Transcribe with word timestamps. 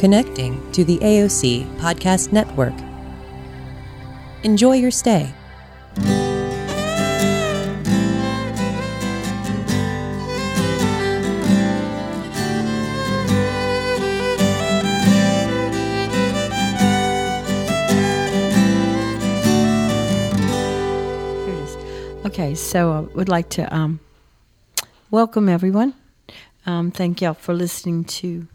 connecting 0.00 0.72
to 0.72 0.82
the 0.82 0.96
AOC 1.00 1.66
Podcast 1.76 2.32
Network. 2.32 2.72
Enjoy 4.42 4.72
your 4.72 4.90
stay. 4.90 5.30
Okay, 22.24 22.54
so 22.54 22.92
I 22.92 23.00
would 23.00 23.28
like 23.28 23.50
to 23.50 23.74
um, 23.74 24.00
welcome 25.10 25.50
everyone. 25.50 25.92
Um, 26.64 26.90
thank 26.90 27.20
y'all 27.20 27.34
for 27.34 27.52
listening 27.52 28.04
to 28.04 28.48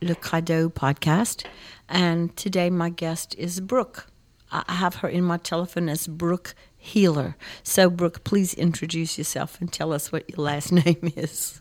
Le 0.00 0.14
Cadeau 0.14 0.68
podcast. 0.68 1.44
And 1.88 2.36
today 2.36 2.70
my 2.70 2.90
guest 2.90 3.34
is 3.36 3.60
Brooke. 3.60 4.06
I 4.52 4.64
I 4.68 4.74
have 4.74 4.96
her 4.96 5.08
in 5.08 5.24
my 5.24 5.36
telephone 5.38 5.88
as 5.88 6.06
Brooke 6.06 6.54
Healer. 6.76 7.36
So, 7.62 7.90
Brooke, 7.90 8.24
please 8.24 8.54
introduce 8.54 9.18
yourself 9.18 9.60
and 9.60 9.70
tell 9.72 9.92
us 9.92 10.10
what 10.12 10.28
your 10.30 10.44
last 10.44 10.72
name 10.84 11.12
is. 11.16 11.60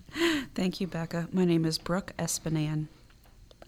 Thank 0.55 0.79
you, 0.79 0.87
Becca. 0.87 1.27
My 1.31 1.43
name 1.45 1.65
is 1.65 1.77
Brooke 1.77 2.13
Espinan. 2.17 2.87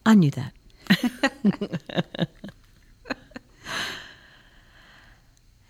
I 0.05 0.16
knew 0.16 0.31
that. 0.31 0.53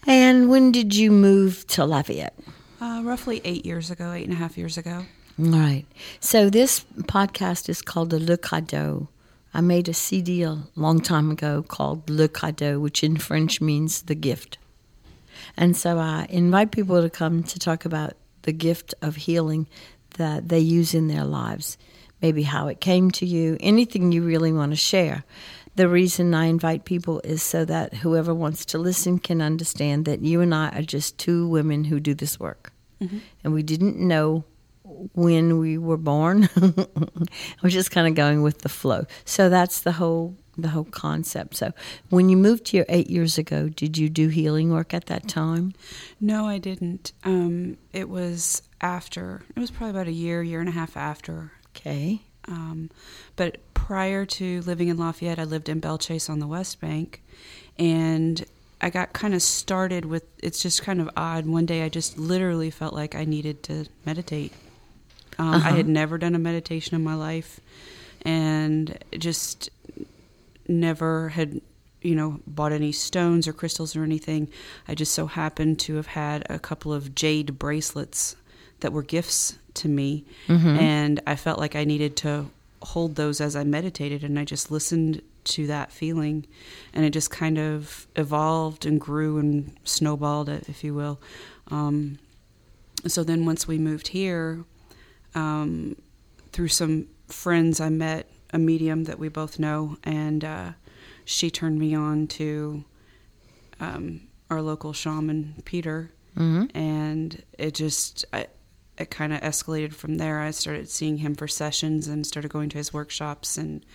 and 0.08 0.50
when 0.50 0.72
did 0.72 0.96
you 0.96 1.12
move 1.12 1.66
to 1.68 1.86
Lafayette? 1.86 2.38
Uh, 2.80 3.02
roughly 3.04 3.42
eight 3.44 3.66
years 3.66 3.90
ago, 3.92 4.14
eight 4.14 4.26
and 4.26 4.34
a 4.34 4.38
half 4.38 4.58
years 4.58 4.78
ago. 4.78 5.06
All 5.40 5.46
right. 5.46 5.86
So 6.20 6.50
this 6.50 6.82
podcast 7.04 7.70
is 7.70 7.82
called 7.82 8.10
the 8.10 8.20
Le 8.20 8.36
Cadeau. 8.36 9.08
I 9.54 9.62
made 9.62 9.88
a 9.88 9.94
CD 9.94 10.44
a 10.44 10.64
long 10.76 11.00
time 11.00 11.32
ago 11.32 11.64
called 11.64 12.10
Le 12.10 12.28
Cadeau, 12.28 12.78
which 12.80 13.06
in 13.06 13.16
French 13.16 13.62
means 13.62 14.02
the 14.02 14.16
gift. 14.16 14.58
And 15.56 15.78
so 15.78 15.98
I 15.98 16.28
invite 16.30 16.72
people 16.72 17.02
to 17.02 17.10
come 17.10 17.44
to 17.44 17.58
talk 17.58 17.86
about 17.86 18.18
the 18.42 18.52
gift 18.52 18.94
of 19.02 19.16
healing 19.16 19.68
that 20.18 20.50
they 20.50 20.60
use 20.60 20.94
in 20.94 21.08
their 21.08 21.24
lives. 21.24 21.78
Maybe 22.22 22.44
how 22.44 22.68
it 22.68 22.82
came 22.82 23.10
to 23.12 23.26
you, 23.26 23.56
anything 23.62 24.12
you 24.12 24.24
really 24.24 24.52
want 24.52 24.74
to 24.74 24.76
share. 24.76 25.24
The 25.78 25.88
reason 25.88 26.34
I 26.34 26.48
invite 26.48 26.84
people 26.84 27.22
is 27.24 27.42
so 27.42 27.64
that 27.64 27.94
whoever 27.94 28.36
wants 28.36 28.66
to 28.66 28.78
listen 28.78 29.20
can 29.20 29.42
understand 29.42 30.04
that 30.04 30.20
you 30.20 30.42
and 30.42 30.54
I 30.54 30.68
are 30.72 30.82
just 30.82 31.18
two 31.18 31.48
women 31.48 31.86
who 31.86 32.02
do 32.02 32.14
this 32.14 32.38
work. 32.42 32.74
Mm-hmm. 33.02 33.20
And 33.46 33.54
we 33.54 33.64
didn't 33.64 33.98
know 33.98 34.44
when 35.14 35.60
we 35.60 35.78
were 35.78 35.98
born. 35.98 36.50
we're 37.64 37.70
just 37.70 37.92
kind 37.92 38.08
of 38.08 38.16
going 38.16 38.42
with 38.42 38.60
the 38.60 38.70
flow. 38.70 39.06
So 39.26 39.50
that's 39.50 39.82
the 39.82 39.94
whole 39.94 40.36
the 40.62 40.70
whole 40.70 40.86
concept. 40.86 41.56
So 41.56 41.72
when 42.10 42.30
you 42.30 42.38
moved 42.38 42.70
here 42.70 42.86
eight 42.90 43.10
years 43.10 43.38
ago, 43.38 43.70
did 43.70 43.98
you 43.98 44.10
do 44.10 44.28
healing 44.28 44.72
work 44.72 44.94
at 44.94 45.06
that 45.06 45.28
time? 45.28 45.74
No, 46.20 46.48
I 46.48 46.58
didn't. 46.58 47.14
Um, 47.24 47.78
it 47.94 48.10
was 48.10 48.62
after. 48.82 49.44
It 49.56 49.60
was 49.60 49.72
probably 49.72 49.92
about 49.92 50.08
a 50.08 50.12
year, 50.12 50.44
year 50.44 50.60
and 50.60 50.70
a 50.70 50.74
half 50.74 50.98
after. 50.98 51.52
Okay. 51.76 52.22
Um, 52.46 52.90
but 53.36 53.58
prior 53.74 54.26
to 54.26 54.62
living 54.62 54.88
in 54.88 54.98
Lafayette, 54.98 55.40
I 55.40 55.44
lived 55.44 55.70
in 55.70 55.80
Belle 55.80 55.98
Chasse 55.98 56.30
on 56.30 56.40
the 56.40 56.48
West 56.48 56.82
Bank, 56.82 57.22
and 57.78 58.44
I 58.82 58.90
got 58.90 59.14
kind 59.14 59.34
of 59.34 59.42
started 59.42 60.06
with. 60.06 60.24
It's 60.42 60.62
just 60.62 60.82
kind 60.82 61.00
of 61.00 61.10
odd. 61.16 61.46
One 61.46 61.66
day, 61.66 61.84
I 61.84 61.90
just 61.90 62.18
literally 62.18 62.72
felt 62.72 62.94
like 62.94 63.16
I 63.16 63.26
needed 63.26 63.64
to 63.64 63.86
meditate. 64.06 64.52
Um, 65.40 65.56
I 65.56 65.72
had 65.72 65.88
never 65.88 66.18
done 66.18 66.36
a 66.36 66.40
meditation 66.40 66.96
in 66.96 67.04
my 67.04 67.16
life, 67.16 67.60
and 68.24 68.98
just 69.18 69.70
never 70.68 71.30
had 71.30 71.62
you 72.02 72.14
know 72.14 72.40
bought 72.46 72.72
any 72.72 72.92
stones 72.92 73.48
or 73.48 73.54
crystals 73.54 73.96
or 73.96 74.04
anything. 74.04 74.50
I 74.88 74.94
just 74.96 75.14
so 75.14 75.26
happened 75.26 75.80
to 75.82 75.96
have 75.96 76.08
had 76.08 76.46
a 76.50 76.60
couple 76.60 76.94
of 76.94 77.16
jade 77.16 77.58
bracelets 77.58 78.36
that 78.82 78.94
were 78.94 79.04
gifts 79.04 79.58
to 79.76 79.88
me 79.88 80.24
and 80.78 81.22
i 81.28 81.36
felt 81.36 81.60
like 81.60 81.76
i 81.76 81.84
needed 81.84 82.16
to 82.16 82.46
hold 82.82 83.16
those 83.16 83.40
as 83.40 83.56
i 83.56 83.64
meditated 83.64 84.24
and 84.24 84.40
i 84.40 84.44
just 84.46 84.72
listened 84.72 85.22
to 85.44 85.68
that 85.68 85.92
feeling 85.92 86.46
and 86.94 87.06
it 87.06 87.12
just 87.12 87.30
kind 87.32 87.58
of 87.58 88.08
evolved 88.16 88.86
and 88.86 89.00
grew 89.02 89.38
and 89.38 89.76
snowballed 89.84 90.50
if 90.50 90.84
you 90.84 90.94
will. 90.94 91.20
Um, 91.72 92.20
so 93.08 93.24
then 93.24 93.46
once 93.46 93.68
we 93.68 93.78
moved 93.78 94.10
here 94.10 94.64
um, 95.36 95.96
through 96.52 96.70
some 96.70 97.08
friends 97.28 97.80
I 97.80 97.90
met 97.90 98.30
a 98.52 98.58
medium 98.60 99.04
that 99.06 99.20
we 99.20 99.30
both 99.30 99.60
know, 99.60 99.98
and 100.04 100.44
uh, 100.44 100.72
she 101.26 101.52
turned 101.52 101.78
me 101.80 101.94
on 101.94 102.28
to 102.28 102.84
um, 103.80 104.22
our 104.50 104.62
local 104.62 104.94
shaman 104.94 105.56
Peter, 105.66 106.12
and 106.74 107.44
it 107.58 107.74
just 107.74 108.26
I, 108.34 108.48
it 108.98 109.10
kind 109.12 109.34
of 109.34 109.42
escalated 109.42 109.94
from 109.94 110.16
there. 110.18 110.40
I 110.40 110.52
started 110.52 110.90
seeing 110.90 111.18
him 111.18 111.36
for 111.36 111.48
sessions 111.48 112.08
and 112.08 112.26
started 112.26 112.50
going 112.52 112.70
to 112.70 112.78
his 112.78 112.94
workshops, 112.94 113.58
and 113.58 113.86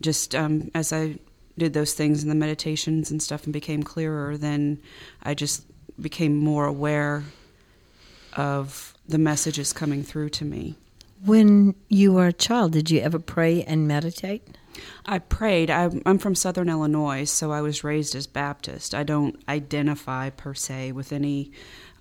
just 0.00 0.34
um, 0.34 0.70
as 0.74 0.92
I 0.92 1.18
did 1.58 1.72
those 1.74 1.94
things 1.94 2.22
and 2.22 2.30
the 2.30 2.36
meditations 2.36 3.10
and 3.10 3.22
stuff 3.22 3.44
and 3.44 3.52
became 3.52 3.82
clearer, 3.82 4.36
then 4.36 4.80
I 5.22 5.34
just 5.34 5.64
became 6.00 6.36
more 6.36 6.64
aware 6.66 7.24
of 8.36 8.94
the 9.08 9.18
messages 9.18 9.72
coming 9.72 10.02
through 10.02 10.28
to 10.30 10.44
me. 10.44 10.76
When 11.24 11.74
you 11.88 12.12
were 12.12 12.28
a 12.28 12.32
child, 12.32 12.72
did 12.72 12.90
you 12.90 13.00
ever 13.00 13.18
pray 13.18 13.62
and 13.64 13.86
meditate? 13.86 14.56
I 15.04 15.18
prayed. 15.18 15.68
I'm, 15.70 16.00
I'm 16.06 16.18
from 16.18 16.34
Southern 16.34 16.68
Illinois, 16.70 17.24
so 17.24 17.50
I 17.52 17.60
was 17.60 17.84
raised 17.84 18.14
as 18.14 18.26
Baptist. 18.26 18.94
I 18.94 19.02
don't 19.02 19.38
identify 19.48 20.30
per 20.30 20.54
se 20.54 20.92
with 20.92 21.12
any 21.12 21.50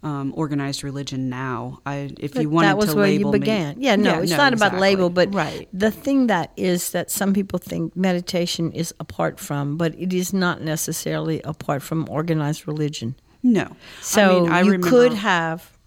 um, 0.02 0.34
organized 0.38 0.84
religion 0.86 1.28
now. 1.28 1.80
I, 1.86 2.12
if 2.20 2.34
But 2.36 2.44
you 2.44 2.50
wanted 2.50 2.68
that 2.68 2.78
was 2.78 2.92
to 2.92 2.96
where 2.96 3.06
label 3.08 3.32
you 3.32 3.34
me- 3.34 3.40
began. 3.40 3.82
yeah, 3.82 3.98
no, 3.98 4.22
it's 4.22 4.32
not 4.32 4.54
about 4.54 4.76
label, 4.76 5.10
but 5.10 5.34
right. 5.34 5.68
the 5.74 5.92
thing 5.92 6.28
that 6.28 6.54
is 6.56 6.92
that 6.92 7.12
some 7.12 7.34
people 7.34 7.60
think 7.60 7.98
meditation 7.98 8.72
is 8.72 8.94
apart 9.02 9.40
from, 9.42 9.76
but 9.76 9.94
it 10.00 10.14
is 10.14 10.32
not 10.32 10.62
necessarily 10.62 11.42
apart 11.42 11.82
from 11.82 12.08
organized 12.10 12.66
religion. 12.68 13.16
No, 13.44 13.76
So 14.02 14.22
I 14.22 14.40
mean, 14.42 14.52
I 14.52 14.60
you 14.62 14.72
remember, 14.72 14.90
could 14.90 15.14
have 15.16 15.78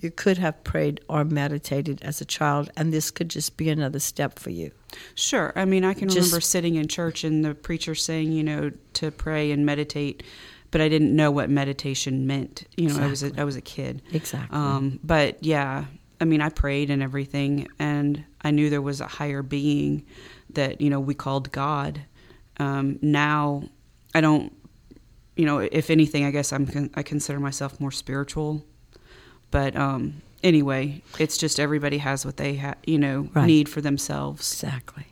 you 0.00 0.10
could 0.10 0.38
have 0.38 0.62
prayed 0.64 1.00
or 1.08 1.24
meditated 1.24 2.02
as 2.02 2.20
a 2.20 2.24
child, 2.24 2.70
and 2.76 2.92
this 2.92 3.10
could 3.10 3.30
just 3.30 3.56
be 3.56 3.68
another 3.68 4.00
step 4.00 4.38
for 4.38 4.50
you. 4.50 4.72
Sure. 5.14 5.52
I 5.56 5.64
mean, 5.64 5.84
I 5.84 5.94
can 5.94 6.08
Just- 6.08 6.26
remember 6.26 6.40
sitting 6.40 6.74
in 6.76 6.88
church 6.88 7.24
and 7.24 7.44
the 7.44 7.54
preacher 7.54 7.94
saying, 7.94 8.32
you 8.32 8.42
know, 8.42 8.70
to 8.94 9.10
pray 9.10 9.50
and 9.52 9.64
meditate, 9.64 10.22
but 10.70 10.80
I 10.80 10.88
didn't 10.88 11.14
know 11.14 11.30
what 11.30 11.48
meditation 11.50 12.26
meant. 12.26 12.64
You 12.76 12.88
know, 12.88 13.00
I 13.02 13.06
was 13.06 13.22
a, 13.22 13.30
I 13.38 13.44
was 13.44 13.56
a 13.56 13.60
kid. 13.60 14.02
Exactly. 14.12 14.56
Um, 14.58 14.98
but 15.04 15.42
yeah, 15.44 15.84
I 16.20 16.24
mean, 16.24 16.40
I 16.40 16.48
prayed 16.48 16.90
and 16.90 17.02
everything, 17.02 17.68
and 17.78 18.24
I 18.42 18.50
knew 18.50 18.70
there 18.70 18.82
was 18.82 19.00
a 19.00 19.06
higher 19.06 19.42
being 19.42 20.04
that 20.50 20.80
you 20.80 20.90
know 20.90 21.00
we 21.00 21.14
called 21.14 21.50
God. 21.52 22.02
Um, 22.58 22.98
now, 23.02 23.64
I 24.14 24.20
don't. 24.20 24.52
You 25.36 25.46
know, 25.46 25.58
if 25.58 25.90
anything, 25.90 26.24
I 26.24 26.30
guess 26.30 26.52
I'm 26.52 26.66
con- 26.66 26.90
I 26.94 27.02
consider 27.02 27.40
myself 27.40 27.80
more 27.80 27.90
spiritual. 27.90 28.64
But 29.54 29.76
um, 29.76 30.20
anyway, 30.42 31.00
it's 31.20 31.36
just 31.36 31.60
everybody 31.60 31.98
has 31.98 32.26
what 32.26 32.38
they 32.38 32.56
ha- 32.56 32.74
you 32.88 32.98
know 32.98 33.28
Right. 33.34 33.46
need 33.46 33.68
for 33.68 33.80
themselves. 33.80 34.52
Exactly. 34.52 35.06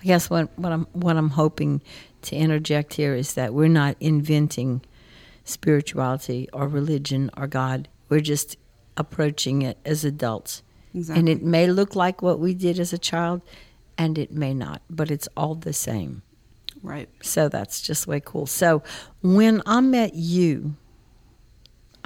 I 0.00 0.04
guess 0.04 0.30
what 0.30 0.56
what 0.56 0.70
I'm 0.70 0.86
what 0.92 1.16
I'm 1.16 1.30
hoping 1.30 1.82
to 2.22 2.36
interject 2.36 2.94
here 2.94 3.16
is 3.16 3.34
that 3.34 3.52
we're 3.54 3.66
not 3.82 3.96
inventing 3.98 4.82
spirituality 5.44 6.48
or 6.52 6.68
religion 6.68 7.28
or 7.36 7.48
God. 7.48 7.88
We're 8.08 8.20
just 8.20 8.56
approaching 8.96 9.62
it 9.62 9.78
as 9.84 10.04
adults. 10.04 10.62
Exactly. 10.94 11.18
And 11.18 11.28
it 11.28 11.42
may 11.42 11.66
look 11.66 11.96
like 11.96 12.22
what 12.22 12.38
we 12.38 12.54
did 12.54 12.78
as 12.78 12.92
a 12.92 12.98
child 12.98 13.42
and 13.98 14.16
it 14.16 14.30
may 14.30 14.54
not, 14.54 14.80
but 14.88 15.10
it's 15.10 15.28
all 15.36 15.56
the 15.56 15.72
same. 15.72 16.22
Right. 16.84 17.08
So 17.20 17.48
that's 17.48 17.80
just 17.80 18.06
way 18.06 18.20
cool. 18.24 18.46
So 18.46 18.84
when 19.22 19.60
I 19.66 19.80
met 19.80 20.14
you, 20.14 20.76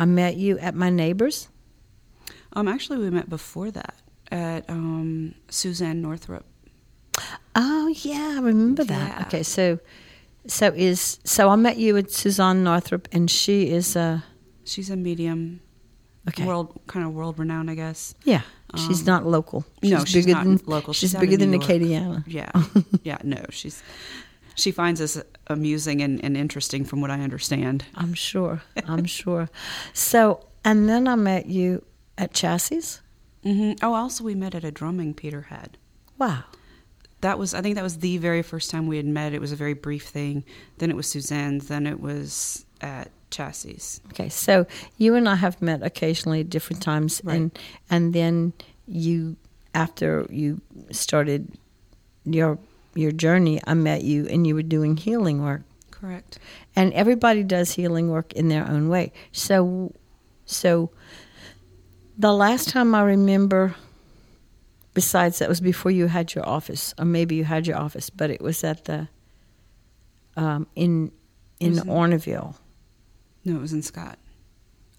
I 0.01 0.07
met 0.07 0.37
you 0.37 0.59
at 0.59 0.75
my 0.75 0.89
neighbor's. 0.91 1.49
Um, 2.55 2.67
actually, 2.67 2.99
we 2.99 3.11
met 3.11 3.29
before 3.29 3.71
that 3.71 3.95
at 4.33 4.69
um, 4.69 5.35
Suzane 5.49 5.97
Northrop. 5.97 6.45
Oh 7.55 7.89
yeah, 7.89 8.37
I 8.39 8.41
remember 8.41 8.83
that. 8.85 9.19
Yeah. 9.19 9.27
Okay, 9.27 9.43
so 9.43 9.79
so 10.47 10.73
is 10.75 11.21
so 11.25 11.51
I 11.51 11.57
met 11.57 11.77
you 11.77 11.97
at 11.99 12.07
Suzane 12.07 12.63
Northrop, 12.63 13.09
and 13.13 13.31
she 13.31 13.71
is 13.71 13.95
a 13.95 14.25
She's 14.65 14.89
a 14.89 14.97
medium, 14.97 15.61
okay. 16.29 16.45
world 16.47 16.81
kind 16.87 17.05
of 17.05 17.13
world 17.13 17.39
renowned, 17.39 17.71
I 17.71 17.75
guess. 17.75 18.15
yeah, 18.25 18.43
she's 18.77 19.01
um, 19.01 19.07
not 19.07 19.27
local. 19.27 19.65
She's 19.83 19.91
no, 19.91 20.05
she's 20.05 20.25
bigger 20.25 20.37
not 20.37 20.45
than 20.45 20.61
local. 20.67 20.93
She's, 20.93 21.11
She's 21.11 21.21
bigger 21.21 21.37
than. 21.37 21.53
Acadiana. 21.53 22.23
Yeah, 22.27 22.51
yeah, 23.03 23.19
no, 23.25 23.45
she's 23.51 23.83
she 24.61 24.71
finds 24.73 25.01
us 25.01 25.21
amusing 25.47 26.03
and, 26.03 26.23
and 26.25 26.37
interesting 26.37 26.85
from 26.85 27.01
what 27.01 27.11
I 27.11 27.21
understand. 27.21 27.85
I'm 27.95 28.15
sure. 28.15 28.63
I'm 28.87 29.05
sure. 29.21 29.49
So 29.93 30.47
and 30.65 30.89
then 30.89 31.09
I 31.09 31.15
met 31.17 31.47
you 31.47 31.85
at 32.19 32.33
Chassis. 32.35 33.01
hmm 33.43 33.73
Oh, 33.83 33.95
also 33.95 34.25
we 34.25 34.35
met 34.35 34.55
at 34.55 34.65
a 34.65 34.71
drumming 34.71 35.15
Peter 35.15 35.43
had. 35.43 35.77
Wow. 36.19 36.45
that 37.23 37.39
was 37.39 37.55
I 37.55 37.61
think 37.63 37.75
that 37.77 37.83
was 37.85 37.99
the 37.99 38.19
very 38.19 38.43
first 38.43 38.71
time 38.71 38.87
we 38.87 38.97
had 38.97 39.07
met. 39.07 39.33
It 39.33 39.41
was 39.41 39.53
a 39.53 39.57
very 39.57 39.75
brief 39.75 40.05
thing. 40.09 40.45
Then 40.79 40.91
it 40.91 40.97
was 40.97 41.07
Suzane's. 41.07 41.69
Then 41.69 41.87
it 41.87 42.01
was 42.01 42.65
at 42.81 43.11
Chassis. 43.31 44.01
Okay, 44.09 44.29
so 44.29 44.67
you 44.99 45.15
and 45.15 45.29
I 45.29 45.37
have 45.37 45.61
met 45.63 45.83
occasionally 45.83 46.41
at 46.41 46.51
different 46.51 46.83
times, 46.83 47.21
Right. 47.25 47.37
and 47.37 47.59
and 47.89 48.13
then 48.13 48.53
you, 48.87 49.37
after 49.75 50.27
you 50.31 50.61
started 50.91 51.53
your 52.25 52.59
your 53.01 53.13
journey, 53.13 53.61
I 53.67 53.75
met 53.75 54.03
you, 54.05 54.27
and 54.29 54.47
you 54.47 54.55
were 54.55 54.63
doing 54.63 54.97
healing 54.97 55.43
work, 55.43 55.63
Correct. 55.91 56.39
and 56.77 56.93
everybody 56.93 57.43
does 57.43 57.73
healing 57.73 58.11
work 58.11 58.33
in 58.35 58.49
their 58.49 58.67
own 58.69 58.89
way. 58.89 59.13
So, 59.33 59.95
so 60.45 60.91
the 62.19 62.33
last 62.33 62.69
time 62.69 62.95
I 62.95 63.03
remember, 63.03 63.75
besides 64.95 65.39
that 65.39 65.49
was 65.49 65.61
before 65.61 65.91
you 65.91 66.07
had 66.07 66.35
your 66.35 66.47
office, 66.47 66.95
or 66.99 67.05
maybe 67.05 67.35
you 67.37 67.45
had 67.45 67.67
your 67.67 67.79
office, 67.79 68.11
but 68.11 68.31
it 68.31 68.41
was 68.41 68.63
at 68.65 68.85
the 68.85 69.09
um, 70.37 70.67
in 70.77 71.13
in 71.59 71.75
Arnaudville. 71.75 72.55
No, 73.45 73.57
it 73.57 73.61
was 73.61 73.73
in 73.73 73.83
Scott. 73.83 74.19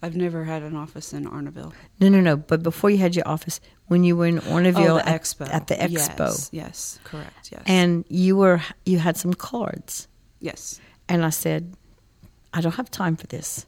I've 0.02 0.16
never 0.16 0.42
had 0.44 0.62
an 0.62 0.74
office 0.74 1.12
in 1.12 1.26
Arnaudville. 1.26 1.72
No, 2.00 2.08
no, 2.08 2.20
no. 2.20 2.36
But 2.36 2.64
before 2.64 2.90
you 2.90 2.98
had 2.98 3.14
your 3.14 3.26
office, 3.26 3.60
when 3.86 4.02
you 4.02 4.16
were 4.16 4.26
in 4.26 4.40
Arnaudville 4.40 4.90
oh, 4.90 4.96
the 4.96 5.08
at, 5.08 5.22
expo. 5.22 5.48
at 5.48 5.68
the 5.68 5.76
expo, 5.76 6.18
Yes, 6.18 6.50
yes, 6.52 6.98
correct. 7.04 7.50
Yes. 7.52 7.62
and 7.66 8.04
you 8.08 8.36
were 8.36 8.60
you 8.84 8.98
had 8.98 9.16
some 9.16 9.32
cards, 9.32 10.08
yes. 10.40 10.80
and 11.08 11.24
I 11.24 11.30
said, 11.30 11.76
I 12.52 12.60
don't 12.60 12.74
have 12.74 12.90
time 12.90 13.16
for 13.16 13.28
this, 13.28 13.64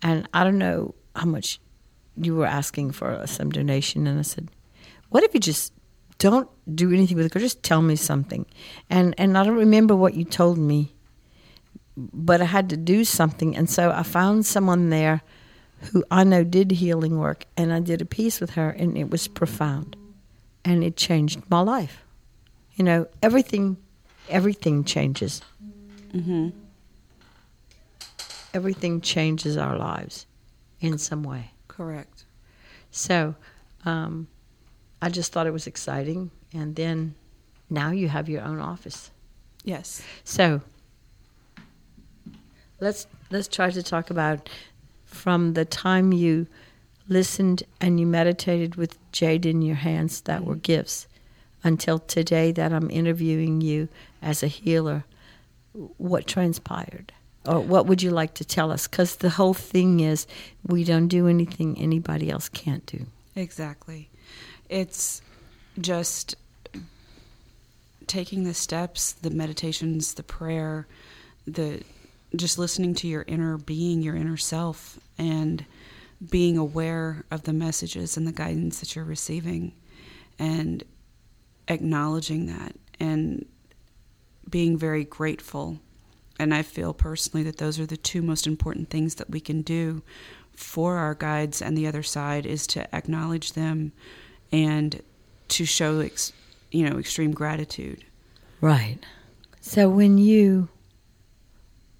and 0.00 0.26
I 0.32 0.44
don't 0.44 0.58
know 0.58 0.94
how 1.14 1.26
much 1.26 1.60
you 2.16 2.34
were 2.34 2.46
asking 2.46 2.92
for 2.92 3.26
some 3.26 3.50
donation, 3.50 4.06
and 4.06 4.18
I 4.18 4.22
said, 4.22 4.50
what 5.10 5.24
if 5.24 5.34
you 5.34 5.40
just 5.40 5.74
don't 6.18 6.48
do 6.74 6.90
anything 6.90 7.18
with 7.18 7.26
it, 7.26 7.38
just 7.38 7.62
tell 7.62 7.82
me 7.82 7.96
something, 7.96 8.46
and 8.88 9.14
and 9.18 9.36
I 9.36 9.44
don't 9.44 9.56
remember 9.56 9.94
what 9.94 10.14
you 10.14 10.24
told 10.24 10.56
me, 10.56 10.94
but 11.98 12.40
I 12.40 12.46
had 12.46 12.70
to 12.70 12.78
do 12.78 13.04
something, 13.04 13.54
and 13.54 13.68
so 13.68 13.90
I 13.90 14.02
found 14.02 14.46
someone 14.46 14.88
there 14.88 15.20
who 15.92 16.04
I 16.10 16.24
know 16.24 16.44
did 16.44 16.70
healing 16.70 17.18
work, 17.18 17.44
and 17.56 17.72
I 17.72 17.80
did 17.80 18.00
a 18.00 18.06
piece 18.06 18.40
with 18.40 18.50
her, 18.50 18.70
and 18.70 18.96
it 18.96 19.10
was 19.10 19.28
profound, 19.28 19.96
and 20.64 20.82
it 20.82 20.96
changed 20.96 21.42
my 21.48 21.60
life. 21.60 22.02
You 22.74 22.84
know, 22.84 23.06
everything, 23.22 23.76
everything 24.28 24.84
changes. 24.84 25.42
Mm-hmm. 26.12 26.50
Everything 28.54 29.00
changes 29.00 29.56
our 29.56 29.76
lives 29.76 30.26
in 30.80 30.98
some 30.98 31.22
way. 31.22 31.50
Correct. 31.68 32.24
So, 32.90 33.34
um, 33.84 34.28
I 35.02 35.10
just 35.10 35.32
thought 35.32 35.46
it 35.46 35.52
was 35.52 35.66
exciting, 35.66 36.30
and 36.54 36.74
then 36.74 37.14
now 37.68 37.90
you 37.90 38.08
have 38.08 38.28
your 38.28 38.42
own 38.42 38.60
office. 38.60 39.10
Yes. 39.64 40.02
So 40.24 40.62
let's 42.80 43.06
let's 43.30 43.48
try 43.48 43.70
to 43.70 43.82
talk 43.82 44.10
about 44.10 44.48
from 45.16 45.54
the 45.54 45.64
time 45.64 46.12
you 46.12 46.46
listened 47.08 47.62
and 47.80 47.98
you 47.98 48.06
meditated 48.06 48.76
with 48.76 48.98
jade 49.12 49.46
in 49.46 49.62
your 49.62 49.76
hands 49.76 50.20
that 50.22 50.44
were 50.44 50.56
gifts 50.56 51.06
until 51.64 51.98
today 51.98 52.52
that 52.52 52.72
I'm 52.72 52.90
interviewing 52.90 53.60
you 53.60 53.88
as 54.22 54.42
a 54.42 54.48
healer. 54.48 55.04
What 55.96 56.26
transpired? 56.26 57.12
Or 57.44 57.60
what 57.60 57.86
would 57.86 58.02
you 58.02 58.10
like 58.10 58.34
to 58.34 58.44
tell 58.44 58.72
us? 58.72 58.86
Because 58.88 59.16
the 59.16 59.30
whole 59.30 59.54
thing 59.54 60.00
is 60.00 60.26
we 60.64 60.84
don't 60.84 61.08
do 61.08 61.28
anything 61.28 61.78
anybody 61.78 62.30
else 62.30 62.48
can't 62.48 62.84
do. 62.86 63.06
Exactly. 63.34 64.08
It's 64.68 65.22
just 65.80 66.34
taking 68.06 68.44
the 68.44 68.54
steps, 68.54 69.12
the 69.12 69.30
meditations, 69.30 70.14
the 70.14 70.22
prayer, 70.22 70.86
the 71.46 71.82
just 72.38 72.58
listening 72.58 72.94
to 72.96 73.08
your 73.08 73.24
inner 73.26 73.58
being, 73.58 74.02
your 74.02 74.16
inner 74.16 74.36
self, 74.36 74.98
and 75.18 75.64
being 76.30 76.56
aware 76.56 77.24
of 77.30 77.42
the 77.42 77.52
messages 77.52 78.16
and 78.16 78.26
the 78.26 78.32
guidance 78.32 78.80
that 78.80 78.94
you're 78.94 79.04
receiving, 79.04 79.72
and 80.38 80.84
acknowledging 81.68 82.46
that, 82.46 82.74
and 82.98 83.46
being 84.48 84.76
very 84.76 85.04
grateful. 85.04 85.78
And 86.38 86.54
I 86.54 86.62
feel 86.62 86.92
personally 86.92 87.44
that 87.44 87.58
those 87.58 87.80
are 87.80 87.86
the 87.86 87.96
two 87.96 88.22
most 88.22 88.46
important 88.46 88.90
things 88.90 89.16
that 89.16 89.30
we 89.30 89.40
can 89.40 89.62
do 89.62 90.02
for 90.54 90.96
our 90.96 91.14
guides 91.14 91.60
and 91.60 91.76
the 91.76 91.86
other 91.86 92.02
side 92.02 92.46
is 92.46 92.66
to 92.66 92.94
acknowledge 92.94 93.52
them 93.52 93.92
and 94.50 95.02
to 95.48 95.64
show 95.64 96.00
ex, 96.00 96.32
you 96.70 96.88
know 96.88 96.98
extreme 96.98 97.32
gratitude. 97.32 98.04
Right. 98.60 98.98
So 99.60 99.88
when 99.88 100.18
you 100.18 100.68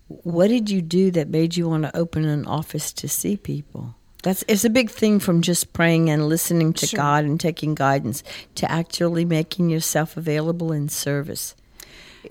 what 0.08 0.48
did 0.48 0.70
you 0.70 0.82
do 0.82 1.10
that 1.12 1.28
made 1.28 1.56
you 1.56 1.68
want 1.68 1.82
to 1.84 1.96
open 1.96 2.24
an 2.24 2.46
office 2.46 2.92
to 2.94 3.08
see 3.08 3.36
people? 3.36 3.94
That's 4.22 4.44
it's 4.48 4.64
a 4.64 4.70
big 4.70 4.90
thing 4.90 5.20
from 5.20 5.42
just 5.42 5.72
praying 5.72 6.10
and 6.10 6.28
listening 6.28 6.72
to 6.74 6.86
Sure. 6.86 6.98
God 6.98 7.24
and 7.24 7.38
taking 7.38 7.74
guidance 7.74 8.22
to 8.56 8.70
actually 8.70 9.24
making 9.24 9.70
yourself 9.70 10.16
available 10.16 10.72
in 10.72 10.88
service. 10.88 11.54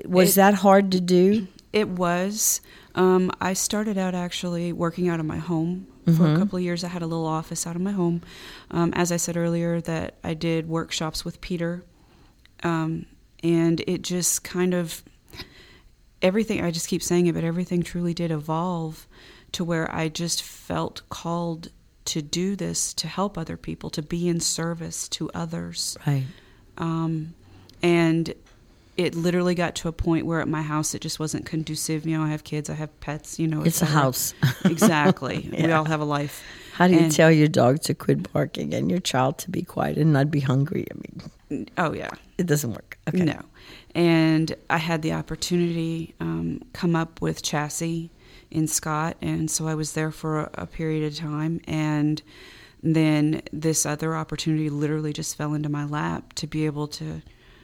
Was 0.06 0.31
It- 0.33 0.36
that 0.36 0.54
hard 0.56 0.92
to 0.92 1.00
do? 1.00 1.48
It 1.72 1.89
was. 1.89 2.60
Um, 2.95 3.31
I 3.42 3.54
started 3.54 3.98
out 3.98 4.16
actually 4.16 4.72
working 4.74 5.07
out 5.10 5.19
of 5.19 5.25
my 5.25 5.38
home 5.38 5.88
for 6.16 6.31
a 6.33 6.38
couple 6.38 6.57
of 6.57 6.63
years. 6.63 6.83
I 6.83 6.88
had 6.89 7.01
a 7.01 7.07
little 7.07 7.25
office 7.25 7.66
out 7.68 7.75
of 7.75 7.81
my 7.81 7.92
home. 7.92 8.22
Um, 8.72 8.94
as 8.94 9.12
I 9.12 9.18
said 9.18 9.36
earlier, 9.36 9.81
that 9.81 10.16
I 10.24 10.33
did 10.33 10.69
workshops 10.69 11.25
with 11.25 11.42
Peter, 11.42 11.83
um, 12.63 13.06
and 13.44 13.81
it 13.88 14.01
just 14.01 14.44
kind 14.44 14.74
of 14.74 15.04
everything. 16.25 16.63
I 16.63 16.72
just 16.72 16.88
keep 16.88 17.01
saying 17.04 17.27
it, 17.27 17.33
but 17.33 17.44
everything 17.44 17.83
truly 17.83 18.13
did 18.13 18.31
evolve 18.31 19.07
to 19.54 19.63
where 19.63 19.94
I 19.94 20.10
just 20.10 20.42
felt 20.44 21.01
called 21.10 21.69
to 22.06 22.22
do 22.22 22.56
this 22.56 22.94
to 22.95 23.07
help 23.07 23.38
other 23.38 23.57
people, 23.57 23.89
to 23.92 24.01
be 24.01 24.27
in 24.27 24.39
service 24.39 25.07
to 25.10 25.30
others 25.33 25.98
Right. 26.06 26.25
um, 26.77 27.33
and 27.81 28.33
it 28.98 29.13
literally 29.16 29.56
got 29.56 29.75
to 29.75 29.88
a 29.89 29.92
point 29.92 30.25
where 30.25 30.39
at 30.39 30.48
my 30.48 30.62
house 30.62 30.94
it 30.95 31.01
just 31.01 31.19
wasn't 31.19 31.45
conducive. 31.45 32.06
You 32.06 32.18
know, 32.18 32.24
I 32.24 32.30
have 32.30 32.44
kids, 32.45 32.69
I 32.69 32.75
have 32.75 32.98
pets. 33.01 33.38
You 33.39 33.48
know, 33.48 33.62
It's 33.63 33.81
a 33.81 33.86
house. 33.86 34.33
exactly. 34.66 35.50
We 35.51 35.69
all 35.72 35.83
have 35.86 36.00
a 36.00 36.06
life. 36.06 36.44
How 36.74 36.88
do 36.88 36.94
you 36.94 37.00
And- 37.01 37.12
tell 37.12 37.31
your 37.31 37.48
dog 37.50 37.81
to 37.81 37.94
quit 37.94 38.31
barking 38.31 38.74
and 38.74 38.89
your 38.89 39.00
child 39.01 39.38
to 39.39 39.51
be 39.51 39.63
quiet 39.63 39.98
and 39.98 40.13
not 40.13 40.31
be 40.31 40.39
hungry? 40.39 40.86
I 40.92 40.95
mean, 41.54 41.68
Oh 41.77 41.94
yeah, 41.94 42.12
it 42.38 42.45
doesn't 42.48 42.72
work. 42.72 42.98
Okay. 43.10 43.24
no. 43.25 43.39
And 43.96 44.54
I 44.70 44.78
had 44.78 45.02
the 45.02 45.14
opportunity 45.14 46.14
um, 46.20 46.62
come 46.74 46.96
up 46.96 47.22
with 47.22 47.42
Chassis 47.42 48.12
in 48.52 48.68
Scott, 48.68 49.16
and 49.22 49.50
so 49.50 49.68
I 49.68 49.74
was 49.75 49.94
there 49.94 50.12
for 50.12 50.42
a, 50.42 50.50
a 50.56 50.68
period 50.68 51.04
of 51.06 51.16
time, 51.18 51.62
and 51.66 52.22
then 52.84 53.42
this 53.54 53.86
other 53.86 54.16
opportunity 54.16 54.70
literally 54.70 55.14
just 55.14 55.36
fell 55.38 55.54
into 55.54 55.70
my 55.70 55.86
lap 55.86 56.34
to 56.34 56.46
be 56.46 56.66
able 56.66 56.88
to 56.90 57.22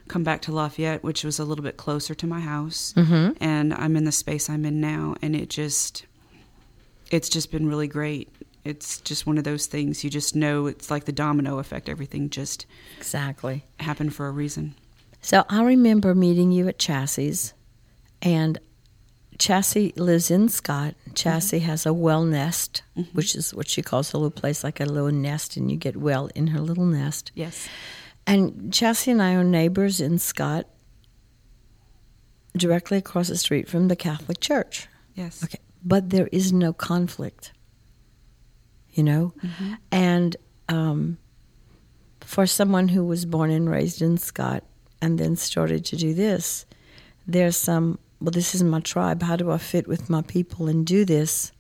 come 0.08 0.24
back 0.24 0.42
to 0.44 0.52
Lafayette, 0.52 1.04
which 1.04 1.24
was 1.24 1.38
a 1.38 1.44
little 1.46 1.64
bit 1.64 1.78
closer 1.78 2.16
to 2.16 2.26
my 2.28 2.40
house, 2.40 2.94
Mhm. 2.98 3.36
and 3.42 3.74
I'm 3.74 3.96
in 3.98 4.06
the 4.06 4.12
space 4.12 4.50
I'm 4.50 4.66
in 4.66 4.80
now, 4.82 5.16
and 5.22 5.36
it 5.36 5.50
just, 5.50 6.06
it's 7.12 7.30
just 7.30 7.52
been 7.52 7.68
really 7.68 7.88
great. 7.88 8.30
It's 8.64 9.00
just 9.02 9.28
one 9.28 9.38
of 9.38 9.44
those 9.44 9.66
things 9.66 10.04
you 10.04 10.10
just 10.10 10.36
know. 10.36 10.66
It's 10.68 10.90
like 10.92 11.06
the 11.06 11.12
domino 11.12 11.60
effect. 11.60 11.90
Everything 11.90 12.30
just 12.30 12.66
Exactly. 12.98 13.66
happened 13.80 14.14
for 14.14 14.28
a 14.28 14.32
reason. 14.32 14.76
So 15.22 15.46
I 15.50 15.64
remember 15.64 16.16
meeting 16.16 16.52
you 16.52 16.68
at 16.68 16.80
Chassis, 16.80 17.54
and 18.22 18.60
Chassis 19.38 19.94
lives 19.96 20.32
in 20.32 20.50
Scott. 20.50 20.96
Chassis 21.14 21.60
mm-hmm. 21.60 21.66
has 21.68 21.86
a 21.86 21.94
well 21.94 22.24
nest, 22.24 22.84
mm-hmm. 22.98 23.12
which 23.16 23.36
is 23.36 23.54
what 23.54 23.68
she 23.68 23.82
calls 23.82 24.14
a 24.14 24.18
little 24.18 24.32
place 24.32 24.64
like 24.64 24.80
a 24.80 24.86
little 24.86 25.12
nest, 25.12 25.58
and 25.58 25.70
you 25.72 25.78
get 25.78 25.96
well 25.96 26.30
in 26.36 26.48
her 26.48 26.60
little 26.60 26.86
nest. 26.86 27.32
Yes. 27.36 27.70
And 28.26 28.74
Chassis 28.74 29.12
and 29.12 29.22
I 29.22 29.34
are 29.34 29.44
neighbors 29.44 30.00
in 30.00 30.20
Scott, 30.20 30.68
directly 32.56 32.98
across 32.98 33.28
the 33.28 33.38
street 33.38 33.68
from 33.68 33.88
the 33.88 33.96
Catholic 33.96 34.40
Church. 34.40 34.88
Yes. 35.16 35.44
Okay, 35.44 35.60
but 35.84 36.10
there 36.10 36.28
is 36.32 36.54
no 36.54 36.74
conflict, 36.74 37.52
you 38.92 39.04
know? 39.04 39.34
Mm-hmm. 39.44 39.74
And 39.92 40.36
um, 40.70 41.18
for 42.22 42.46
someone 42.46 42.90
who 42.90 43.04
was 43.04 43.26
born 43.26 43.50
and 43.50 43.70
raised 43.70 44.02
in 44.02 44.18
Scott 44.18 44.64
and 45.02 45.18
then 45.18 45.36
started 45.36 45.86
to 45.86 45.96
do 45.96 46.14
this, 46.14 46.66
there's 47.28 47.58
some, 47.58 48.00
well, 48.20 48.32
this 48.32 48.56
is 48.56 48.64
my 48.64 48.80
tribe. 48.80 49.22
How 49.24 49.36
do 49.36 49.52
I 49.52 49.58
fit 49.58 49.88
with 49.88 50.10
my 50.10 50.22
people 50.22 50.68
and 50.68 50.86
do 50.86 51.06
this? 51.06 51.52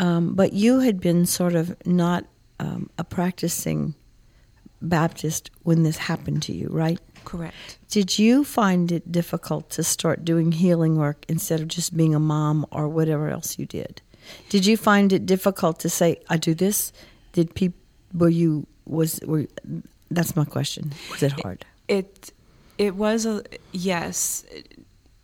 Um, 0.00 0.34
but 0.34 0.52
you 0.52 0.80
had 0.80 1.00
been 1.00 1.26
sort 1.26 1.54
of 1.54 1.76
not 1.86 2.24
um, 2.58 2.90
a 2.98 3.04
practicing 3.04 3.94
Baptist 4.80 5.50
when 5.62 5.84
this 5.84 5.96
happened 5.96 6.42
to 6.44 6.52
you, 6.52 6.68
right? 6.70 6.98
Correct. 7.24 7.78
Did 7.88 8.18
you 8.18 8.44
find 8.44 8.90
it 8.90 9.12
difficult 9.12 9.70
to 9.70 9.84
start 9.84 10.24
doing 10.24 10.50
healing 10.52 10.96
work 10.96 11.24
instead 11.28 11.60
of 11.60 11.68
just 11.68 11.96
being 11.96 12.14
a 12.14 12.18
mom 12.18 12.66
or 12.72 12.88
whatever 12.88 13.28
else 13.28 13.58
you 13.58 13.66
did? 13.66 14.02
Did 14.48 14.66
you 14.66 14.76
find 14.76 15.12
it 15.12 15.24
difficult 15.24 15.78
to 15.80 15.88
say, 15.88 16.16
"I 16.28 16.36
do 16.36 16.54
this"? 16.54 16.92
Did 17.32 17.54
people 17.54 17.78
were 18.12 18.28
you 18.28 18.66
was 18.86 19.20
were? 19.24 19.46
That's 20.10 20.36
my 20.36 20.44
question. 20.44 20.92
Was 21.10 21.22
it 21.22 21.32
hard? 21.32 21.64
It 21.92 22.32
It 22.78 22.94
was 22.94 23.26
a 23.26 23.42
yes. 23.72 24.44
It, 24.50 24.78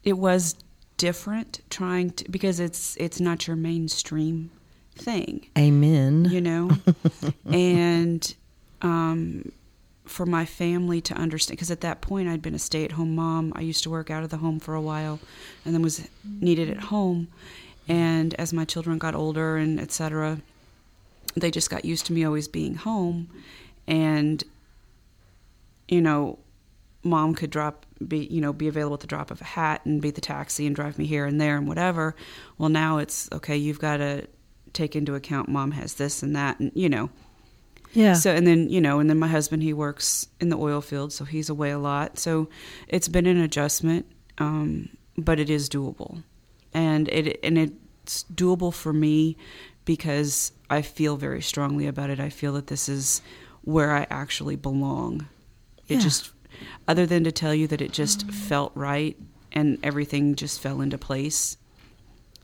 it 0.04 0.18
was 0.18 0.54
different 0.98 1.60
trying 1.70 2.10
to 2.10 2.30
because 2.30 2.60
it's 2.60 2.94
it's 2.96 3.20
not 3.20 3.46
your 3.46 3.56
mainstream 3.56 4.50
thing. 4.94 5.46
Amen. 5.56 6.26
You 6.30 6.42
know, 6.42 6.70
and 7.50 8.34
um, 8.82 9.50
for 10.04 10.26
my 10.26 10.44
family 10.44 11.00
to 11.00 11.14
understand 11.14 11.56
because 11.56 11.70
at 11.70 11.80
that 11.80 12.02
point 12.02 12.28
I'd 12.28 12.42
been 12.42 12.54
a 12.54 12.58
stay-at-home 12.58 13.14
mom. 13.14 13.52
I 13.56 13.62
used 13.62 13.82
to 13.84 13.90
work 13.90 14.10
out 14.10 14.22
of 14.22 14.28
the 14.28 14.36
home 14.36 14.60
for 14.60 14.74
a 14.74 14.82
while, 14.82 15.20
and 15.64 15.74
then 15.74 15.80
was 15.80 16.06
needed 16.22 16.68
at 16.68 16.84
home. 16.84 17.28
And 17.88 18.34
as 18.34 18.52
my 18.52 18.66
children 18.66 18.98
got 18.98 19.14
older 19.14 19.56
and 19.56 19.80
etc., 19.80 20.42
they 21.34 21.50
just 21.50 21.70
got 21.70 21.86
used 21.86 22.04
to 22.06 22.12
me 22.12 22.24
always 22.24 22.46
being 22.46 22.74
home, 22.74 23.30
and 23.86 24.44
you 25.88 26.02
know, 26.02 26.38
mom 27.04 27.34
could 27.34 27.50
drop 27.50 27.86
be 28.06 28.26
you 28.26 28.40
know 28.40 28.52
be 28.52 28.68
available 28.68 28.94
at 28.94 29.00
the 29.00 29.06
drop 29.06 29.30
of 29.30 29.40
a 29.40 29.44
hat 29.44 29.80
and 29.84 30.00
be 30.02 30.10
the 30.10 30.20
taxi 30.20 30.66
and 30.66 30.74
drive 30.76 30.98
me 30.98 31.06
here 31.06 31.24
and 31.26 31.40
there 31.40 31.56
and 31.56 31.66
whatever. 31.68 32.14
Well, 32.58 32.68
now 32.68 32.98
it's 32.98 33.28
okay. 33.32 33.56
You've 33.56 33.80
got 33.80 33.98
to 33.98 34.26
take 34.72 34.94
into 34.94 35.14
account 35.14 35.48
mom 35.48 35.70
has 35.72 35.94
this 35.94 36.22
and 36.22 36.34
that, 36.36 36.58
and 36.60 36.70
you 36.74 36.88
know. 36.88 37.10
Yeah. 37.94 38.12
So 38.14 38.34
and 38.34 38.46
then 38.46 38.68
you 38.68 38.80
know, 38.80 39.00
and 39.00 39.08
then 39.08 39.18
my 39.18 39.28
husband 39.28 39.62
he 39.62 39.72
works 39.72 40.28
in 40.40 40.48
the 40.50 40.58
oil 40.58 40.80
field, 40.80 41.12
so 41.12 41.24
he's 41.24 41.48
away 41.48 41.70
a 41.70 41.78
lot. 41.78 42.18
So 42.18 42.48
it's 42.86 43.08
been 43.08 43.26
an 43.26 43.40
adjustment, 43.40 44.06
um, 44.38 44.90
but 45.16 45.40
it 45.40 45.48
is 45.50 45.68
doable, 45.68 46.22
and 46.74 47.08
it 47.08 47.40
and 47.42 47.56
it's 47.58 48.24
doable 48.34 48.72
for 48.74 48.92
me 48.92 49.36
because 49.86 50.52
I 50.68 50.82
feel 50.82 51.16
very 51.16 51.40
strongly 51.40 51.86
about 51.86 52.10
it. 52.10 52.20
I 52.20 52.28
feel 52.28 52.52
that 52.54 52.66
this 52.66 52.88
is 52.90 53.22
where 53.62 53.92
I 53.92 54.06
actually 54.10 54.56
belong. 54.56 55.26
It 55.88 55.94
Yeah. 55.94 56.00
just, 56.00 56.30
other 56.86 57.06
than 57.06 57.24
to 57.24 57.32
tell 57.32 57.54
you 57.54 57.66
that 57.68 57.80
it 57.80 57.92
just 57.92 58.30
felt 58.30 58.72
right 58.74 59.16
and 59.52 59.78
everything 59.82 60.34
just 60.34 60.60
fell 60.60 60.80
into 60.80 60.98
place. 60.98 61.56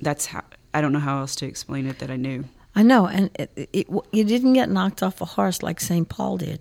That's 0.01 0.27
how 0.27 0.43
I 0.73 0.81
don't 0.81 0.93
know 0.93 0.99
how 0.99 1.19
else 1.21 1.37
to 1.37 1.47
explain 1.47 1.87
it 1.87 1.99
that 2.01 2.11
I 2.11 2.17
knew. 2.17 2.45
I 2.75 2.83
know, 2.83 3.07
and 3.07 3.31
it, 3.35 3.69
it, 3.73 3.87
you 4.11 4.25
didn't 4.25 4.55
get 4.55 4.69
knocked 4.69 5.03
off 5.03 5.21
a 5.21 5.25
horse 5.25 5.63
like 5.63 5.79
St. 5.81 6.09
Paul 6.09 6.39
did, 6.39 6.61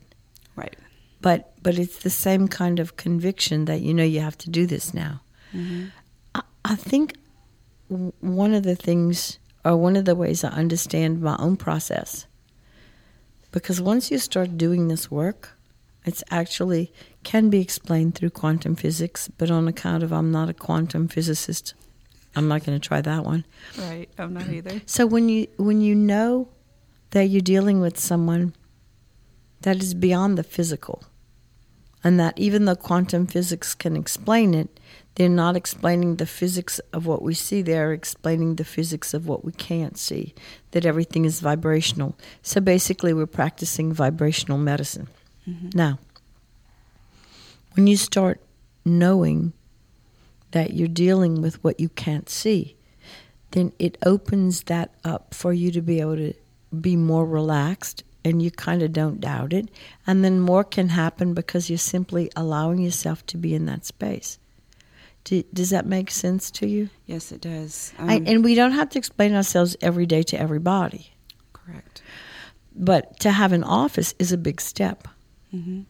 Right. 0.55 0.75
but 1.22 1.53
but 1.63 1.79
it's 1.79 2.03
the 2.03 2.12
same 2.12 2.48
kind 2.48 2.79
of 2.79 2.98
conviction 2.98 3.65
that 3.65 3.81
you 3.81 3.93
know 3.95 4.03
you 4.03 4.19
have 4.19 4.38
to 4.39 4.51
do 4.51 4.67
this 4.67 4.93
now. 4.93 5.22
Mm-hmm. 5.55 5.86
I, 6.36 6.41
I 6.65 6.75
think 6.75 7.15
one 7.89 8.53
of 8.53 8.62
the 8.63 8.75
things, 8.75 9.39
or 9.65 9.75
one 9.75 9.95
of 9.95 10.05
the 10.05 10.15
ways 10.15 10.43
I 10.43 10.50
understand 10.50 11.19
my 11.22 11.36
own 11.39 11.57
process, 11.57 12.27
because 13.51 13.81
once 13.81 14.12
you 14.12 14.19
start 14.19 14.55
doing 14.57 14.89
this 14.89 15.10
work, 15.10 15.57
it's 16.05 16.24
actually 16.29 16.91
can 17.24 17.50
be 17.50 17.62
explained 17.62 18.15
through 18.15 18.31
quantum 18.31 18.75
physics, 18.75 19.29
but 19.38 19.50
on 19.50 19.67
account 19.67 20.03
of 20.03 20.12
I'm 20.12 20.31
not 20.31 20.50
a 20.50 20.53
quantum 20.53 21.07
physicist, 21.07 21.74
I'm 22.36 22.48
not 22.48 22.65
going 22.65 22.79
to 22.79 22.88
try 22.88 23.01
that 23.01 23.24
one. 23.24 23.45
Right. 23.77 24.10
I'm 24.17 24.33
not 24.33 24.50
either. 24.50 24.81
So 24.86 25.05
when 25.05 25.29
you 25.29 25.48
when 25.57 25.81
you 25.81 25.95
know 25.95 26.50
that 27.12 27.25
you're 27.25 27.41
dealing 27.41 27.79
with 27.79 28.00
someone 28.00 28.53
that 29.62 29.81
is 29.81 29.93
beyond 29.93 30.38
the 30.38 30.43
physical, 30.43 31.03
and 32.03 32.19
that 32.19 32.38
even 32.38 32.65
though 32.65 32.75
quantum 32.75 33.27
physics 33.27 33.74
can 33.74 33.95
explain 33.95 34.53
it, 34.53 34.79
they're 35.15 35.29
not 35.29 35.55
explaining 35.55 36.15
the 36.15 36.25
physics 36.25 36.79
of 36.91 37.05
what 37.05 37.22
we 37.22 37.33
see. 37.33 37.62
They're 37.62 37.93
explaining 37.93 38.55
the 38.55 38.65
physics 38.65 39.13
of 39.13 39.27
what 39.27 39.45
we 39.45 39.51
can't 39.51 39.98
see. 39.98 40.33
That 40.72 40.86
everything 40.86 41.24
is 41.24 41.39
vibrational. 41.39 42.17
So 42.41 42.60
basically, 42.60 43.13
we're 43.13 43.27
practicing 43.27 43.93
vibrational 43.93 44.57
medicine. 44.57 45.07
Now, 45.74 46.00
when 47.76 47.88
you 47.88 47.98
start 47.98 48.40
knowing 48.86 49.54
that 50.52 50.74
you're 50.74 50.88
dealing 50.88 51.42
with 51.42 51.62
what 51.64 51.80
you 51.80 51.90
can't 51.90 52.30
see, 52.30 52.76
then 53.52 53.72
it 53.80 53.98
opens 54.06 54.64
that 54.64 54.94
up 55.04 55.34
for 55.34 55.52
you 55.54 55.72
to 55.72 55.82
be 55.82 56.00
able 56.00 56.16
to 56.16 56.34
be 56.80 56.96
more 56.96 57.26
relaxed 57.26 58.04
and 58.26 58.42
you 58.42 58.52
kind 58.52 58.82
of 58.82 58.94
don't 58.94 59.20
doubt 59.20 59.52
it. 59.54 59.70
And 60.08 60.24
then 60.24 60.40
more 60.40 60.64
can 60.64 60.90
happen 60.90 61.34
because 61.34 61.70
you're 61.70 61.78
simply 61.78 62.32
allowing 62.36 62.80
yourself 62.80 63.26
to 63.28 63.38
be 63.38 63.54
in 63.54 63.66
that 63.66 63.86
space. 63.86 64.40
Do, 65.26 65.44
does 65.54 65.70
that 65.72 65.86
make 65.86 66.10
sense 66.12 66.52
to 66.52 66.68
you? 66.68 66.90
Yes, 67.06 67.32
it 67.32 67.42
does. 67.42 67.94
I, 68.00 68.18
Um, 68.18 68.24
and 68.28 68.44
we 68.44 68.56
don't 68.56 68.72
have 68.72 68.90
to 68.92 69.00
explain 69.00 69.34
ourselves 69.34 69.76
every 69.82 70.06
day 70.06 70.24
to 70.24 70.40
everybody, 70.40 71.12
correct. 71.54 72.02
but 72.76 73.20
to 73.22 73.32
have 73.32 73.52
an 73.54 73.64
office 73.64 74.14
is 74.20 74.32
a 74.32 74.38
big 74.38 74.60
step. 74.62 75.08
Hmm 75.53 75.81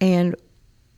and 0.00 0.36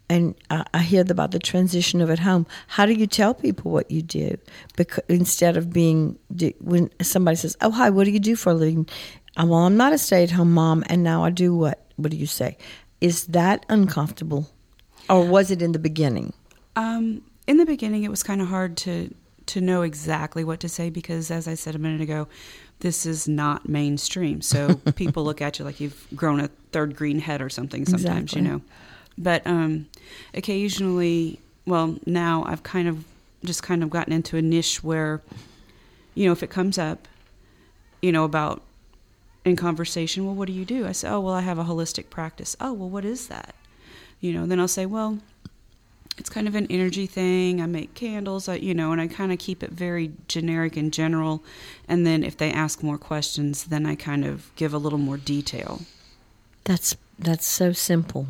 and 0.09 0.35
I, 0.51 0.81
hear 0.81 1.05
about 1.09 1.31
the 1.31 1.39
transition 1.39 2.03
of 2.03 2.11
at 2.11 2.19
home. 2.19 2.47
How 2.67 2.85
do 2.85 2.93
you 2.93 3.07
tell 3.07 3.33
people 3.33 3.71
what 3.73 3.91
you 3.91 4.03
do? 4.03 4.37
Because 4.77 5.03
instead 5.09 5.57
of 5.57 5.73
being 5.73 6.19
when 6.61 6.91
somebody 7.01 7.37
says, 7.37 7.57
"Oh, 7.63 7.71
hi, 7.71 7.89
what 7.89 8.05
do 8.05 8.11
you 8.11 8.21
do 8.21 8.37
for 8.37 8.51
a 8.51 8.55
living?" 8.55 8.87
Uh, 9.39 9.47
well, 9.47 9.61
I'm 9.61 9.79
not 9.79 9.95
a 9.95 9.99
stay-at-home 9.99 10.53
mom, 10.53 10.85
and 10.89 11.03
now 11.03 11.25
I 11.25 11.31
do 11.31 11.57
what? 11.57 11.87
What 11.97 12.11
do 12.11 12.19
you 12.19 12.27
say? 12.27 12.59
Is 13.01 13.27
that 13.29 13.65
uncomfortable, 13.71 14.51
or 15.09 15.25
was 15.25 15.51
it 15.51 15.63
in 15.63 15.73
the 15.73 15.79
beginning? 15.79 16.35
Um, 16.77 17.23
in 17.47 17.57
the 17.57 17.65
beginning, 17.65 18.05
it 18.05 18.11
was 18.11 18.23
kind 18.23 18.43
of 18.43 18.49
hard 18.49 18.77
to 18.79 19.15
to 19.47 19.61
know 19.61 19.83
exactly 19.83 20.45
what 20.45 20.61
to 20.61 20.69
say 20.69 20.91
because, 20.91 21.31
as 21.31 21.49
I 21.49 21.55
said 21.55 21.75
a 21.75 21.79
minute 21.79 22.03
ago, 22.03 22.29
this 22.83 23.07
is 23.07 23.27
not 23.29 23.69
mainstream. 23.69 24.43
So 24.43 24.75
people 24.97 25.25
look 25.25 25.41
at 25.41 25.59
you 25.59 25.65
like 25.65 25.81
you've 25.81 26.07
grown 26.15 26.41
a 26.41 26.49
third 26.73 26.95
green 26.97 27.21
head 27.21 27.41
or 27.41 27.49
something. 27.49 27.87
Sometimes, 27.87 28.33
Exactly. 28.35 28.43
you 28.43 28.49
know. 28.49 28.61
But 29.17 29.47
um, 29.47 29.87
occasionally, 30.35 31.39
well, 31.65 31.97
now 32.07 32.45
I've 32.47 32.63
kind 32.63 32.89
of 32.89 33.05
just 33.45 33.63
kind 33.63 33.83
of 33.83 33.91
gotten 33.91 34.13
into 34.13 34.37
a 34.37 34.43
niche 34.43 34.83
where, 34.83 35.21
you 36.15 36.27
know, 36.27 36.33
if 36.33 36.43
it 36.43 36.51
comes 36.51 36.77
up, 36.79 37.07
you 38.01 38.11
know, 38.11 38.25
about 38.25 38.63
in 39.45 39.55
conversation, 39.57 40.25
well, 40.27 40.35
what 40.35 40.47
do 40.47 40.53
you 40.53 40.65
do? 40.65 40.87
I 40.87 40.93
say, 40.93 41.09
oh, 41.09 41.21
well, 41.21 41.35
I 41.35 41.41
have 41.43 41.59
a 41.59 41.65
holistic 41.65 42.11
practice. 42.11 42.57
Oh, 42.61 42.73
well, 42.73 42.89
what 42.89 43.05
is 43.05 43.29
that? 43.29 43.55
You 44.21 44.33
know, 44.33 44.47
then 44.47 44.59
I'll 44.61 44.69
say, 44.69 44.87
well, 44.87 45.19
it's 46.19 46.29
kind 46.31 46.47
of 46.47 46.55
an 46.55 46.67
energy 46.71 47.07
thing. 47.07 47.61
I 47.61 47.67
make 47.67 47.95
candles, 47.95 48.49
I, 48.49 48.57
you 48.57 48.75
know, 48.75 48.93
and 48.93 49.01
I 49.01 49.07
kind 49.09 49.33
of 49.33 49.39
keep 49.39 49.63
it 49.63 49.71
very 49.71 50.13
generic 50.29 50.77
and 50.77 50.93
general. 50.93 51.43
And 51.89 52.07
then 52.07 52.23
if 52.23 52.37
they 52.37 52.53
ask 52.53 52.83
more 52.83 52.99
questions, 52.99 53.65
then 53.65 53.87
I 53.87 53.95
kind 53.95 54.25
of 54.25 54.51
give 54.57 54.75
a 54.75 54.79
little 54.79 54.99
more 54.99 55.17
detail. 55.17 55.83
That's 56.65 56.97
that's 57.19 57.47
so 57.47 57.73
simple. 57.73 58.27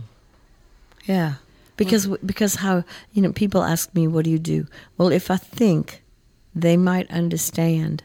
Yeah, 1.04 1.34
because 1.76 2.06
because 2.24 2.56
how 2.56 2.84
you 3.12 3.22
know 3.22 3.32
people 3.32 3.62
ask 3.62 3.92
me, 3.94 4.06
"What 4.06 4.24
do 4.24 4.30
you 4.30 4.38
do?" 4.38 4.66
Well, 4.96 5.12
if 5.12 5.30
I 5.30 5.36
think 5.36 6.02
they 6.54 6.76
might 6.76 7.10
understand, 7.10 8.04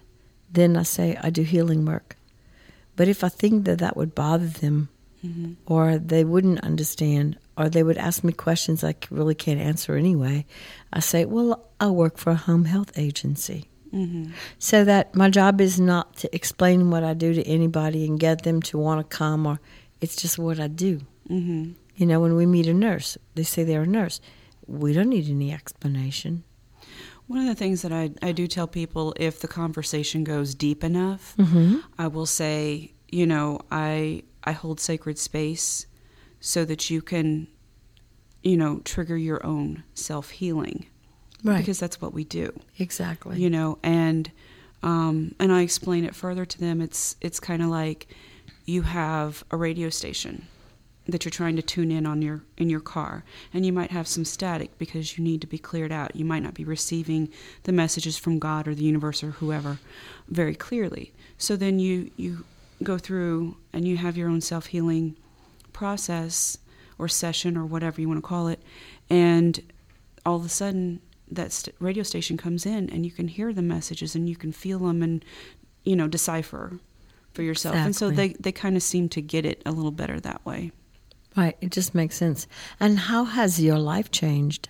then 0.51 0.75
I 0.75 0.83
say 0.83 1.17
I 1.21 1.29
do 1.29 1.43
healing 1.43 1.85
work. 1.85 2.15
But 2.95 3.07
if 3.07 3.23
I 3.23 3.29
think 3.29 3.65
that 3.65 3.79
that 3.79 3.95
would 3.95 4.15
bother 4.15 4.47
them, 4.47 4.89
Mm-hmm. 5.25 5.53
or 5.65 5.97
they 5.97 6.23
wouldn't 6.23 6.59
understand, 6.63 7.37
or 7.57 7.69
they 7.69 7.83
would 7.83 7.97
ask 7.97 8.23
me 8.23 8.31
questions 8.33 8.83
I 8.83 8.95
really 9.09 9.35
can't 9.35 9.59
answer 9.59 9.95
anyway, 9.95 10.45
I 10.93 10.99
say, 10.99 11.25
"Well, 11.25 11.65
I 11.79 11.87
work 11.87 12.17
for 12.17 12.31
a 12.31 12.35
home 12.35 12.65
health 12.65 12.97
agency." 12.97 13.65
Mm-hmm. 13.93 14.31
So 14.59 14.83
that 14.83 15.15
my 15.15 15.29
job 15.29 15.61
is 15.61 15.79
not 15.79 16.17
to 16.17 16.35
explain 16.35 16.89
what 16.91 17.03
I 17.03 17.13
do 17.13 17.33
to 17.33 17.43
anybody 17.43 18.05
and 18.05 18.19
get 18.19 18.43
them 18.43 18.61
to 18.63 18.77
want 18.77 19.09
to 19.09 19.17
come, 19.17 19.45
or 19.45 19.59
it's 20.01 20.15
just 20.15 20.37
what 20.37 20.59
I 20.59 20.67
do. 20.67 21.01
Mm-hmm. 21.29 21.71
You 21.95 22.05
know, 22.05 22.19
when 22.19 22.35
we 22.35 22.45
meet 22.45 22.67
a 22.67 22.73
nurse, 22.73 23.17
they 23.35 23.43
say 23.43 23.63
they're 23.63 23.83
a 23.83 23.87
nurse. 23.87 24.21
We 24.67 24.93
don't 24.93 25.09
need 25.09 25.29
any 25.29 25.51
explanation. 25.51 26.43
One 27.27 27.39
of 27.39 27.47
the 27.47 27.55
things 27.55 27.81
that 27.81 27.91
I, 27.91 28.11
I 28.21 28.31
do 28.33 28.47
tell 28.47 28.67
people 28.67 29.13
if 29.17 29.39
the 29.39 29.47
conversation 29.47 30.23
goes 30.23 30.55
deep 30.55 30.83
enough, 30.83 31.35
Mm-hmm. 31.37 31.79
I 31.97 32.07
will 32.07 32.25
say, 32.25 32.93
you 33.09 33.25
know, 33.25 33.61
I 33.71 34.23
I 34.43 34.51
hold 34.51 34.79
sacred 34.79 35.17
space 35.17 35.87
so 36.47 36.63
that 36.63 36.89
you 36.89 37.01
can, 37.01 37.45
you 38.41 38.55
know, 38.55 38.79
trigger 38.85 39.17
your 39.17 39.45
own 39.45 39.83
self 39.93 40.29
healing 40.29 40.85
Right. 41.43 41.57
because 41.57 41.77
that's 41.79 41.99
what 42.01 42.13
we 42.13 42.23
do. 42.23 42.51
exactly. 42.79 43.37
you 43.39 43.49
know 43.49 43.77
and 43.83 44.31
um, 44.81 45.35
and 45.39 45.51
i 45.51 45.61
explain 45.61 46.03
it 46.05 46.15
further 46.15 46.45
to 46.45 46.57
them 46.59 46.81
it's 46.81 47.15
it's 47.21 47.39
kind 47.39 47.61
of 47.61 47.69
like 47.69 48.07
you 48.65 48.81
have 48.83 49.43
a 49.51 49.57
radio 49.57 49.89
station 49.89 50.47
that 51.07 51.23
you're 51.23 51.31
trying 51.41 51.55
to 51.55 51.61
tune 51.61 51.91
in 51.91 52.05
on 52.07 52.21
your 52.21 52.41
in 52.57 52.69
your 52.69 52.79
car 52.79 53.23
and 53.53 53.65
you 53.65 53.71
might 53.73 53.91
have 53.91 54.07
some 54.07 54.25
static 54.25 54.77
because 54.77 55.17
you 55.17 55.23
need 55.23 55.41
to 55.41 55.47
be 55.47 55.57
cleared 55.59 55.91
out 55.91 56.15
you 56.15 56.25
might 56.25 56.43
not 56.43 56.53
be 56.55 56.63
receiving 56.65 57.29
the 57.63 57.71
messages 57.71 58.17
from 58.17 58.39
god 58.39 58.67
or 58.67 58.73
the 58.75 58.83
universe 58.93 59.23
or 59.23 59.31
whoever 59.39 59.77
very 60.27 60.55
clearly 60.55 61.11
so 61.37 61.55
then 61.55 61.77
you 61.79 62.09
you 62.17 62.43
go 62.83 62.97
through 62.97 63.55
and 63.73 63.87
you 63.87 63.95
have 63.97 64.17
your 64.17 64.29
own 64.29 64.41
self-healing 64.41 65.15
process 65.77 66.57
or 66.99 67.07
session 67.07 67.51
or 67.57 67.65
whatever 67.65 68.01
you 68.01 68.07
want 68.07 68.17
to 68.23 68.27
call 68.33 68.47
it 68.47 68.59
and 69.09 69.53
all 70.25 70.35
of 70.35 70.45
a 70.45 70.49
sudden 70.61 70.99
that 71.29 71.51
st- 71.51 71.75
radio 71.79 72.03
station 72.03 72.35
comes 72.37 72.65
in 72.65 72.89
and 72.89 73.05
you 73.05 73.11
can 73.11 73.27
hear 73.27 73.53
the 73.53 73.61
messages 73.61 74.15
and 74.15 74.27
you 74.27 74.35
can 74.35 74.51
feel 74.51 74.79
them 74.79 75.03
and 75.03 75.23
you 75.83 75.95
know 75.95 76.07
decipher 76.07 76.65
for 77.33 77.43
yourself 77.43 77.75
and 77.75 77.95
so 77.95 78.09
they 78.09 78.29
they 78.45 78.51
kind 78.51 78.75
of 78.75 78.81
seem 78.81 79.07
to 79.07 79.21
get 79.21 79.45
it 79.45 79.61
a 79.65 79.71
little 79.71 79.91
better 80.01 80.19
that 80.19 80.43
way 80.45 80.71
Right. 81.37 81.55
It 81.61 81.71
just 81.71 81.93
makes 81.93 82.15
sense. 82.15 82.47
And 82.79 82.97
how 82.97 83.23
has 83.25 83.61
your 83.61 83.77
life 83.77 84.09
changed 84.09 84.69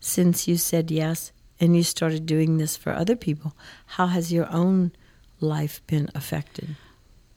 since 0.00 0.46
you 0.46 0.58
said 0.58 0.90
yes 0.90 1.32
and 1.58 1.74
you 1.74 1.82
started 1.82 2.26
doing 2.26 2.58
this 2.58 2.76
for 2.76 2.92
other 2.92 3.16
people? 3.16 3.56
How 3.86 4.08
has 4.08 4.30
your 4.30 4.46
own 4.52 4.92
life 5.40 5.80
been 5.86 6.10
affected? 6.14 6.76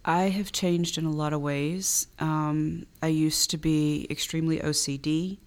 I 0.08 0.30
have 0.30 0.52
changed 0.54 0.98
in 0.98 1.06
a 1.06 1.12
lot 1.12 1.34
of 1.34 1.42
ways. 1.42 2.08
Um, 2.18 2.86
I 3.04 3.08
used 3.08 3.50
to 3.52 3.58
be 3.58 4.08
extremely 4.10 4.60
OCD. 4.60 5.38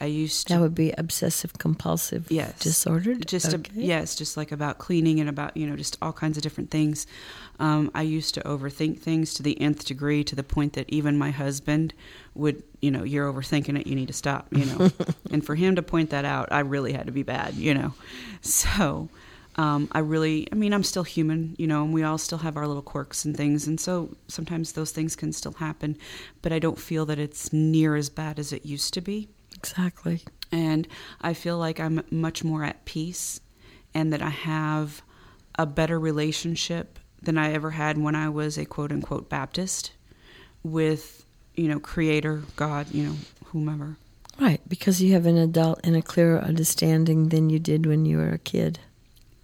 I 0.00 0.04
used 0.06 0.46
to 0.48 0.54
That 0.54 0.60
would 0.60 0.74
be 0.74 0.92
obsessive 0.96 1.54
compulsive 1.58 2.30
Yes. 2.30 2.58
disordered. 2.60 3.26
just 3.26 3.52
a, 3.54 3.60
yes 3.74 4.14
just 4.14 4.36
like 4.36 4.52
about 4.52 4.78
cleaning 4.78 5.18
and 5.20 5.28
about 5.28 5.56
you 5.56 5.66
know 5.66 5.76
just 5.76 5.96
all 6.02 6.12
kinds 6.12 6.36
of 6.36 6.42
different 6.42 6.70
things 6.70 7.06
um, 7.58 7.90
i 7.94 8.02
used 8.02 8.34
to 8.34 8.40
overthink 8.42 8.98
things 8.98 9.32
to 9.34 9.42
the 9.42 9.58
nth 9.60 9.84
degree 9.86 10.22
to 10.24 10.36
the 10.36 10.42
point 10.42 10.74
that 10.74 10.84
even 10.90 11.16
my 11.16 11.30
husband 11.30 11.94
would 12.34 12.62
you 12.82 12.90
know 12.90 13.02
you're 13.04 13.32
overthinking 13.32 13.78
it 13.80 13.86
you 13.86 13.94
need 13.94 14.08
to 14.08 14.12
stop 14.12 14.46
you 14.50 14.66
know 14.66 14.90
and 15.30 15.46
for 15.46 15.54
him 15.54 15.74
to 15.76 15.82
point 15.82 16.10
that 16.10 16.24
out 16.26 16.48
i 16.52 16.58
really 16.60 16.92
had 16.92 17.06
to 17.06 17.12
be 17.12 17.22
bad 17.22 17.54
you 17.54 17.72
know 17.72 17.94
so 18.42 19.08
um, 19.56 19.88
i 19.92 19.98
really 19.98 20.46
i 20.52 20.54
mean 20.54 20.72
i'm 20.72 20.82
still 20.82 21.04
human 21.04 21.54
you 21.58 21.66
know 21.66 21.84
and 21.84 21.92
we 21.92 22.02
all 22.02 22.18
still 22.18 22.38
have 22.38 22.56
our 22.56 22.66
little 22.66 22.82
quirks 22.82 23.24
and 23.24 23.36
things 23.36 23.66
and 23.66 23.78
so 23.80 24.14
sometimes 24.28 24.72
those 24.72 24.90
things 24.90 25.14
can 25.16 25.32
still 25.32 25.52
happen 25.54 25.96
but 26.42 26.52
i 26.52 26.58
don't 26.58 26.78
feel 26.78 27.06
that 27.06 27.18
it's 27.18 27.52
near 27.52 27.96
as 27.96 28.08
bad 28.10 28.38
as 28.38 28.52
it 28.52 28.64
used 28.66 28.92
to 28.94 29.00
be 29.00 29.28
Exactly. 29.56 30.20
and 30.52 30.86
I 31.22 31.32
feel 31.32 31.56
like 31.56 31.80
I'm 31.80 32.02
much 32.10 32.44
more 32.44 32.64
at 32.64 32.84
peace 32.84 33.40
and 33.94 34.12
that 34.12 34.20
I 34.20 34.28
have 34.28 35.00
a 35.58 35.64
better 35.64 35.98
relationship 35.98 36.98
than 37.22 37.38
I 37.38 37.52
ever 37.52 37.70
had 37.70 37.96
when 37.96 38.14
I 38.14 38.28
was 38.28 38.58
a 38.58 38.66
quote 38.66 38.92
unquote 38.92 39.30
Baptist 39.30 39.92
with, 40.62 41.24
you 41.54 41.68
know, 41.68 41.78
Creator, 41.80 42.42
God, 42.56 42.92
you 42.92 43.04
know, 43.04 43.14
whomever. 43.46 43.96
Right, 44.38 44.60
because 44.68 45.00
you 45.00 45.12
have 45.14 45.24
an 45.26 45.38
adult 45.38 45.80
and 45.84 45.96
a 45.96 46.02
clearer 46.02 46.40
understanding 46.40 47.28
than 47.28 47.48
you 47.48 47.58
did 47.58 47.86
when 47.86 48.04
you 48.04 48.18
were 48.18 48.30
a 48.30 48.38
kid. 48.38 48.80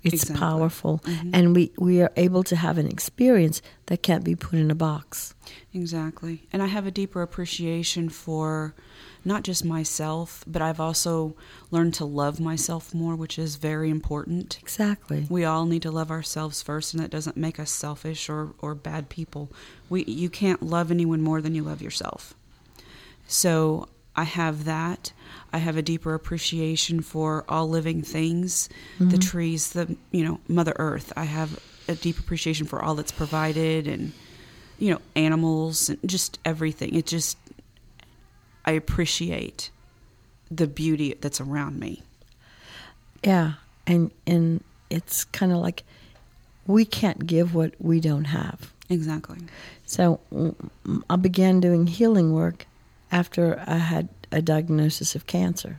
It's 0.03 0.23
Exactly. 0.23 0.39
powerful. 0.41 1.01
Mhm. 1.05 1.31
And 1.33 1.55
we, 1.55 1.73
we 1.79 2.01
are 2.01 2.11
able 2.17 2.43
to 2.45 2.57
have 2.57 2.79
an 2.79 2.87
experience 2.87 3.61
that 3.87 4.03
can't 4.03 4.25
be 4.25 4.35
put 4.35 4.59
in 4.59 4.71
a 4.71 4.75
box. 4.75 5.35
Exactly. 5.75 6.45
And 6.53 6.63
I 6.63 6.67
have 6.67 6.87
a 6.87 6.91
deeper 6.91 7.21
appreciation 7.23 8.09
for 8.09 8.75
not 9.25 9.43
just 9.43 9.63
myself, 9.65 10.43
but 10.47 10.63
I've 10.63 10.81
also 10.81 11.37
learned 11.71 11.93
to 11.95 12.07
love 12.07 12.41
myself 12.41 12.95
more, 12.95 13.15
which 13.15 13.39
is 13.39 13.57
very 13.57 13.91
important. 13.91 14.59
Exactly. 14.63 15.27
We 15.29 15.45
all 15.45 15.67
need 15.67 15.83
to 15.83 15.91
love 15.91 16.11
ourselves 16.11 16.63
first, 16.63 16.95
and 16.95 17.03
that 17.03 17.11
doesn't 17.11 17.37
make 17.37 17.61
us 17.61 17.71
selfish 17.71 18.31
or, 18.31 18.55
or 18.61 18.75
bad 18.75 19.11
people. 19.11 19.51
We 19.91 20.05
you 20.05 20.31
can't 20.31 20.63
love 20.63 20.91
anyone 20.91 21.21
more 21.21 21.43
than 21.43 21.55
you 21.55 21.63
love 21.63 21.83
yourself. 21.83 22.33
So 23.27 23.89
I 24.21 24.25
have 24.25 24.67
that. 24.67 25.15
I 25.51 25.57
have 25.57 25.79
a 25.79 25.83
deeper 25.83 26.13
appreciation 26.13 27.01
for 27.01 27.43
all 27.49 27.71
living 27.71 28.03
things, 28.03 28.69
the 28.99 29.17
trees, 29.17 29.71
the 29.71 29.97
you 30.11 30.23
know 30.23 30.41
Mother 30.47 30.75
Earth. 30.77 31.11
I 31.17 31.25
have 31.25 31.59
a 31.89 31.95
deep 31.95 32.19
appreciation 32.19 32.67
for 32.67 32.83
all 32.83 32.95
that's 32.95 33.13
provided, 33.13 33.89
and 33.89 34.13
you 34.79 34.93
know 34.93 35.01
animals 35.17 35.89
and 35.89 35.99
just 36.05 36.39
everything. 36.45 36.95
It 36.95 37.07
just 37.07 37.39
I 38.67 38.73
appreciate 38.73 39.71
the 40.51 40.67
beauty 40.67 41.15
that's 41.19 41.41
around 41.41 41.81
me. 41.81 42.03
Yeah, 43.25 43.55
and 43.87 44.11
and 44.27 44.63
it's 44.91 45.25
kind 45.25 45.51
of 45.51 45.59
like 45.61 45.85
we 46.67 46.85
can't 46.85 47.27
give 47.27 47.55
what 47.55 47.73
we 47.79 48.01
don't 48.01 48.27
have. 48.27 48.71
Exactly. 48.91 49.39
So 49.87 50.21
mm, 50.31 50.55
I 51.09 51.17
began 51.17 51.61
doing 51.61 51.87
healing 51.87 52.35
work 52.35 52.67
after 53.13 53.63
I 53.67 53.79
had 53.79 54.09
a 54.33 54.41
diagnosis 54.43 55.15
of 55.15 55.27
cancer. 55.27 55.79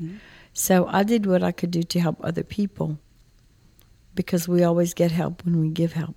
Mhm. 0.00 0.18
So 0.52 0.86
I 0.88 1.02
did 1.04 1.26
what 1.26 1.42
I 1.42 1.52
could 1.52 1.70
do 1.70 1.82
to 1.82 2.00
help 2.00 2.18
other 2.24 2.42
people 2.42 2.98
because 4.14 4.48
we 4.48 4.62
always 4.64 4.94
get 4.94 5.10
help 5.12 5.44
when 5.44 5.60
we 5.60 5.68
give 5.70 5.92
help. 5.92 6.16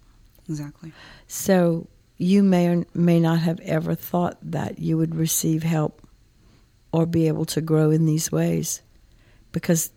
Exactly. 0.49 0.91
So 1.28 1.88
you 2.17 2.43
may 2.43 2.67
or 2.67 2.86
may 2.93 3.19
not 3.19 3.39
have 3.39 3.60
ever 3.62 3.95
thought 3.95 4.38
that 4.52 4.80
you 4.80 4.97
would 4.97 5.15
receive 5.15 5.63
help 5.63 6.02
or 6.91 7.06
be 7.06 7.28
able 7.28 7.45
to 7.45 7.62
grow 7.62 7.91
in 7.91 8.06
these 8.06 8.32
ways 8.32 8.82
because 9.52 9.91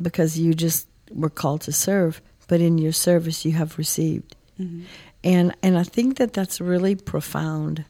because 0.00 0.38
you 0.38 0.54
just 0.54 0.86
were 1.10 1.30
called 1.30 1.62
to 1.62 1.72
serve, 1.72 2.20
but 2.48 2.60
in 2.60 2.78
your 2.78 2.92
service 2.92 3.44
you 3.44 3.52
have 3.52 3.78
received. 3.78 4.36
hmm 4.56 4.82
And 5.24 5.54
and 5.62 5.78
I 5.78 5.84
think 5.84 6.16
that 6.18 6.32
that's 6.32 6.60
really 6.60 6.94
profound. 6.96 7.84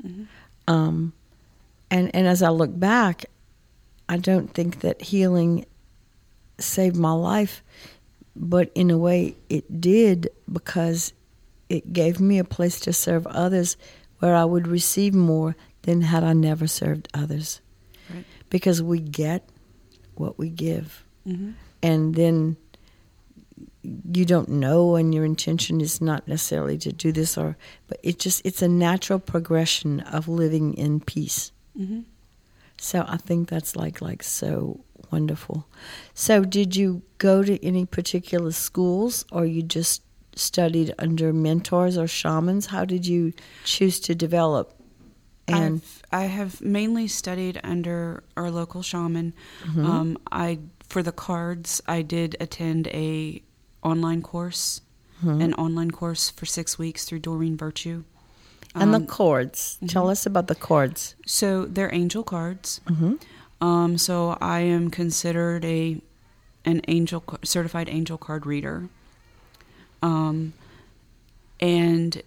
hmm 0.00 0.24
Um, 0.68 1.12
and 1.92 2.10
and 2.16 2.26
as 2.26 2.42
I 2.42 2.48
look 2.48 2.76
back, 2.76 3.26
I 4.08 4.16
don't 4.16 4.52
think 4.52 4.80
that 4.80 5.02
healing 5.02 5.66
saved 6.58 6.96
my 6.96 7.12
life, 7.12 7.62
but 8.34 8.72
in 8.74 8.90
a 8.90 8.98
way 8.98 9.36
it 9.48 9.80
did 9.80 10.30
because 10.50 11.12
it 11.68 11.92
gave 11.92 12.18
me 12.18 12.38
a 12.38 12.44
place 12.44 12.80
to 12.80 12.92
serve 12.92 13.26
others 13.26 13.76
where 14.18 14.34
I 14.34 14.44
would 14.44 14.66
receive 14.66 15.14
more 15.14 15.54
than 15.82 16.00
had 16.00 16.24
I 16.24 16.32
never 16.32 16.66
served 16.66 17.08
others. 17.12 17.60
Right. 18.12 18.24
Because 18.50 18.82
we 18.82 18.98
get 18.98 19.48
what 20.14 20.38
we 20.38 20.48
give. 20.48 21.04
hmm 21.24 21.52
And 21.82 22.14
then 22.14 22.56
you 24.12 24.24
don't 24.24 24.48
know 24.48 24.96
and 24.96 25.12
your 25.14 25.24
intention 25.24 25.80
is 25.80 26.00
not 26.00 26.28
necessarily 26.28 26.78
to 26.78 26.92
do 26.92 27.10
this 27.10 27.36
or 27.36 27.56
but 27.88 27.98
it 28.02 28.18
just 28.18 28.40
it's 28.46 28.62
a 28.62 28.68
natural 28.68 29.18
progression 29.18 30.00
of 30.00 30.28
living 30.28 30.74
in 30.74 31.00
peace. 31.00 31.52
Hmm 31.76 32.00
So 32.78 33.04
I 33.06 33.16
think 33.16 33.48
that's 33.48 33.76
like 33.76 34.00
like 34.00 34.22
so 34.22 34.80
wonderful. 35.10 35.66
So 36.14 36.44
did 36.44 36.74
you 36.76 37.02
go 37.18 37.42
to 37.42 37.64
any 37.64 37.84
particular 37.86 38.52
schools 38.52 39.24
or 39.30 39.44
you 39.46 39.62
just 39.62 40.02
studied 40.34 40.94
under 40.98 41.32
mentors 41.32 41.96
or 41.98 42.06
shamans? 42.08 42.66
How 42.66 42.84
did 42.84 43.06
you 43.06 43.32
choose 43.64 44.00
to 44.00 44.14
develop? 44.14 44.72
And 45.48 45.82
I've, 45.82 46.02
I 46.22 46.24
have 46.26 46.60
mainly 46.60 47.08
studied 47.08 47.60
under 47.62 48.22
our 48.36 48.50
local 48.50 48.82
shaman. 48.82 49.34
Mhm. 49.64 49.84
Um, 49.84 50.18
I 50.30 50.58
for 50.88 51.02
the 51.02 51.12
cards, 51.12 51.80
I 51.86 52.02
did 52.02 52.36
attend 52.40 52.86
a 52.88 53.42
online 53.82 54.22
course, 54.22 54.80
Mhm. 55.24 55.42
an 55.44 55.54
online 55.54 55.90
course 55.90 56.30
for 56.30 56.46
six 56.46 56.78
weeks 56.78 57.04
through 57.04 57.20
Doreen 57.20 57.56
Virtue. 57.56 58.04
And 58.74 58.94
Um, 58.94 59.00
the 59.02 59.06
chords. 59.06 59.78
Tell 59.86 60.06
mhm. 60.06 60.12
us 60.12 60.26
about 60.26 60.46
the 60.48 60.54
chords. 60.54 61.14
so 61.26 61.66
they're 61.66 61.92
angel 61.94 62.22
cards. 62.24 62.80
hmm 62.86 63.14
Um, 63.60 63.96
so 63.98 64.36
I 64.40 64.60
am 64.60 64.90
considered 64.90 65.64
a 65.64 66.00
an 66.64 66.80
angel 66.88 67.22
certified 67.44 67.88
angel 67.88 68.16
card 68.18 68.46
reader. 68.46 68.88
Um, 70.02 70.52
and 71.60 72.22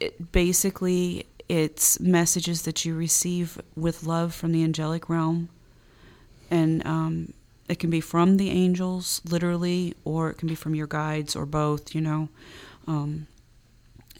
it, 0.00 0.32
basically, 0.32 1.26
it's 1.48 2.00
messages 2.00 2.62
that 2.62 2.84
you 2.84 2.94
receive 2.94 3.60
with 3.76 4.04
love 4.04 4.34
from 4.34 4.52
the 4.52 4.62
angelic 4.64 5.08
realm, 5.08 5.48
and 6.50 6.84
um, 6.86 7.32
it 7.68 7.78
can 7.78 7.90
be 7.90 8.00
from 8.00 8.36
the 8.38 8.50
angels, 8.50 9.20
literally, 9.24 9.94
or 10.04 10.30
it 10.30 10.38
can 10.38 10.48
be 10.48 10.54
from 10.54 10.74
your 10.74 10.86
guides, 10.88 11.36
or 11.36 11.46
both. 11.46 11.94
You 11.94 12.00
know, 12.00 12.28
um, 12.88 13.26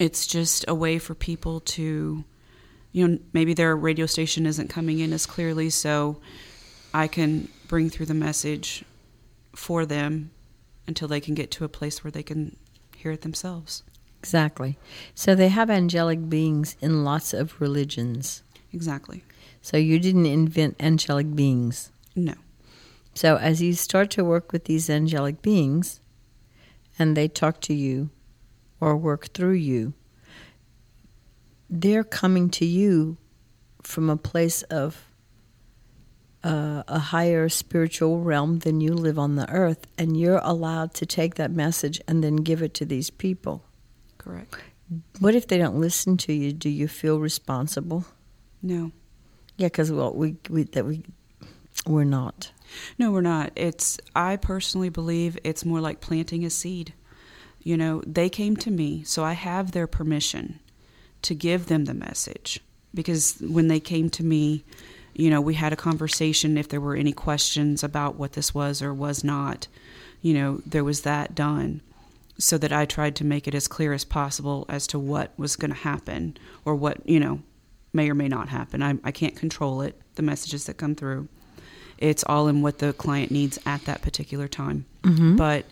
it's 0.02 0.26
just 0.26 0.64
a 0.66 0.74
way 0.74 0.98
for 0.98 1.14
people 1.14 1.60
to, 1.60 2.24
you 2.90 3.06
know, 3.06 3.18
maybe 3.32 3.54
their 3.54 3.76
radio 3.76 4.04
station 4.04 4.46
isn't 4.46 4.68
coming 4.68 4.98
in 4.98 5.12
as 5.12 5.26
clearly, 5.26 5.70
so 5.70 6.20
I 6.92 7.06
can 7.06 7.48
bring 7.68 7.88
through 7.88 8.06
the 8.06 8.14
message 8.14 8.84
for 9.54 9.86
them 9.86 10.32
until 10.88 11.06
they 11.06 11.20
can 11.20 11.34
get 11.34 11.52
to 11.52 11.64
a 11.64 11.68
place 11.68 12.02
where 12.02 12.10
they 12.10 12.24
can 12.24 12.56
hear 12.96 13.12
it 13.12 13.20
themselves. 13.20 13.84
Exactly. 14.18 14.76
So 15.14 15.36
they 15.36 15.50
have 15.50 15.70
angelic 15.70 16.28
beings 16.28 16.76
in 16.80 17.04
lots 17.04 17.32
of 17.32 17.60
religions. 17.60 18.42
Exactly. 18.72 19.22
So 19.60 19.76
you 19.76 20.00
didn't 20.00 20.26
invent 20.26 20.74
angelic 20.80 21.32
beings. 21.36 21.92
No. 22.16 22.34
So 23.14 23.36
as 23.36 23.62
you 23.62 23.74
start 23.74 24.10
to 24.12 24.24
work 24.24 24.50
with 24.50 24.64
these 24.64 24.90
angelic 24.90 25.42
beings 25.42 26.00
and 26.98 27.16
they 27.16 27.28
talk 27.28 27.60
to 27.62 27.74
you 27.74 28.10
or 28.82 28.96
work 28.96 29.28
through 29.28 29.52
you, 29.52 29.94
they're 31.70 32.02
coming 32.02 32.50
to 32.50 32.64
you 32.64 33.16
from 33.80 34.10
a 34.10 34.16
place 34.16 34.62
of 34.62 35.06
uh, 36.42 36.82
a 36.88 36.98
higher 36.98 37.48
spiritual 37.48 38.20
realm 38.20 38.58
than 38.58 38.80
you 38.80 38.92
live 38.92 39.20
on 39.20 39.36
the 39.36 39.48
earth, 39.48 39.86
and 39.96 40.18
you're 40.18 40.40
allowed 40.42 40.94
to 40.94 41.06
take 41.06 41.36
that 41.36 41.52
message 41.52 42.00
and 42.08 42.24
then 42.24 42.34
give 42.34 42.60
it 42.60 42.74
to 42.74 42.84
these 42.84 43.08
people. 43.08 43.62
Correct. 44.18 44.56
What 45.20 45.36
if 45.36 45.46
they 45.46 45.58
don't 45.58 45.80
listen 45.80 46.16
to 46.16 46.32
you? 46.32 46.52
Do 46.52 46.68
you 46.68 46.88
feel 46.88 47.20
responsible? 47.20 48.04
No. 48.62 48.90
Yeah, 49.58 49.68
because 49.68 49.92
well, 49.92 50.12
we, 50.12 50.34
we 50.50 50.64
that 50.64 50.84
we 50.84 51.04
we're 51.86 52.02
not. 52.02 52.50
No, 52.98 53.12
we're 53.12 53.20
not. 53.20 53.52
It's 53.54 53.98
I 54.16 54.36
personally 54.36 54.88
believe 54.88 55.38
it's 55.44 55.64
more 55.64 55.80
like 55.80 56.00
planting 56.00 56.44
a 56.44 56.50
seed. 56.50 56.94
You 57.62 57.76
know, 57.76 58.02
they 58.06 58.28
came 58.28 58.56
to 58.56 58.70
me, 58.70 59.02
so 59.04 59.24
I 59.24 59.32
have 59.34 59.72
their 59.72 59.86
permission 59.86 60.58
to 61.22 61.34
give 61.34 61.66
them 61.66 61.84
the 61.84 61.94
message. 61.94 62.60
because 62.94 63.38
when 63.40 63.68
they 63.68 63.80
came 63.80 64.10
to 64.10 64.24
me, 64.24 64.64
you 65.14 65.30
know, 65.30 65.40
we 65.40 65.54
had 65.54 65.72
a 65.72 65.76
conversation 65.76 66.56
if 66.58 66.68
there 66.68 66.80
were 66.80 66.96
any 66.96 67.12
questions 67.12 67.82
about 67.82 68.16
what 68.16 68.32
this 68.32 68.54
was 68.54 68.82
or 68.82 68.92
was 68.94 69.22
not. 69.24 69.66
You 70.20 70.34
know, 70.34 70.62
there 70.66 70.84
was 70.84 71.02
that 71.02 71.34
done 71.34 71.80
so 72.38 72.58
that 72.58 72.72
I 72.72 72.84
tried 72.86 73.14
to 73.16 73.24
make 73.24 73.46
it 73.46 73.54
as 73.54 73.68
clear 73.68 73.92
as 73.92 74.04
possible 74.04 74.64
as 74.68 74.86
to 74.88 74.98
what 74.98 75.32
was 75.36 75.56
going 75.56 75.70
to 75.70 75.76
happen 75.76 76.36
or 76.64 76.74
what, 76.74 77.06
you 77.08 77.20
know, 77.20 77.40
may 77.92 78.10
or 78.10 78.14
may 78.14 78.28
not 78.28 78.48
happen. 78.48 78.82
I, 78.82 78.98
I 79.04 79.10
can't 79.10 79.36
control 79.36 79.82
it, 79.82 80.00
the 80.14 80.22
messages 80.22 80.64
that 80.64 80.78
come 80.78 80.94
through. 80.94 81.28
It's 81.98 82.24
all 82.24 82.48
in 82.48 82.62
what 82.62 82.78
the 82.78 82.92
client 82.94 83.30
needs 83.30 83.58
at 83.66 83.84
that 83.84 84.02
particular 84.02 84.48
time. 84.48 84.86
Mm-hmm. 85.02 85.36
But 85.36 85.66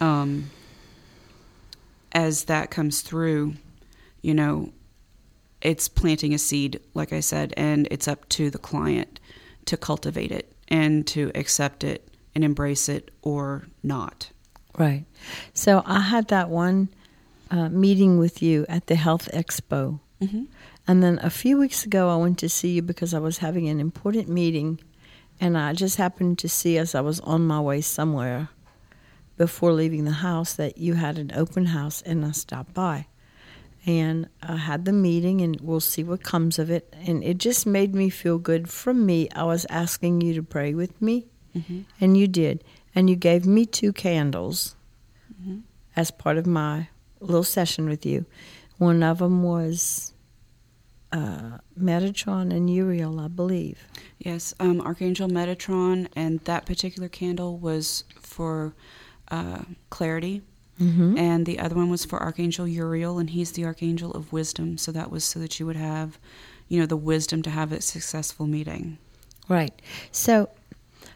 um, 0.00 0.50
as 2.16 2.44
that 2.44 2.70
comes 2.70 3.02
through, 3.02 3.52
you 4.22 4.32
know, 4.32 4.72
it's 5.60 5.86
planting 5.86 6.32
a 6.32 6.38
seed, 6.38 6.80
like 6.94 7.12
I 7.12 7.20
said, 7.20 7.52
and 7.58 7.86
it's 7.90 8.08
up 8.08 8.26
to 8.30 8.48
the 8.48 8.58
client 8.58 9.20
to 9.66 9.76
cultivate 9.76 10.32
it 10.32 10.50
and 10.68 11.06
to 11.08 11.30
accept 11.34 11.84
it 11.84 12.08
and 12.34 12.42
embrace 12.42 12.88
it 12.88 13.10
or 13.20 13.66
not. 13.82 14.30
Right. 14.78 15.04
So 15.52 15.82
I 15.84 16.00
had 16.00 16.28
that 16.28 16.48
one 16.48 16.88
uh, 17.50 17.68
meeting 17.68 18.18
with 18.18 18.42
you 18.42 18.64
at 18.66 18.86
the 18.86 18.94
Health 18.94 19.28
Expo. 19.34 20.00
Mm-hmm. 20.22 20.44
And 20.88 21.02
then 21.02 21.18
a 21.22 21.28
few 21.28 21.58
weeks 21.58 21.84
ago, 21.84 22.08
I 22.08 22.16
went 22.16 22.38
to 22.38 22.48
see 22.48 22.70
you 22.70 22.82
because 22.82 23.12
I 23.12 23.18
was 23.18 23.38
having 23.38 23.68
an 23.68 23.78
important 23.78 24.30
meeting. 24.30 24.80
And 25.38 25.58
I 25.58 25.74
just 25.74 25.96
happened 25.96 26.38
to 26.38 26.48
see 26.48 26.78
as 26.78 26.94
I 26.94 27.02
was 27.02 27.20
on 27.20 27.46
my 27.46 27.60
way 27.60 27.82
somewhere 27.82 28.48
before 29.36 29.72
leaving 29.72 30.04
the 30.04 30.12
house 30.12 30.54
that 30.54 30.78
you 30.78 30.94
had 30.94 31.18
an 31.18 31.30
open 31.34 31.66
house, 31.66 32.02
and 32.02 32.24
I 32.24 32.30
stopped 32.32 32.74
by. 32.74 33.06
And 33.84 34.28
I 34.42 34.56
had 34.56 34.84
the 34.84 34.92
meeting, 34.92 35.40
and 35.42 35.60
we'll 35.60 35.80
see 35.80 36.02
what 36.02 36.22
comes 36.22 36.58
of 36.58 36.70
it. 36.70 36.92
And 37.06 37.22
it 37.22 37.38
just 37.38 37.66
made 37.66 37.94
me 37.94 38.10
feel 38.10 38.38
good. 38.38 38.68
From 38.68 39.06
me, 39.06 39.28
I 39.36 39.44
was 39.44 39.64
asking 39.70 40.22
you 40.22 40.34
to 40.34 40.42
pray 40.42 40.74
with 40.74 41.00
me, 41.00 41.26
Mm-hmm. 41.56 41.80
and 42.00 42.16
you 42.18 42.26
did. 42.28 42.64
And 42.94 43.08
you 43.08 43.16
gave 43.16 43.46
me 43.46 43.64
two 43.66 43.92
candles 43.92 44.74
Mhm. 45.42 45.62
as 45.94 46.10
part 46.10 46.36
of 46.38 46.46
my 46.46 46.88
little 47.20 47.44
session 47.44 47.88
with 47.88 48.04
you. 48.04 48.26
One 48.78 49.02
of 49.02 49.18
them 49.18 49.42
was 49.42 50.12
uh, 51.12 51.58
Metatron 51.80 52.52
and 52.52 52.68
Uriel, 52.68 53.20
I 53.20 53.28
believe. 53.28 53.78
Yes, 54.18 54.52
um, 54.60 54.80
Archangel 54.80 55.28
Metatron, 55.28 56.08
and 56.16 56.40
that 56.40 56.66
particular 56.66 57.08
candle 57.08 57.56
was 57.58 58.04
for 58.20 58.74
uh, 59.30 59.62
clarity, 59.90 60.42
Mm-hmm. 60.78 61.16
and 61.16 61.46
the 61.46 61.58
other 61.58 61.74
one 61.74 61.88
was 61.88 62.04
for 62.04 62.22
Archangel 62.22 62.68
Uriel, 62.68 63.18
and 63.18 63.30
he's 63.30 63.52
the 63.52 63.64
Archangel 63.64 64.12
of 64.12 64.30
wisdom. 64.30 64.76
So 64.76 64.92
that 64.92 65.10
was 65.10 65.24
so 65.24 65.40
that 65.40 65.58
you 65.58 65.64
would 65.64 65.76
have, 65.76 66.18
you 66.68 66.78
know, 66.78 66.84
the 66.84 66.98
wisdom 66.98 67.40
to 67.44 67.50
have 67.50 67.72
a 67.72 67.80
successful 67.80 68.46
meeting. 68.46 68.98
Right. 69.48 69.72
So, 70.12 70.50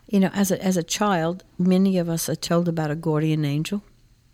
you 0.08 0.18
know, 0.18 0.30
as 0.32 0.50
a, 0.50 0.64
as 0.64 0.78
a 0.78 0.82
child, 0.82 1.44
many 1.58 1.98
of 1.98 2.08
us 2.08 2.26
are 2.30 2.36
told 2.36 2.68
about 2.68 2.90
a 2.90 2.94
guardian 2.94 3.44
angel, 3.44 3.82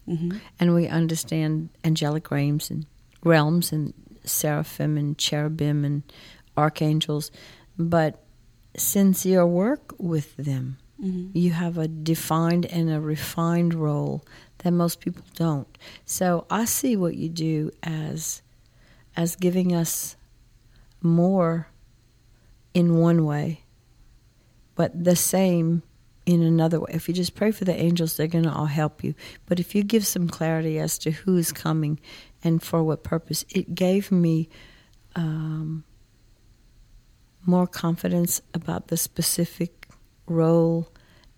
hmm 0.06 0.30
and 0.60 0.72
we 0.72 0.86
understand 0.86 1.70
angelic 1.82 2.30
realms 2.30 2.70
and 2.70 2.86
realms 3.24 3.72
and 3.72 3.92
seraphim 4.24 4.96
and 4.96 5.18
cherubim 5.18 5.84
and 5.84 6.04
archangels. 6.56 7.32
But 7.76 8.22
since 8.76 9.26
your 9.26 9.44
work 9.46 9.92
with 9.98 10.36
them, 10.36 10.78
hmm 11.00 11.26
you 11.32 11.50
have 11.50 11.76
a 11.78 11.88
defined 11.88 12.64
and 12.66 12.90
a 12.90 13.00
refined 13.00 13.74
role 13.74 14.24
that 14.58 14.72
most 14.72 15.00
people 15.00 15.22
don't. 15.34 15.78
So 16.04 16.46
I 16.50 16.64
see 16.64 16.96
what 16.96 17.16
you 17.16 17.28
do 17.28 17.70
as 17.82 18.42
as 19.16 19.36
giving 19.36 19.74
us 19.74 20.16
more 21.02 21.68
in 22.74 22.98
one 22.98 23.24
way, 23.24 23.62
but 24.74 25.04
the 25.04 25.16
same 25.16 25.82
in 26.26 26.42
another 26.42 26.80
way. 26.80 26.90
If 26.92 27.08
you 27.08 27.14
just 27.14 27.34
pray 27.34 27.52
for 27.52 27.64
the 27.64 27.74
angels, 27.80 28.16
they're 28.16 28.26
going 28.26 28.44
to 28.44 28.52
all 28.52 28.66
help 28.66 29.04
you. 29.04 29.14
But 29.46 29.60
if 29.60 29.74
you 29.74 29.82
give 29.84 30.06
some 30.06 30.28
clarity 30.28 30.78
as 30.78 30.98
to 30.98 31.12
who 31.12 31.36
is 31.36 31.52
coming 31.52 32.00
and 32.42 32.62
for 32.62 32.82
what 32.82 33.04
purpose, 33.04 33.44
it 33.48 33.74
gave 33.74 34.10
me 34.10 34.48
um, 35.14 35.84
more 37.46 37.66
confidence 37.66 38.42
about 38.52 38.88
the 38.88 38.96
specific 38.96 39.75
role 40.26 40.88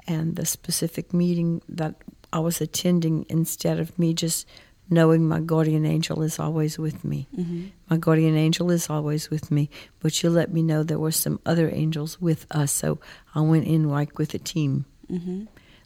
and 0.06 0.36
the 0.36 0.46
specific 0.46 1.12
meeting 1.12 1.60
that 1.68 1.94
I 2.32 2.38
was 2.40 2.60
attending 2.60 3.26
instead 3.28 3.78
of 3.80 3.98
me 3.98 4.14
just 4.14 4.46
knowing 4.90 5.28
my 5.28 5.40
guardian 5.40 5.84
angel 5.84 6.22
is 6.22 6.38
always 6.38 6.78
with 6.78 7.04
me. 7.04 7.28
hmm 7.34 7.66
My 7.90 7.96
guardian 7.98 8.36
angel 8.36 8.70
is 8.70 8.88
always 8.90 9.28
with 9.30 9.50
me, 9.50 9.68
but 10.00 10.22
you 10.22 10.30
let 10.30 10.52
me 10.52 10.62
know 10.62 10.82
there 10.82 10.98
were 10.98 11.12
some 11.12 11.40
other 11.44 11.68
angels 11.72 12.20
with 12.20 12.46
us. 12.50 12.72
So 12.72 12.98
I 13.34 13.40
went 13.42 13.66
in 13.66 13.88
like 13.90 14.18
with 14.18 14.34
a 14.34 14.38
team, 14.38 14.84
hmm 15.08 15.44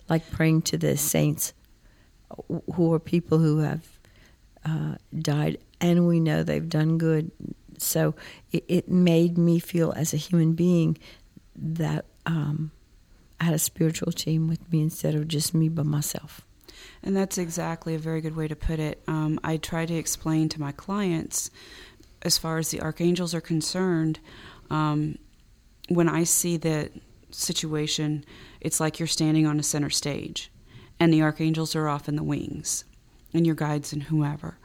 like 0.08 0.30
praying 0.30 0.62
to 0.62 0.76
the 0.76 0.96
saints 0.96 1.54
who 2.74 2.92
are 2.92 2.98
people 2.98 3.38
who 3.38 3.58
have 3.58 3.86
uh, 4.64 4.96
died 5.18 5.58
and 5.80 6.06
we 6.06 6.20
know 6.20 6.42
they've 6.42 6.68
done 6.68 6.98
good. 6.98 7.30
So 7.78 8.14
it, 8.52 8.64
it 8.68 8.88
made 8.88 9.38
me 9.38 9.58
feel 9.58 9.92
as 9.96 10.12
a 10.12 10.16
human 10.16 10.52
being 10.54 10.98
that 11.56 12.04
um, 12.26 12.70
I 13.42 13.46
had 13.46 13.54
a 13.54 13.58
spiritual 13.58 14.12
team 14.12 14.46
with 14.46 14.70
me 14.70 14.80
instead 14.82 15.16
of 15.16 15.26
just 15.26 15.52
me 15.52 15.68
by 15.68 15.82
myself. 15.82 16.42
And 17.02 17.16
that's 17.16 17.38
exactly 17.38 17.96
a 17.96 17.98
very 17.98 18.20
good 18.20 18.36
way 18.36 18.46
to 18.46 18.54
put 18.54 18.78
it. 18.78 19.02
Um, 19.08 19.40
I 19.42 19.56
try 19.56 19.84
to 19.84 19.94
explain 19.94 20.48
to 20.50 20.60
my 20.60 20.70
clients, 20.70 21.50
as 22.22 22.38
far 22.38 22.58
as 22.58 22.70
the 22.70 22.80
archangels 22.80 23.34
are 23.34 23.40
concerned, 23.40 24.20
um, 24.70 25.18
when 25.88 26.08
I 26.08 26.22
see 26.22 26.56
that 26.58 26.92
situation, 27.32 28.24
it's 28.60 28.78
like 28.78 29.00
you're 29.00 29.08
standing 29.08 29.44
on 29.44 29.58
a 29.58 29.64
center 29.64 29.90
stage, 29.90 30.52
and 31.00 31.12
the 31.12 31.22
archangels 31.22 31.74
are 31.74 31.88
off 31.88 32.08
in 32.08 32.14
the 32.14 32.22
wings, 32.22 32.84
and 33.34 33.44
your 33.44 33.56
guides 33.56 33.92
and 33.92 34.04
whoever. 34.04 34.56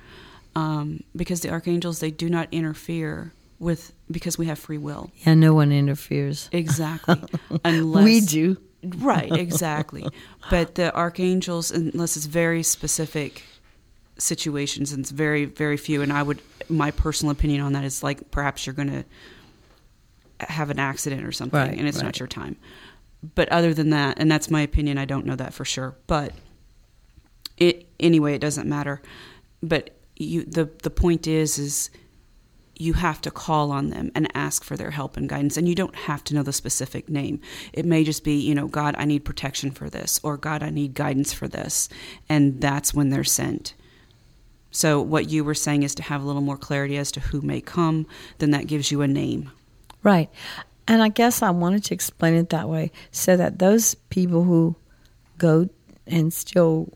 Um, 0.56 1.04
because 1.16 1.42
the 1.42 1.50
archangels, 1.50 2.00
they 2.00 2.12
do 2.12 2.30
not 2.30 2.48
interfere 2.52 3.34
with, 3.58 3.92
because 4.12 4.38
we 4.38 4.46
have 4.46 4.60
free 4.60 4.78
will. 4.78 5.10
Yeah, 5.26 5.34
no 5.34 5.56
one 5.56 5.72
interferes. 5.72 6.48
Exactly. 6.52 7.20
Unless 7.66 8.06
we 8.06 8.22
do. 8.22 8.58
Right, 8.98 9.32
exactly. 9.32 10.08
but 10.50 10.76
the 10.76 10.96
archangels, 10.96 11.72
unless 11.72 12.16
it's 12.18 12.26
very 12.26 12.64
specific 12.64 13.44
situations, 14.18 14.92
and 14.92 15.02
it's 15.02 15.12
very, 15.12 15.46
very 15.46 15.78
few. 15.78 16.02
And 16.02 16.12
I 16.12 16.24
would, 16.24 16.42
my 16.70 16.92
personal 16.92 17.32
opinion 17.32 17.62
on 17.62 17.74
that 17.74 17.84
is 17.84 18.04
like 18.04 18.32
perhaps 18.32 18.66
you're 18.66 18.74
going 18.76 18.92
to 18.92 19.06
have 20.40 20.70
an 20.70 20.80
accident 20.80 21.24
or 21.24 21.32
something, 21.32 21.60
Right, 21.60 21.78
and 21.78 21.88
it's 21.88 21.98
right. 21.98 22.06
not 22.06 22.20
your 22.20 22.28
time. 22.28 22.58
But 23.36 23.50
other 23.50 23.74
than 23.74 23.90
that, 23.90 24.20
and 24.20 24.30
that's 24.32 24.50
my 24.50 24.62
opinion, 24.62 24.98
I 24.98 25.06
don't 25.06 25.26
know 25.26 25.36
that 25.36 25.54
for 25.54 25.66
sure. 25.66 25.96
But 26.06 26.34
it 27.58 27.88
anyway, 28.00 28.36
it 28.36 28.40
doesn't 28.42 28.68
matter. 28.70 29.02
But 29.64 29.96
you, 30.16 30.44
the 30.44 30.70
the 30.84 30.92
point 30.92 31.26
is, 31.28 31.58
is 31.58 31.90
you 32.80 32.94
have 32.94 33.22
to 33.22 33.32
call 33.32 33.72
on 33.72 33.90
them 33.90 34.12
and 34.16 34.30
ask 34.36 34.64
for 34.64 34.78
their 34.78 34.92
help 34.92 35.18
and 35.18 35.28
guidance. 35.28 35.58
And 35.58 35.68
you 35.68 35.76
don't 35.76 35.96
have 35.96 36.24
to 36.26 36.36
know 36.36 36.44
the 36.44 36.54
specific 36.54 37.10
name. 37.10 37.40
It 37.74 37.86
may 37.86 38.04
just 38.04 38.24
be, 38.24 38.36
you 38.36 38.54
know, 38.56 38.68
God, 38.68 38.96
I 38.98 39.06
need 39.06 39.26
protection 39.26 39.72
for 39.72 39.90
this, 39.90 40.20
or 40.24 40.38
God, 40.38 40.64
I 40.64 40.70
need 40.70 40.94
guidance 40.94 41.34
for 41.34 41.48
this. 41.48 41.90
And 42.30 42.62
that's 42.62 42.94
when 42.94 43.10
they're 43.10 43.24
sent. 43.24 43.74
So, 44.72 45.02
what 45.02 45.30
you 45.30 45.44
were 45.44 45.56
saying 45.56 45.84
is 45.84 45.96
to 45.96 46.04
have 46.04 46.22
a 46.22 46.26
little 46.26 46.42
more 46.42 46.58
clarity 46.58 46.98
as 46.98 47.12
to 47.14 47.20
who 47.20 47.42
may 47.42 47.62
come, 47.62 48.06
then 48.38 48.52
that 48.52 48.68
gives 48.68 48.92
you 48.92 49.02
a 49.02 49.08
name. 49.08 49.52
Right. 50.04 50.30
And 50.88 51.02
I 51.02 51.10
guess 51.10 51.42
I 51.42 51.50
wanted 51.50 51.84
to 51.86 51.94
explain 51.94 52.36
it 52.36 52.50
that 52.50 52.70
way 52.70 52.92
so 53.12 53.36
that 53.38 53.60
those 53.60 53.96
people 53.96 54.44
who 54.44 54.76
go 55.38 55.70
and 56.06 56.34
still 56.34 56.94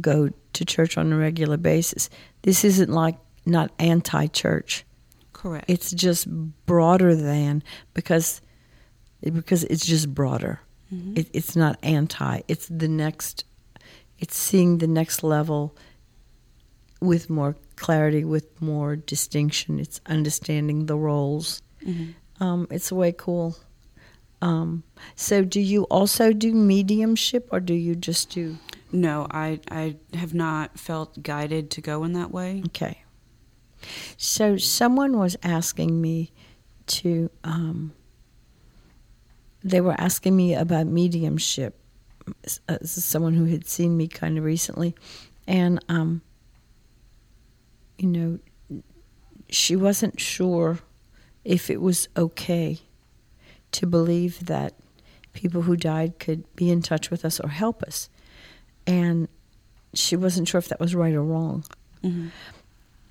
go 0.00 0.30
to 0.52 0.64
church 0.64 0.98
on 0.98 1.12
a 1.12 1.16
regular 1.16 1.56
basis, 1.56 2.10
this 2.42 2.64
isn't 2.64 2.90
like 2.90 3.16
not 3.46 3.70
anti 3.78 4.26
church. 4.28 4.84
Correct. 5.32 5.64
It's 5.68 5.90
just 5.90 6.28
broader 6.66 7.14
than 7.16 7.62
because 7.94 8.40
because 9.20 9.64
it's 9.64 9.84
just 9.86 10.12
broader. 10.14 10.60
Mhm. 10.92 11.18
It, 11.18 11.28
it's 11.32 11.56
not 11.56 11.78
anti. 11.82 12.40
It's 12.48 12.66
the 12.68 12.88
next. 12.88 13.44
It's 14.18 14.36
seeing 14.36 14.78
the 14.78 14.86
next 14.86 15.22
level 15.24 15.74
with 17.00 17.28
more 17.28 17.56
clarity, 17.76 18.24
with 18.24 18.60
more 18.62 18.94
distinction. 18.96 19.80
It's 19.80 20.00
understanding 20.06 20.86
the 20.86 20.96
roles. 20.96 21.60
Mhm. 21.84 22.14
Um, 22.40 22.66
it's 22.70 22.92
way 22.92 23.12
cool. 23.12 23.56
Um, 24.40 24.82
so, 25.14 25.44
do 25.44 25.60
you 25.60 25.84
also 25.84 26.32
do 26.32 26.52
mediumship, 26.52 27.48
or 27.52 27.60
do 27.60 27.74
you 27.74 27.94
just 27.94 28.30
do? 28.30 28.58
No, 28.90 29.26
I, 29.30 29.60
I 29.70 29.96
have 30.14 30.34
not 30.34 30.78
felt 30.78 31.22
guided 31.22 31.70
to 31.72 31.80
go 31.80 32.02
in 32.04 32.12
that 32.14 32.30
way. 32.32 32.62
Okay. 32.66 33.02
So, 34.16 34.56
someone 34.56 35.18
was 35.18 35.36
asking 35.42 36.00
me 36.00 36.32
to. 36.88 37.30
Um, 37.44 37.92
they 39.64 39.80
were 39.80 39.94
asking 39.98 40.36
me 40.36 40.54
about 40.54 40.86
mediumship. 40.86 41.78
Uh, 42.68 42.78
someone 42.82 43.34
who 43.34 43.46
had 43.46 43.66
seen 43.66 43.96
me 43.96 44.06
kind 44.06 44.38
of 44.38 44.44
recently, 44.44 44.94
and 45.46 45.84
um, 45.88 46.22
you 47.98 48.08
know, 48.08 48.38
she 49.48 49.76
wasn't 49.76 50.20
sure 50.20 50.78
if 51.44 51.70
it 51.70 51.80
was 51.80 52.08
okay 52.16 52.78
to 53.72 53.86
believe 53.86 54.46
that 54.46 54.74
people 55.32 55.62
who 55.62 55.76
died 55.76 56.18
could 56.18 56.44
be 56.56 56.70
in 56.70 56.82
touch 56.82 57.10
with 57.10 57.24
us 57.24 57.40
or 57.40 57.48
help 57.48 57.82
us. 57.82 58.08
And 58.86 59.28
she 59.94 60.16
wasn't 60.16 60.48
sure 60.48 60.58
if 60.58 60.68
that 60.68 60.80
was 60.80 60.94
right 60.94 61.14
or 61.14 61.22
wrong. 61.22 61.64
Mm-hmm. 62.02 62.28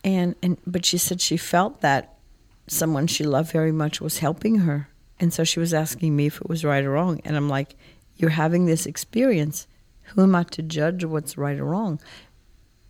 And 0.03 0.35
and 0.41 0.57
but 0.65 0.85
she 0.85 0.97
said 0.97 1.21
she 1.21 1.37
felt 1.37 1.81
that 1.81 2.17
someone 2.67 3.07
she 3.07 3.23
loved 3.23 3.51
very 3.51 3.71
much 3.71 4.01
was 4.01 4.19
helping 4.19 4.59
her. 4.59 4.89
And 5.19 5.33
so 5.33 5.43
she 5.43 5.59
was 5.59 5.73
asking 5.73 6.15
me 6.15 6.27
if 6.27 6.41
it 6.41 6.49
was 6.49 6.65
right 6.65 6.83
or 6.83 6.91
wrong. 6.91 7.21
And 7.23 7.35
I'm 7.35 7.49
like, 7.49 7.75
You're 8.15 8.31
having 8.31 8.65
this 8.65 8.85
experience. 8.85 9.67
Who 10.15 10.23
am 10.23 10.35
I 10.35 10.43
to 10.43 10.61
judge 10.61 11.05
what's 11.05 11.37
right 11.37 11.59
or 11.59 11.65
wrong? 11.65 11.99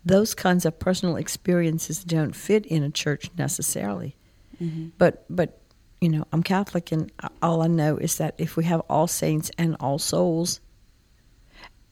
Those 0.04 0.34
kinds 0.34 0.64
of 0.64 0.78
personal 0.78 1.16
experiences 1.16 2.02
don't 2.02 2.34
fit 2.34 2.66
in 2.66 2.82
a 2.82 2.90
church 2.90 3.30
necessarily. 3.36 4.16
Mm-hmm. 4.60 4.88
But 4.98 5.24
but 5.28 5.58
you 6.00 6.08
know, 6.08 6.26
I'm 6.32 6.42
Catholic, 6.42 6.90
and 6.90 7.12
all 7.40 7.62
I 7.62 7.68
know 7.68 7.96
is 7.96 8.16
that 8.16 8.34
if 8.36 8.56
we 8.56 8.64
have 8.64 8.80
all 8.88 9.06
saints 9.06 9.52
and 9.56 9.76
all 9.78 10.00
souls, 10.00 10.60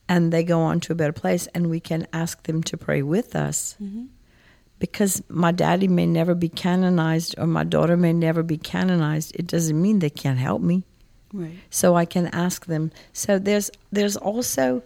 and 0.09 0.33
they 0.33 0.43
go 0.43 0.61
on 0.63 0.81
to 0.81 0.93
a 0.93 0.97
better 0.97 1.13
place, 1.13 1.47
and 1.55 1.71
we 1.71 1.79
can 1.79 2.09
ask 2.13 2.43
them 2.43 2.61
to 2.65 2.77
pray 2.77 3.03
with 3.03 3.37
us, 3.37 3.77
Mm-hmm. 3.81 4.07
Because 4.81 5.23
my 5.29 5.53
daddy 5.53 5.87
may 5.87 6.07
never 6.07 6.35
be 6.35 6.49
canonized 6.49 7.37
or 7.39 7.47
my 7.47 7.63
daughter 7.63 7.97
may 7.97 8.13
never 8.13 8.43
be 8.43 8.59
canonized, 8.59 9.37
it 9.37 9.47
doesn't 9.47 9.81
mean 9.81 10.01
they 10.01 10.11
can't 10.11 10.39
help 10.39 10.63
me. 10.63 10.83
Right. 11.33 11.55
So 11.71 11.95
I 11.95 12.07
can 12.07 12.27
ask 12.29 12.67
them. 12.67 12.91
So 13.13 13.39
there's 13.39 13.71
there's 13.93 14.17
also 14.17 14.83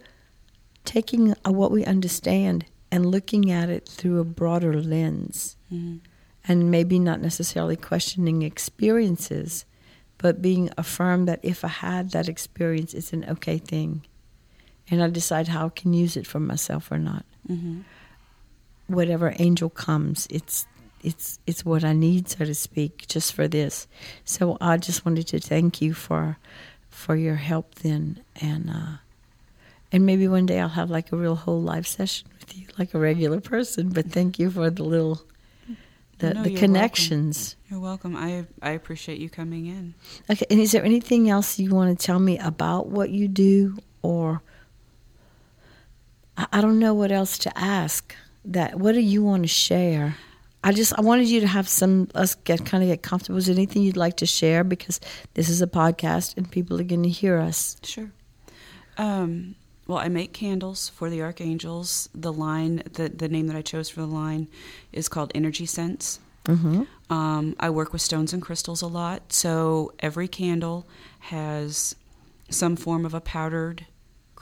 taking 0.83 1.33
what 1.43 1.71
we 1.71 1.83
understand 1.85 2.65
and 2.91 3.07
looking 3.07 3.49
at 3.51 3.69
it 3.69 3.87
through 3.89 4.19
a 4.19 4.23
broader 4.23 4.79
lens 4.79 5.57
Mm-hmm. 5.73 5.97
and 6.47 6.69
maybe 6.69 6.99
not 6.99 7.19
necessarily 7.21 7.75
questioning 7.75 8.43
experiences, 8.43 9.65
but 10.19 10.43
being 10.43 10.69
affirmed 10.77 11.27
that 11.27 11.39
if 11.41 11.65
I 11.65 11.69
had 11.69 12.11
that 12.11 12.29
experience, 12.29 12.93
it's 12.93 13.13
an 13.13 13.25
okay 13.27 13.57
thing. 13.57 14.03
And 14.91 15.01
I 15.01 15.09
decide 15.09 15.47
how 15.47 15.65
I 15.65 15.69
can 15.69 15.93
use 15.93 16.15
it 16.15 16.27
for 16.27 16.39
myself 16.39 16.91
or 16.91 16.99
not. 16.99 17.25
Mm-hmm. 17.49 17.81
Whatever 18.87 19.33
angel 19.39 19.69
comes, 19.69 20.27
it's 20.29 20.65
it's 21.01 21.39
it's 21.45 21.63
what 21.63 21.83
I 21.83 21.93
need, 21.93 22.29
so 22.29 22.45
to 22.45 22.55
speak, 22.55 23.05
just 23.07 23.33
for 23.33 23.47
this. 23.47 23.87
So 24.25 24.57
I 24.59 24.77
just 24.77 25.05
wanted 25.05 25.27
to 25.27 25.39
thank 25.39 25.81
you 25.81 25.93
for 25.93 26.37
for 26.89 27.15
your 27.15 27.35
help 27.35 27.75
then, 27.75 28.23
and 28.41 28.69
uh, 28.69 28.97
and 29.91 30.05
maybe 30.05 30.27
one 30.27 30.45
day 30.45 30.59
I'll 30.59 30.69
have 30.69 30.89
like 30.89 31.11
a 31.11 31.15
real 31.15 31.35
whole 31.35 31.61
live 31.61 31.87
session 31.87 32.27
with 32.39 32.57
you, 32.57 32.67
like 32.77 32.93
a 32.93 32.99
regular 32.99 33.39
person. 33.39 33.89
But 33.89 34.11
thank 34.11 34.39
you 34.39 34.49
for 34.49 34.69
the 34.69 34.83
little 34.83 35.21
the, 36.19 36.33
No, 36.33 36.43
the 36.43 36.51
you're 36.51 36.59
connections. 36.59 37.55
You're 37.69 37.79
welcome. 37.79 38.15
I 38.15 38.45
I 38.61 38.71
appreciate 38.71 39.19
you 39.19 39.29
coming 39.29 39.67
in. 39.67 39.93
Okay, 40.29 40.45
and 40.49 40.59
is 40.59 40.71
there 40.71 40.83
anything 40.83 41.29
else 41.29 41.59
you 41.59 41.73
want 41.73 41.97
to 41.97 42.05
tell 42.05 42.19
me 42.19 42.39
about 42.39 42.87
what 42.87 43.09
you 43.09 43.27
do, 43.27 43.77
or 44.01 44.41
I, 46.37 46.47
I 46.53 46.61
don't 46.61 46.79
know 46.79 46.93
what 46.93 47.11
else 47.11 47.37
to 47.39 47.57
ask. 47.57 48.15
That 48.45 48.75
what 48.75 48.93
do 48.93 49.01
you 49.01 49.23
want 49.23 49.43
to 49.43 49.47
share? 49.47 50.17
I 50.63 50.71
just 50.71 50.97
I 50.97 51.01
wanted 51.01 51.27
you 51.27 51.41
to 51.41 51.47
have 51.47 51.67
some 51.67 52.09
us 52.15 52.35
get 52.35 52.65
kind 52.65 52.83
of 52.83 52.89
get 52.89 53.03
comfortable. 53.03 53.37
Is 53.37 53.45
there 53.45 53.55
anything 53.55 53.83
you'd 53.83 53.97
like 53.97 54.17
to 54.17 54.25
share 54.25 54.63
because 54.63 54.99
this 55.35 55.49
is 55.49 55.61
a 55.61 55.67
podcast 55.67 56.37
and 56.37 56.49
people 56.49 56.79
are 56.79 56.83
going 56.83 57.03
to 57.03 57.09
hear 57.09 57.37
us? 57.37 57.77
Sure. 57.83 58.11
Um, 58.97 59.55
well, 59.87 59.99
I 59.99 60.07
make 60.07 60.33
candles 60.33 60.89
for 60.89 61.09
the 61.09 61.21
archangels. 61.21 62.09
The 62.15 62.33
line, 62.33 62.81
the 62.93 63.09
the 63.09 63.29
name 63.29 63.47
that 63.47 63.55
I 63.55 63.61
chose 63.61 63.89
for 63.89 64.01
the 64.01 64.07
line, 64.07 64.47
is 64.91 65.07
called 65.07 65.31
Energy 65.35 65.65
Sense. 65.65 66.19
Mm-hmm. 66.45 67.13
Um, 67.13 67.55
I 67.59 67.69
work 67.69 67.93
with 67.93 68.01
stones 68.01 68.33
and 68.33 68.41
crystals 68.41 68.81
a 68.81 68.87
lot, 68.87 69.33
so 69.33 69.93
every 69.99 70.27
candle 70.27 70.87
has 71.19 71.95
some 72.49 72.75
form 72.75 73.05
of 73.05 73.13
a 73.13 73.21
powdered, 73.21 73.85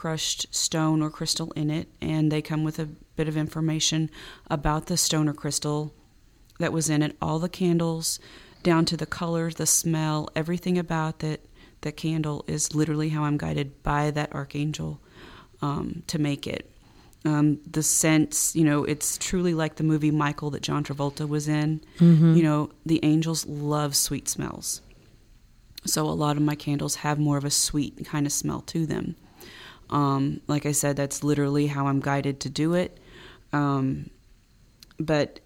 crushed 0.04 0.54
stone 0.54 1.00
or 1.00 1.08
crystal 1.08 1.50
in 1.52 1.70
it, 1.70 1.88
and 1.98 2.30
they 2.30 2.42
come 2.42 2.62
with 2.62 2.78
a 2.78 2.84
bit 3.16 3.26
of 3.26 3.38
information 3.38 4.10
about 4.50 4.84
the 4.84 4.98
stone 4.98 5.30
or 5.30 5.32
crystal 5.32 5.94
that 6.58 6.74
was 6.74 6.90
in 6.90 7.02
it. 7.02 7.16
All 7.22 7.38
the 7.38 7.48
candles, 7.48 8.20
down 8.62 8.84
to 8.84 8.98
the 8.98 9.06
color, 9.06 9.50
the 9.50 9.64
smell, 9.64 10.28
everything 10.36 10.76
about 10.76 11.20
that 11.20 11.40
the 11.80 11.90
candle 11.90 12.44
is 12.46 12.74
literally 12.74 13.08
how 13.08 13.24
I'm 13.24 13.38
guided 13.38 13.82
by 13.82 14.10
that 14.10 14.34
archangel 14.34 15.00
um, 15.62 16.02
to 16.08 16.18
make 16.18 16.46
it. 16.46 16.70
Um, 17.24 17.60
the 17.66 17.82
scents, 17.82 18.54
you 18.54 18.64
know, 18.64 18.84
it's 18.84 19.16
truly 19.16 19.54
like 19.54 19.76
the 19.76 19.84
movie 19.84 20.10
Michael 20.10 20.50
that 20.50 20.60
John 20.60 20.84
Travolta 20.84 21.26
was 21.26 21.48
in. 21.48 21.80
Mm-hmm. 21.98 22.34
You 22.34 22.42
know, 22.42 22.70
the 22.84 23.00
angels 23.02 23.46
love 23.46 23.96
sweet 23.96 24.28
smells. 24.28 24.82
So 25.86 26.04
a 26.04 26.12
lot 26.12 26.36
of 26.36 26.42
my 26.42 26.56
candles 26.56 26.96
have 26.96 27.18
more 27.18 27.38
of 27.38 27.44
a 27.46 27.50
sweet 27.50 28.04
kind 28.04 28.26
of 28.26 28.32
smell 28.32 28.60
to 28.66 28.84
them. 28.84 29.16
Um, 29.90 30.40
like 30.46 30.66
I 30.66 30.72
said, 30.72 30.96
that's 30.96 31.22
literally 31.22 31.66
how 31.66 31.86
I'm 31.86 32.00
guided 32.00 32.40
to 32.40 32.48
do 32.48 32.74
it. 32.74 32.98
Um, 33.52 34.10
but 34.98 35.40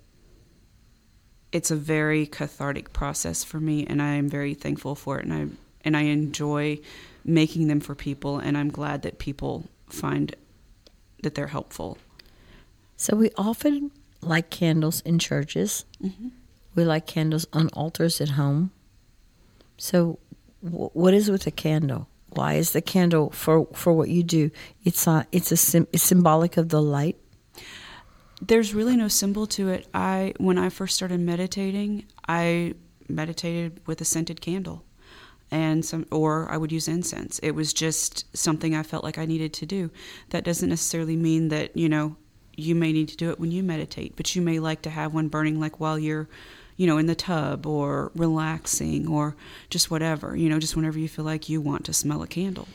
it's 1.52 1.70
a 1.70 1.76
very 1.76 2.26
cathartic 2.26 2.92
process 2.92 3.44
for 3.44 3.60
me, 3.60 3.86
and 3.86 4.02
I 4.02 4.14
am 4.14 4.28
very 4.28 4.54
thankful 4.54 4.94
for 4.94 5.18
it, 5.18 5.24
and 5.24 5.32
I 5.34 5.46
and 5.84 5.96
I 5.96 6.02
enjoy 6.02 6.80
making 7.24 7.68
them 7.68 7.80
for 7.80 7.94
people, 7.94 8.38
and 8.38 8.56
I'm 8.56 8.70
glad 8.70 9.02
that 9.02 9.18
people 9.18 9.68
find 9.88 10.34
that 11.22 11.34
they're 11.34 11.46
helpful. 11.48 11.98
So 12.96 13.16
we 13.16 13.30
often 13.36 13.90
light 14.20 14.50
candles 14.50 15.00
in 15.02 15.18
churches. 15.18 15.84
Mm-hmm. 16.02 16.28
We 16.74 16.84
light 16.84 17.06
candles 17.06 17.46
on 17.52 17.68
altars 17.68 18.20
at 18.20 18.30
home. 18.30 18.70
So, 19.76 20.18
w- 20.62 20.90
what 20.92 21.14
is 21.14 21.30
with 21.30 21.46
a 21.46 21.50
candle? 21.50 22.07
Why 22.30 22.54
is 22.54 22.72
the 22.72 22.82
candle 22.82 23.30
for 23.30 23.66
for 23.72 23.92
what 23.92 24.08
you 24.08 24.22
do? 24.22 24.50
It's 24.84 25.06
a, 25.06 25.26
it's 25.32 25.50
a 25.50 25.86
it's 25.92 26.02
symbolic 26.02 26.56
of 26.56 26.68
the 26.68 26.82
light. 26.82 27.16
There's 28.40 28.74
really 28.74 28.96
no 28.96 29.08
symbol 29.08 29.46
to 29.48 29.68
it. 29.68 29.88
I 29.92 30.34
when 30.38 30.58
I 30.58 30.68
first 30.68 30.94
started 30.94 31.20
meditating, 31.20 32.04
I 32.28 32.74
meditated 33.08 33.80
with 33.86 34.00
a 34.00 34.04
scented 34.04 34.40
candle 34.40 34.84
and 35.50 35.84
some 35.84 36.06
or 36.10 36.50
I 36.50 36.56
would 36.56 36.72
use 36.72 36.88
incense. 36.88 37.38
It 37.40 37.52
was 37.52 37.72
just 37.72 38.36
something 38.36 38.74
I 38.74 38.82
felt 38.82 39.04
like 39.04 39.18
I 39.18 39.26
needed 39.26 39.52
to 39.54 39.66
do. 39.66 39.90
That 40.30 40.44
doesn't 40.44 40.68
necessarily 40.68 41.16
mean 41.16 41.48
that, 41.48 41.76
you 41.76 41.88
know, 41.88 42.16
you 42.56 42.74
may 42.74 42.92
need 42.92 43.08
to 43.08 43.16
do 43.16 43.30
it 43.30 43.38
when 43.38 43.52
you 43.52 43.62
meditate, 43.62 44.16
but 44.16 44.34
you 44.34 44.42
may 44.42 44.58
like 44.58 44.82
to 44.82 44.90
have 44.90 45.14
one 45.14 45.28
burning 45.28 45.60
like 45.60 45.80
while 45.80 45.98
you're, 45.98 46.28
you 46.78 46.86
know, 46.86 46.96
in 46.96 47.06
the 47.06 47.14
tub 47.14 47.66
or 47.66 48.10
relaxing 48.14 49.06
or 49.06 49.36
just 49.68 49.90
whatever, 49.90 50.34
you 50.34 50.48
know, 50.48 50.58
just 50.58 50.74
whenever 50.76 50.98
you 50.98 51.08
feel 51.08 51.24
like 51.26 51.48
you 51.50 51.60
want 51.60 51.84
to 51.84 51.92
smell 51.92 52.22
a 52.22 52.26
candle. 52.26 52.66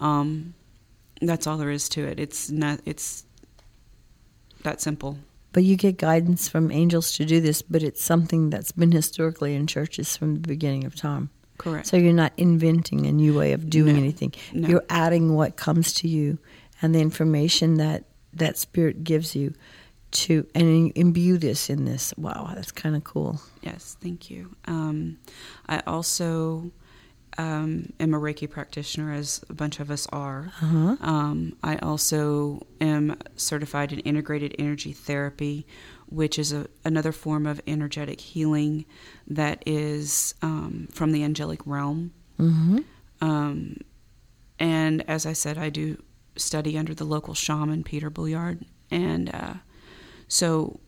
Um, 0.00 0.54
that's 1.20 1.46
all 1.46 1.56
there 1.58 1.70
is 1.70 1.88
to 1.90 2.02
it. 2.04 2.18
It's 2.18 2.50
not 2.50 2.80
it's 2.84 3.24
that 4.64 4.80
simple. 4.80 5.18
But 5.52 5.64
you 5.64 5.76
get 5.76 5.98
guidance 5.98 6.48
from 6.48 6.70
angels 6.72 7.12
to 7.12 7.24
do 7.26 7.40
this, 7.40 7.60
but 7.62 7.82
it's 7.82 8.02
something 8.02 8.48
that's 8.50 8.72
been 8.72 8.90
historically 8.90 9.54
in 9.54 9.66
churches 9.66 10.16
from 10.16 10.34
the 10.34 10.48
beginning 10.48 10.84
of 10.84 10.96
time. 10.96 11.28
Correct. 11.58 11.86
So 11.86 11.98
you're 11.98 12.14
not 12.14 12.32
inventing 12.38 13.06
a 13.06 13.12
new 13.12 13.36
way 13.38 13.52
of 13.52 13.68
doing 13.68 13.94
No. 13.96 14.00
anything. 14.00 14.32
No. 14.54 14.66
You're 14.68 14.84
adding 14.88 15.34
what 15.34 15.56
comes 15.56 15.92
to 15.94 16.08
you 16.08 16.38
and 16.80 16.94
the 16.94 17.00
information 17.00 17.74
that 17.74 18.04
that 18.32 18.56
spirit 18.56 19.04
gives 19.04 19.36
you 19.36 19.52
to 20.12 20.46
and 20.54 20.92
imbue 20.94 21.38
this 21.38 21.68
in 21.70 21.84
this. 21.84 22.14
Wow, 22.16 22.52
that's 22.54 22.72
kind 22.72 22.94
of 22.96 23.04
cool. 23.04 23.40
Yes, 23.62 23.96
thank 24.00 24.30
you. 24.30 24.54
Um, 24.66 25.18
I 25.68 25.82
also 25.86 26.72
um, 27.38 27.92
am 27.98 28.14
a 28.14 28.20
Reiki 28.20 28.48
practitioner, 28.48 29.12
as 29.12 29.42
a 29.48 29.54
bunch 29.54 29.80
of 29.80 29.90
us 29.90 30.06
are. 30.12 30.52
Uh-huh. 30.60 30.96
Um, 31.00 31.56
I 31.62 31.76
also 31.76 32.66
am 32.80 33.16
certified 33.36 33.92
in 33.92 34.00
integrated 34.00 34.54
energy 34.58 34.92
therapy, 34.92 35.66
which 36.08 36.38
is 36.38 36.52
a, 36.52 36.66
another 36.84 37.12
form 37.12 37.46
of 37.46 37.60
energetic 37.66 38.20
healing 38.20 38.84
that 39.26 39.62
is 39.66 40.34
um, 40.42 40.88
from 40.92 41.12
the 41.12 41.24
angelic 41.24 41.60
realm. 41.66 42.12
Mm-hmm. 42.38 42.78
Um, 43.20 43.78
and 44.58 45.08
as 45.08 45.26
I 45.26 45.32
said, 45.32 45.56
I 45.56 45.70
do 45.70 46.02
study 46.36 46.76
under 46.76 46.94
the 46.94 47.04
local 47.04 47.34
shaman, 47.34 47.82
Peter 47.82 48.10
Bouillard. 48.10 48.64
And 48.90 49.34
uh, 49.34 49.54
so 50.32 50.80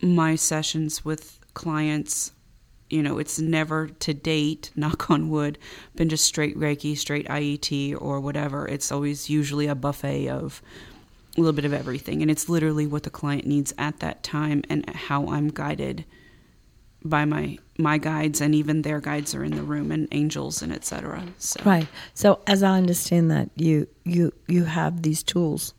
my 0.00 0.34
sessions 0.34 1.04
with 1.04 1.38
clients, 1.54 2.32
you 2.90 3.00
know, 3.00 3.18
it's 3.18 3.38
never 3.38 3.86
to 3.86 4.12
date, 4.12 4.72
knock 4.76 5.08
on 5.08 5.30
wood, 5.30 5.56
been 5.94 6.08
just 6.08 6.24
straight 6.24 6.58
Reiki, 6.58 6.98
straight 6.98 7.28
IET, 7.28 7.94
or 8.02 8.18
whatever. 8.18 8.66
It's 8.66 8.90
always 8.90 9.30
usually 9.30 9.68
a 9.68 9.76
buffet 9.76 10.28
of 10.28 10.60
a 11.38 11.40
little 11.40 11.52
bit 11.52 11.64
of 11.64 11.72
everything. 11.72 12.22
And 12.22 12.30
it's 12.30 12.48
literally 12.48 12.88
what 12.88 13.04
the 13.04 13.10
client 13.10 13.46
needs 13.46 13.72
at 13.78 14.00
that 14.00 14.24
time 14.24 14.64
and 14.68 14.90
how 14.90 15.28
I'm 15.28 15.46
guided 15.46 16.04
by 17.04 17.24
my 17.24 17.58
my 17.78 17.98
guides 17.98 18.40
and 18.40 18.52
even 18.52 18.82
their 18.82 19.00
guides 19.00 19.32
are 19.32 19.44
in 19.44 19.54
the 19.54 19.62
room 19.62 19.92
and 19.92 20.08
angels 20.10 20.60
and 20.60 20.72
etc. 20.72 21.22
So 21.38 21.62
Right. 21.64 21.86
So 22.14 22.40
as 22.48 22.64
I 22.64 22.76
understand 22.76 23.30
that, 23.30 23.48
you 23.54 23.86
you 24.04 24.32
you 24.48 24.64
have 24.64 25.02
these 25.02 25.22
tools, 25.22 25.72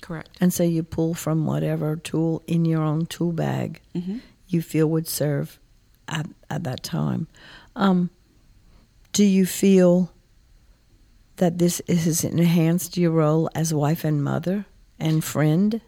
correct. 0.00 0.30
and 0.40 0.52
so 0.52 0.62
you 0.62 0.82
pull 0.82 1.14
from 1.14 1.46
whatever 1.46 1.96
tool 1.96 2.42
in 2.46 2.64
your 2.64 2.82
own 2.82 3.06
tool 3.06 3.32
bag 3.32 3.80
hmm 3.94 4.18
you 4.48 4.62
feel 4.62 4.86
would 4.88 5.06
serve 5.06 5.60
at, 6.08 6.26
at 6.48 6.64
that 6.64 6.82
time. 6.82 7.28
Um, 7.76 8.10
do 9.12 9.24
you 9.24 9.46
feel 9.46 10.10
that 11.36 11.58
this 11.58 11.80
has 11.86 12.24
enhanced 12.24 12.96
your 12.96 13.10
role 13.10 13.48
as 13.54 13.72
wife 13.72 14.04
and 14.04 14.24
mother 14.24 14.64
and 14.98 15.22
friend? 15.22 15.80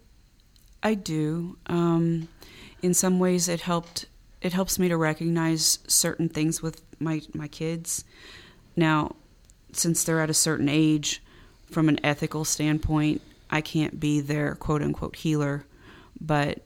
I 0.83 0.94
do. 0.94 1.57
Um, 1.66 2.29
in 2.83 2.94
some 2.94 3.18
ways, 3.18 3.49
it 3.49 3.62
helped. 3.62 4.07
It 4.40 4.53
helps 4.53 4.79
me 4.79 4.88
to 4.88 4.96
recognize 4.96 5.79
certain 5.87 6.29
things 6.29 6.62
with 6.62 6.83
my 6.99 7.23
my 7.35 7.49
kids. 7.49 8.05
Now, 8.77 9.16
since 9.73 10.05
they're 10.05 10.20
at 10.20 10.31
a 10.31 10.35
certain 10.35 10.68
age, 10.68 11.23
from 11.70 11.88
an 11.88 11.99
ethical 12.05 12.44
standpoint, 12.44 13.23
I 13.51 13.61
can't 13.61 13.99
be 13.99 14.21
their 14.21 14.55
quote 14.55 14.83
unquote 14.83 15.17
healer, 15.17 15.67
but 16.21 16.63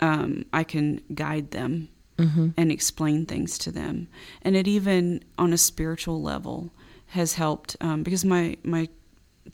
um, 0.00 0.44
I 0.52 0.64
can 0.64 1.00
guide 1.14 1.50
them 1.50 1.88
Mm-hmm. 2.18 2.48
and 2.58 2.70
explain 2.70 3.24
things 3.24 3.56
to 3.56 3.72
them. 3.72 4.06
And 4.42 4.54
it 4.54 4.68
even 4.68 5.24
on 5.38 5.54
a 5.54 5.56
spiritual 5.56 6.20
level 6.20 6.70
has 7.06 7.32
helped 7.32 7.76
um, 7.80 8.02
because 8.02 8.26
my 8.26 8.58
my 8.62 8.90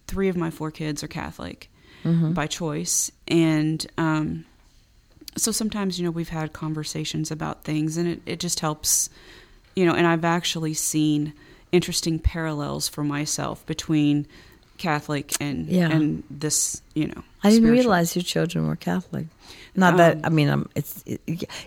three 0.08 0.28
of 0.28 0.36
my 0.36 0.50
four 0.50 0.72
kids 0.72 1.04
are 1.04 1.08
Catholic 1.08 1.70
Mm-hmm. 2.04 2.32
by 2.32 2.48
choice, 2.48 3.10
and 3.28 3.86
um, 3.98 4.44
so 5.36 5.52
sometimes 5.52 5.96
you 5.98 6.04
know 6.04 6.10
we've 6.10 6.28
had 6.28 6.52
conversations 6.52 7.30
about 7.30 7.62
things, 7.62 7.96
and 7.96 8.08
it, 8.08 8.22
it 8.26 8.40
just 8.40 8.58
helps, 8.58 9.10
you 9.76 9.86
know. 9.86 9.94
And 9.94 10.04
I've 10.06 10.24
actually 10.24 10.74
seen 10.74 11.34
interesting 11.70 12.18
parallels 12.18 12.88
for 12.88 13.04
myself 13.04 13.64
between 13.66 14.26
Catholic 14.78 15.34
and 15.40 15.66
Yeah. 15.66 15.90
and 15.90 16.22
this, 16.30 16.82
you 16.94 17.06
know. 17.08 17.22
I 17.42 17.50
didn't 17.50 17.64
spiritual- 17.64 17.70
realize 17.72 18.16
your 18.16 18.22
children 18.22 18.66
were 18.66 18.76
Catholic. 18.76 19.26
Not 19.74 19.96
that 19.98 20.16
Um, 20.16 20.20
I 20.24 20.28
mean, 20.30 20.48
um, 20.48 20.68
it's 20.74 21.02
it, 21.06 21.20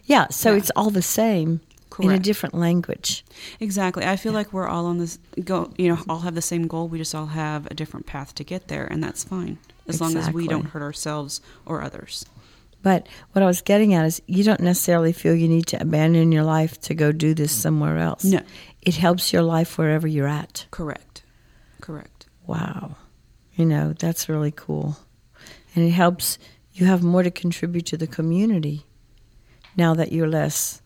yeah. 0.05 0.27
So 0.29 0.51
Yeah. 0.51 0.57
it's 0.57 0.71
all 0.75 0.89
the 0.89 1.01
same 1.01 1.61
in 1.99 2.11
a 2.11 2.19
different 2.19 2.55
language. 2.55 3.25
Exactly. 3.59 4.05
I 4.05 4.15
feel 4.15 4.31
like 4.33 4.53
we're 4.53 4.67
all 4.67 4.85
on 4.85 4.99
this 4.99 5.19
go. 5.43 5.71
You 5.77 5.89
know, 5.89 5.99
all 6.07 6.19
have 6.19 6.33
the 6.35 6.41
same 6.41 6.65
goal. 6.67 6.87
We 6.87 6.97
just 6.97 7.13
all 7.13 7.27
have 7.27 7.67
a 7.69 7.73
different 7.73 8.05
path 8.05 8.33
to 8.35 8.43
get 8.43 8.67
there, 8.67 8.85
and 8.85 9.03
that's 9.03 9.23
fine 9.23 9.57
as 9.87 9.99
long 10.01 10.15
as 10.17 10.31
we 10.31 10.47
don't 10.47 10.65
hurt 10.67 10.81
ourselves 10.81 11.41
or 11.65 11.81
others. 11.81 12.25
But 12.81 13.07
what 13.33 13.43
I 13.43 13.45
was 13.45 13.61
getting 13.61 13.93
at 13.93 14.05
is, 14.05 14.21
you 14.25 14.43
don't 14.45 14.61
necessarily 14.61 15.11
feel 15.11 15.35
you 15.35 15.49
need 15.49 15.67
to 15.67 15.81
abandon 15.81 16.31
your 16.31 16.43
life 16.45 16.79
to 16.81 16.93
go 16.93 17.11
do 17.11 17.33
this 17.33 17.51
somewhere 17.51 17.97
else. 17.97 18.23
No. 18.23 18.41
it 18.81 18.95
helps 18.95 19.33
your 19.33 19.41
life 19.41 19.77
wherever 19.77 20.07
you're 20.07 20.25
at. 20.27 20.65
Correct. 20.71 21.21
Correct. 21.81 22.18
Wow, 22.49 22.95
you 23.53 23.63
know 23.63 23.93
that's 23.93 24.27
really 24.27 24.51
cool, 24.51 24.97
and 25.75 25.85
it 25.85 25.91
helps 25.91 26.39
you 26.73 26.87
have 26.87 27.03
more 27.03 27.21
to 27.21 27.29
contribute 27.29 27.85
to 27.85 27.97
the 27.97 28.07
community 28.07 28.87
now 29.77 29.93
that 29.93 30.11
you're 30.11 30.27
less 30.27 30.81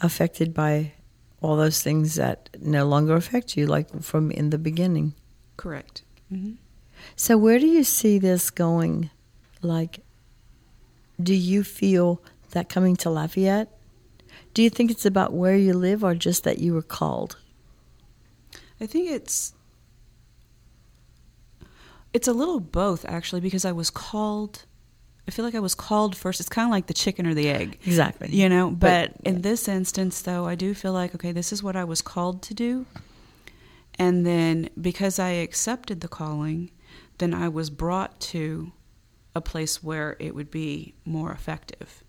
affected 0.00 0.52
by 0.52 0.92
all 1.40 1.56
those 1.56 1.82
things 1.82 2.16
that 2.16 2.50
no 2.60 2.84
longer 2.84 3.14
affect 3.16 3.56
you, 3.56 3.66
like 3.66 4.02
from 4.02 4.30
in 4.30 4.50
the 4.50 4.58
beginning. 4.58 5.14
Correct. 5.56 6.02
hmm 6.28 6.56
So, 7.16 7.38
where 7.38 7.58
do 7.58 7.66
you 7.66 7.82
see 7.82 8.18
this 8.18 8.50
going? 8.50 9.08
Like, 9.62 10.00
do 11.22 11.34
you 11.34 11.64
feel 11.64 12.20
that 12.50 12.68
coming 12.68 12.96
to 12.96 13.08
Lafayette? 13.08 13.70
Do 14.52 14.62
you 14.62 14.68
think 14.68 14.90
it's 14.90 15.06
about 15.06 15.32
where 15.32 15.56
you 15.56 15.72
live 15.72 16.04
or 16.04 16.14
just 16.14 16.44
that 16.44 16.58
you 16.58 16.74
were 16.74 16.82
called? 16.98 17.38
I 18.78 18.86
think 18.86 19.10
it's 19.10 19.54
it's 22.18 22.26
a 22.26 22.32
little 22.32 22.58
both 22.58 23.04
actually 23.04 23.40
because 23.40 23.64
I 23.64 23.70
was 23.70 23.90
called. 23.90 24.64
I 25.28 25.30
feel 25.30 25.44
like 25.44 25.54
I 25.54 25.60
was 25.60 25.76
called 25.76 26.16
first. 26.16 26.40
It's 26.40 26.48
kind 26.48 26.66
of 26.66 26.72
like 26.72 26.88
the 26.88 26.94
chicken 26.94 27.26
or 27.28 27.34
the 27.34 27.48
egg. 27.48 27.78
Exactly. 27.86 28.28
You 28.34 28.48
know, 28.48 28.70
but, 28.70 29.12
But, 29.12 29.26
in 29.28 29.34
yeah. 29.36 29.40
this 29.42 29.68
instance, 29.68 30.22
though, 30.22 30.46
I 30.46 30.56
do 30.56 30.74
feel 30.74 30.92
like, 30.92 31.14
okay, 31.14 31.30
this 31.32 31.52
is 31.52 31.62
what 31.62 31.76
I 31.76 31.84
was 31.84 32.00
called 32.02 32.42
to 32.48 32.54
do. 32.54 32.86
And 34.00 34.26
then 34.26 34.68
because 34.80 35.18
I 35.20 35.30
accepted 35.46 36.00
the 36.00 36.08
calling, 36.08 36.70
then 37.18 37.34
I 37.34 37.48
was 37.48 37.70
brought 37.70 38.18
to 38.32 38.72
a 39.34 39.40
place 39.40 39.80
where 39.82 40.16
it 40.18 40.34
would 40.34 40.50
be 40.50 40.94
more 41.04 41.30
effective, 41.30 42.02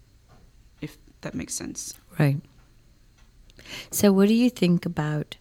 if 0.82 0.98
that 1.22 1.36
makes 1.36 1.54
sense. 1.54 1.94
Right. 2.18 2.42
So, 3.92 4.12
what 4.12 4.28
do 4.28 4.34
you 4.34 4.50
think 4.50 4.86
about 4.86 5.36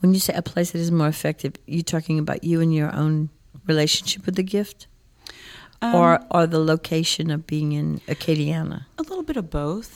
when 0.00 0.12
you 0.12 0.20
say 0.20 0.34
a 0.34 0.42
place 0.42 0.72
that 0.72 0.78
is 0.78 0.90
more 0.90 1.08
effective? 1.08 1.54
You 1.66 1.82
talking 1.82 2.18
about 2.18 2.44
you 2.44 2.60
and 2.60 2.74
your 2.74 2.92
own 2.94 3.30
relationship 3.72 4.20
with 4.26 4.36
the 4.36 4.48
gift, 4.56 4.86
Um, 5.82 5.94
or 5.94 6.10
or 6.30 6.42
the 6.46 6.62
location 6.74 7.26
of 7.34 7.40
being 7.46 7.72
in 7.80 8.00
Acadiana? 8.14 8.78
a 8.98 9.02
little 9.10 9.24
bit 9.30 9.36
of 9.36 9.46
both. 9.50 9.90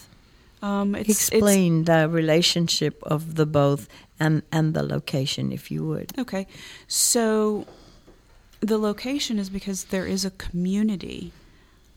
Um, 0.63 0.95
it's, 0.95 1.09
it's- 1.11 1.29
Explain 1.29 1.85
the 1.85 2.09
relationship 2.21 2.95
of 3.15 3.21
the 3.39 3.47
both 3.61 3.83
and 4.19 4.43
and 4.51 4.67
the 4.77 4.83
location, 4.97 5.53
if 5.53 5.65
you 5.73 5.81
would. 5.91 6.09
Okay. 6.19 6.45
So 6.89 7.67
the 8.71 8.79
location 8.79 9.39
is 9.39 9.51
because 9.51 9.79
there 9.95 10.07
is 10.15 10.25
a 10.25 10.31
community 10.31 11.33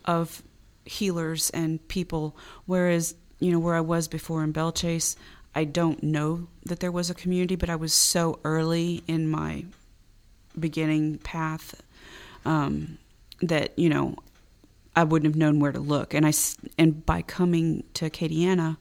of 0.04 0.42
healers 0.86 1.50
and 1.52 1.80
people, 1.88 2.24
whereas, 2.66 3.16
you 3.40 3.52
know, 3.52 3.60
where 3.66 3.76
I 3.76 3.82
was 3.96 4.08
before 4.10 4.44
in 4.44 4.52
Belle 4.52 4.72
Chasse, 4.82 5.16
I 5.56 5.64
don't 5.80 6.00
know 6.02 6.48
that 6.70 6.80
there 6.80 6.92
was 6.92 7.10
a 7.10 7.14
community, 7.14 7.56
but 7.56 7.70
I 7.70 7.76
was 7.76 7.94
so 7.94 8.24
early 8.44 9.02
in 9.08 9.22
my 9.30 9.66
beginning 10.60 11.18
path 11.20 11.82
um, 12.46 12.98
that, 13.42 13.78
you 13.78 13.90
know, 13.90 14.16
I 14.96 15.04
wouldn't 15.04 15.32
have 15.32 15.38
known 15.38 15.60
where 15.60 15.72
to 15.72 15.80
look. 15.80 16.14
And 16.14 16.26
I 16.26 16.34
and 16.78 17.06
by 17.06 17.22
coming 17.22 17.84
to 17.94 18.10
Acadiana, 18.10 18.78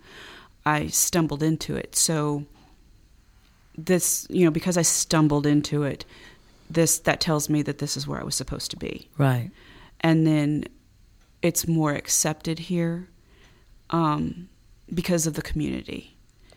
I 0.65 0.87
stumbled 0.87 1.43
into 1.43 1.77
it. 1.77 1.95
So 1.95 2.47
this, 3.77 4.27
you 4.31 4.45
know, 4.45 4.51
because 4.51 4.79
I 4.79 4.83
stumbled 4.83 5.47
into 5.47 5.83
it, 5.83 6.07
this 6.71 6.99
that 7.01 7.21
tells 7.21 7.49
me 7.51 7.63
that 7.63 7.79
this 7.79 7.97
is 7.97 8.07
where 8.07 8.19
I 8.19 8.25
was 8.25 8.35
supposed 8.35 8.71
to 8.71 8.77
be. 8.79 9.09
Right. 9.19 9.51
And 10.01 10.27
then 10.27 10.65
it's 11.43 11.69
more 11.69 11.93
accepted 11.93 12.59
here 12.59 13.09
um, 13.91 14.49
because 14.93 15.27
of 15.27 15.35
the 15.35 15.43
community. 15.43 16.17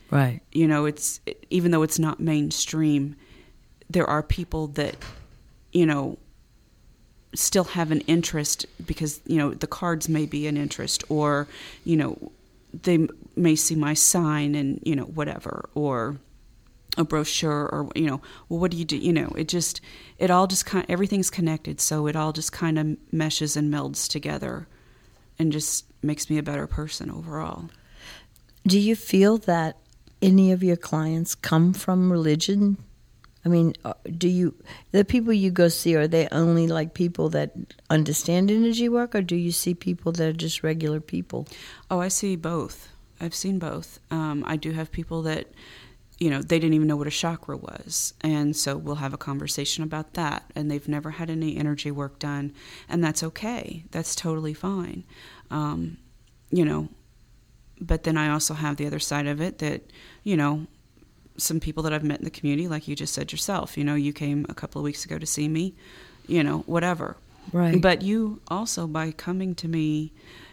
Right. 0.09 0.41
You 0.51 0.67
know, 0.67 0.85
it's 0.85 1.19
even 1.49 1.71
though 1.71 1.83
it's 1.83 1.99
not 1.99 2.19
mainstream, 2.19 3.15
there 3.89 4.09
are 4.09 4.23
people 4.23 4.67
that, 4.67 4.95
you 5.71 5.85
know, 5.85 6.17
still 7.35 7.63
have 7.63 7.91
an 7.91 8.01
interest 8.01 8.65
because 8.85 9.21
you 9.25 9.37
know 9.37 9.53
the 9.53 9.67
cards 9.67 10.09
may 10.09 10.25
be 10.25 10.47
an 10.47 10.57
interest 10.57 11.03
or 11.09 11.47
you 11.83 11.95
know 11.95 12.31
they 12.81 13.07
may 13.35 13.55
see 13.55 13.75
my 13.75 13.93
sign 13.93 14.55
and 14.55 14.79
you 14.83 14.95
know 14.95 15.03
whatever 15.03 15.69
or 15.75 16.17
a 16.97 17.03
brochure 17.03 17.69
or 17.69 17.87
you 17.95 18.07
know 18.07 18.19
well 18.47 18.59
what 18.59 18.71
do 18.71 18.77
you 18.77 18.85
do 18.85 18.97
you 18.97 19.13
know 19.13 19.31
it 19.37 19.47
just 19.47 19.79
it 20.17 20.31
all 20.31 20.47
just 20.47 20.65
kind 20.65 20.83
of, 20.83 20.89
everything's 20.89 21.29
connected 21.29 21.79
so 21.79 22.07
it 22.07 22.15
all 22.15 22.33
just 22.33 22.51
kind 22.51 22.79
of 22.79 22.97
meshes 23.11 23.55
and 23.55 23.71
melds 23.71 24.09
together 24.09 24.67
and 25.37 25.51
just 25.51 25.85
makes 26.01 26.31
me 26.31 26.37
a 26.39 26.43
better 26.43 26.65
person 26.65 27.11
overall 27.11 27.69
Do 28.65 28.79
you 28.79 28.95
feel 28.95 29.37
that 29.39 29.77
any 30.21 30.51
of 30.51 30.63
your 30.63 30.75
clients 30.75 31.35
come 31.35 31.73
from 31.73 32.11
religion? 32.11 32.77
I 33.45 33.49
mean, 33.49 33.73
uh, 33.85 33.93
do 34.17 34.27
you 34.27 34.53
the 34.91 35.05
people 35.05 35.31
you 35.31 35.49
go 35.51 35.69
see 35.69 35.95
are 35.95 36.07
they 36.07 36.27
only 36.31 36.67
like 36.67 36.93
people 36.93 37.29
that 37.29 37.53
understand 37.89 38.51
energy 38.51 38.89
work, 38.89 39.15
or 39.15 39.21
do 39.21 39.35
you 39.35 39.51
see 39.51 39.73
people 39.73 40.11
that 40.13 40.27
are 40.27 40.33
just 40.33 40.63
regular 40.63 40.99
people? 40.99 41.47
Oh, 41.89 41.99
I 41.99 42.09
see 42.09 42.35
both. 42.35 42.89
I've 43.21 43.35
seen 43.35 43.59
both. 43.59 43.99
Um, 44.11 44.43
I 44.47 44.55
do 44.55 44.71
have 44.71 44.91
people 44.91 45.21
that, 45.23 45.47
you 46.19 46.29
know, 46.29 46.41
they 46.41 46.59
didn't 46.59 46.73
even 46.73 46.87
know 46.87 46.95
what 46.95 47.07
a 47.07 47.11
chakra 47.11 47.57
was. 47.57 48.13
And 48.21 48.55
so 48.55 48.77
we'll 48.77 48.95
have 48.95 49.13
a 49.13 49.17
conversation 49.17 49.83
about 49.83 50.13
that. 50.13 50.49
And 50.55 50.69
they've 50.69 50.87
never 50.87 51.11
had 51.11 51.29
any 51.29 51.57
energy 51.57 51.91
work 51.91 52.19
done. 52.19 52.53
And 52.87 53.03
that's 53.03 53.23
okay. 53.23 53.83
That's 53.91 54.15
totally 54.15 54.53
fine. 54.53 55.03
Um, 55.51 55.97
you 56.49 56.65
know, 56.65 56.89
but 57.81 58.03
then 58.03 58.17
I 58.17 58.29
also 58.29 58.53
have 58.53 58.77
the 58.77 58.87
other 58.87 58.99
side 58.99 59.27
of 59.27 59.41
it 59.41 59.59
that, 59.59 59.91
you 60.23 60.37
know, 60.37 60.67
some 61.39 61.59
people 61.59 61.83
that 61.83 61.93
I've 61.93 62.03
met 62.03 62.19
in 62.19 62.25
the 62.25 62.31
community, 62.31 62.67
like 62.67 62.87
you 62.87 62.95
just 62.95 63.13
said 63.13 63.31
yourself, 63.31 63.77
you 63.77 63.83
know, 63.83 63.95
you 63.95 64.13
came 64.13 64.45
a 64.49 64.53
couple 64.53 64.79
of 64.79 64.83
weeks 64.83 65.05
ago 65.05 65.17
to 65.17 65.25
see 65.25 65.47
me, 65.47 65.73
you 66.27 66.43
know, 66.43 66.59
whatever. 66.59 67.17
Right. 67.51 67.81
But 67.81 68.01
you 68.01 68.41
also, 68.47 68.87
by 68.87 69.11
coming 69.11 69.55
to 69.55 69.67
me, 69.67 70.11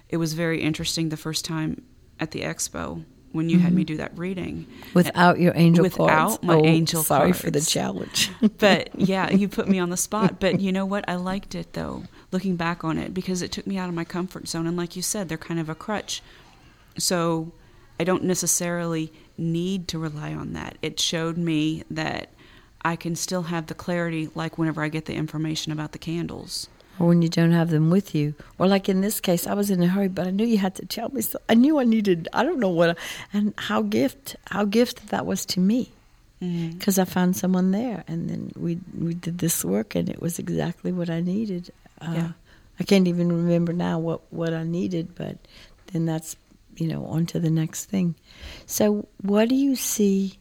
it 0.09 0.17
was 0.17 0.33
very 0.33 0.63
interesting 0.63 1.09
the 1.09 1.17
first 1.17 1.45
time 1.45 1.83
at 2.19 2.31
the 2.31 2.41
expo 2.41 3.05
when 3.33 3.51
you 3.51 3.59
had 3.59 3.73
me 3.73 3.83
mm-hmm. 3.83 3.87
do 3.87 3.97
that 3.99 4.17
reading. 4.17 4.67
Without 4.95 5.39
your 5.39 5.53
angel 5.55 5.83
Without 5.83 6.07
cards. 6.07 6.43
my 6.43 6.55
oh, 6.55 6.65
angel 6.65 7.03
sorry 7.03 7.33
for 7.33 7.51
the 7.51 7.61
challenge. 7.61 8.31
But 8.59 8.99
yeah, 8.99 9.31
you 9.31 9.49
put 9.49 9.69
me 9.69 9.79
on 9.79 9.91
the 9.91 9.97
spot. 9.97 10.37
But 10.41 10.61
you 10.61 10.73
know 10.73 10.87
what? 10.87 11.05
I 11.09 11.17
liked 11.17 11.55
it 11.55 11.75
though, 11.75 12.05
looking 12.33 12.57
back 12.57 12.83
on 12.83 12.99
it, 12.99 13.13
because 13.13 13.43
it 13.43 13.53
took 13.53 13.67
me 13.67 13.77
out 13.77 13.89
of 13.89 13.95
my 13.95 14.05
comfort 14.05 14.49
zone. 14.49 14.67
And 14.67 14.77
like 14.77 14.97
you 14.97 15.03
said, 15.03 15.29
they're 15.29 15.37
kind 15.37 15.61
of 15.61 15.69
a 15.69 15.75
crutch. 15.75 16.23
So 16.99 17.53
I 18.01 18.05
don't 18.05 18.25
necessarily 18.25 19.13
need 19.39 19.89
to 19.89 19.99
rely 19.99 20.33
on 20.35 20.53
that. 20.55 20.77
It 20.83 20.99
showed 21.01 21.37
me 21.39 21.85
that 21.91 22.29
I 22.85 22.97
can 22.97 23.17
still 23.17 23.43
have 23.45 23.67
the 23.67 23.75
clarity, 23.75 24.29
like 24.35 24.59
whenever 24.59 24.83
I 24.83 24.89
get 24.89 25.07
the 25.07 25.15
information 25.15 25.73
about 25.73 25.93
the 25.93 25.99
candles. 25.99 26.69
or 26.99 27.09
when 27.09 27.21
you 27.21 27.29
don't 27.29 27.53
have 27.53 27.69
them 27.71 27.91
with 27.91 28.15
you. 28.15 28.35
Or 28.59 28.67
like 28.67 28.89
in 28.89 29.01
this 29.03 29.21
case, 29.21 29.47
I 29.47 29.53
was 29.55 29.71
in 29.71 29.83
a 29.83 29.87
hurry, 29.89 30.09
but 30.09 30.27
I 30.27 30.31
knew 30.31 30.47
you 30.47 30.57
had 30.59 30.75
to 30.77 30.87
tell 30.87 31.11
me. 31.11 31.21
So 31.21 31.39
I 31.49 31.55
knew 31.55 31.79
I 31.79 31.85
needed. 31.85 32.29
I 32.33 32.43
don't 32.43 32.59
know 32.59 32.71
what, 32.71 32.97
and 33.33 33.53
how 33.59 33.83
gift 33.83 34.37
how 34.51 34.65
gift 34.65 35.09
that 35.09 35.27
was 35.27 35.45
to 35.47 35.61
me, 35.61 35.91
Mm-hmm. 36.43 36.77
because 36.79 36.99
I 36.99 37.05
found 37.05 37.35
someone 37.37 37.71
there, 37.73 38.05
and 38.09 38.29
then 38.31 38.53
we 38.57 38.79
we 38.99 39.15
did 39.15 39.39
this 39.39 39.65
work, 39.65 39.95
and 39.95 40.09
it 40.09 40.21
was 40.23 40.39
exactly 40.39 40.93
what 40.93 41.09
I 41.11 41.21
needed. 41.21 41.71
Uh, 42.01 42.13
Yeah. 42.15 42.29
I 42.79 42.85
can't 42.85 43.09
even 43.09 43.29
remember 43.33 43.73
now 43.73 43.99
what 43.99 44.21
what 44.31 44.53
I 44.55 44.63
needed, 44.65 45.15
but 45.17 45.37
then 45.93 46.05
that's 46.07 46.37
you 46.77 46.89
know 46.89 47.05
on 47.07 47.27
to 47.27 47.41
the 47.41 47.51
next 47.51 47.87
thing. 47.87 48.15
So 48.67 49.09
what 49.23 49.49
do 49.49 49.55
you 49.55 49.77
see? 49.77 50.39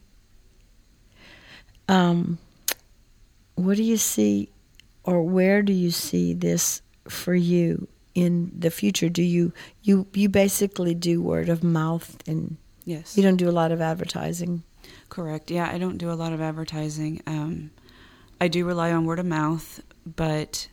Um, 1.88 2.38
what 3.54 3.76
do 3.76 3.82
you 3.82 3.96
see, 3.96 4.50
or 5.04 5.22
where 5.22 5.62
do 5.62 5.72
you 5.72 5.90
see 5.90 6.34
this 6.34 6.82
for 7.08 7.34
you 7.34 7.88
in 8.14 8.50
the 8.58 8.70
future? 8.70 9.08
Do 9.08 9.22
you 9.22 9.52
you 9.82 10.06
you 10.12 10.28
basically 10.28 10.94
do 10.94 11.22
word 11.22 11.48
of 11.48 11.62
mouth, 11.62 12.16
and 12.26 12.56
Yes. 12.84 13.16
you 13.16 13.22
don't 13.22 13.36
do 13.36 13.48
a 13.48 13.52
lot 13.52 13.72
of 13.72 13.80
advertising? 13.80 14.62
Correct. 15.08 15.50
Yeah, 15.50 15.68
I 15.70 15.78
don't 15.78 15.98
do 15.98 16.10
a 16.10 16.14
lot 16.14 16.32
of 16.32 16.40
advertising. 16.40 17.22
Um, 17.26 17.70
I 18.40 18.48
do 18.48 18.64
rely 18.64 18.92
on 18.92 19.04
word 19.06 19.18
of 19.18 19.26
mouth, 19.26 19.80
but 20.04 20.68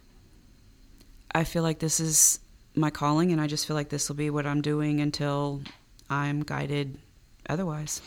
I 1.34 1.44
feel 1.44 1.64
like 1.64 1.80
this 1.80 2.00
is 2.00 2.40
my 2.76 2.90
calling, 2.90 3.32
and 3.32 3.40
I 3.40 3.48
just 3.48 3.68
feel 3.68 3.76
like 3.76 3.90
this 3.90 4.10
will 4.10 4.16
be 4.16 4.30
what 4.30 4.46
I'm 4.46 4.62
doing 4.62 5.00
until 5.00 5.62
I'm 6.10 6.42
guided 6.44 6.98
otherwise. 7.50 8.02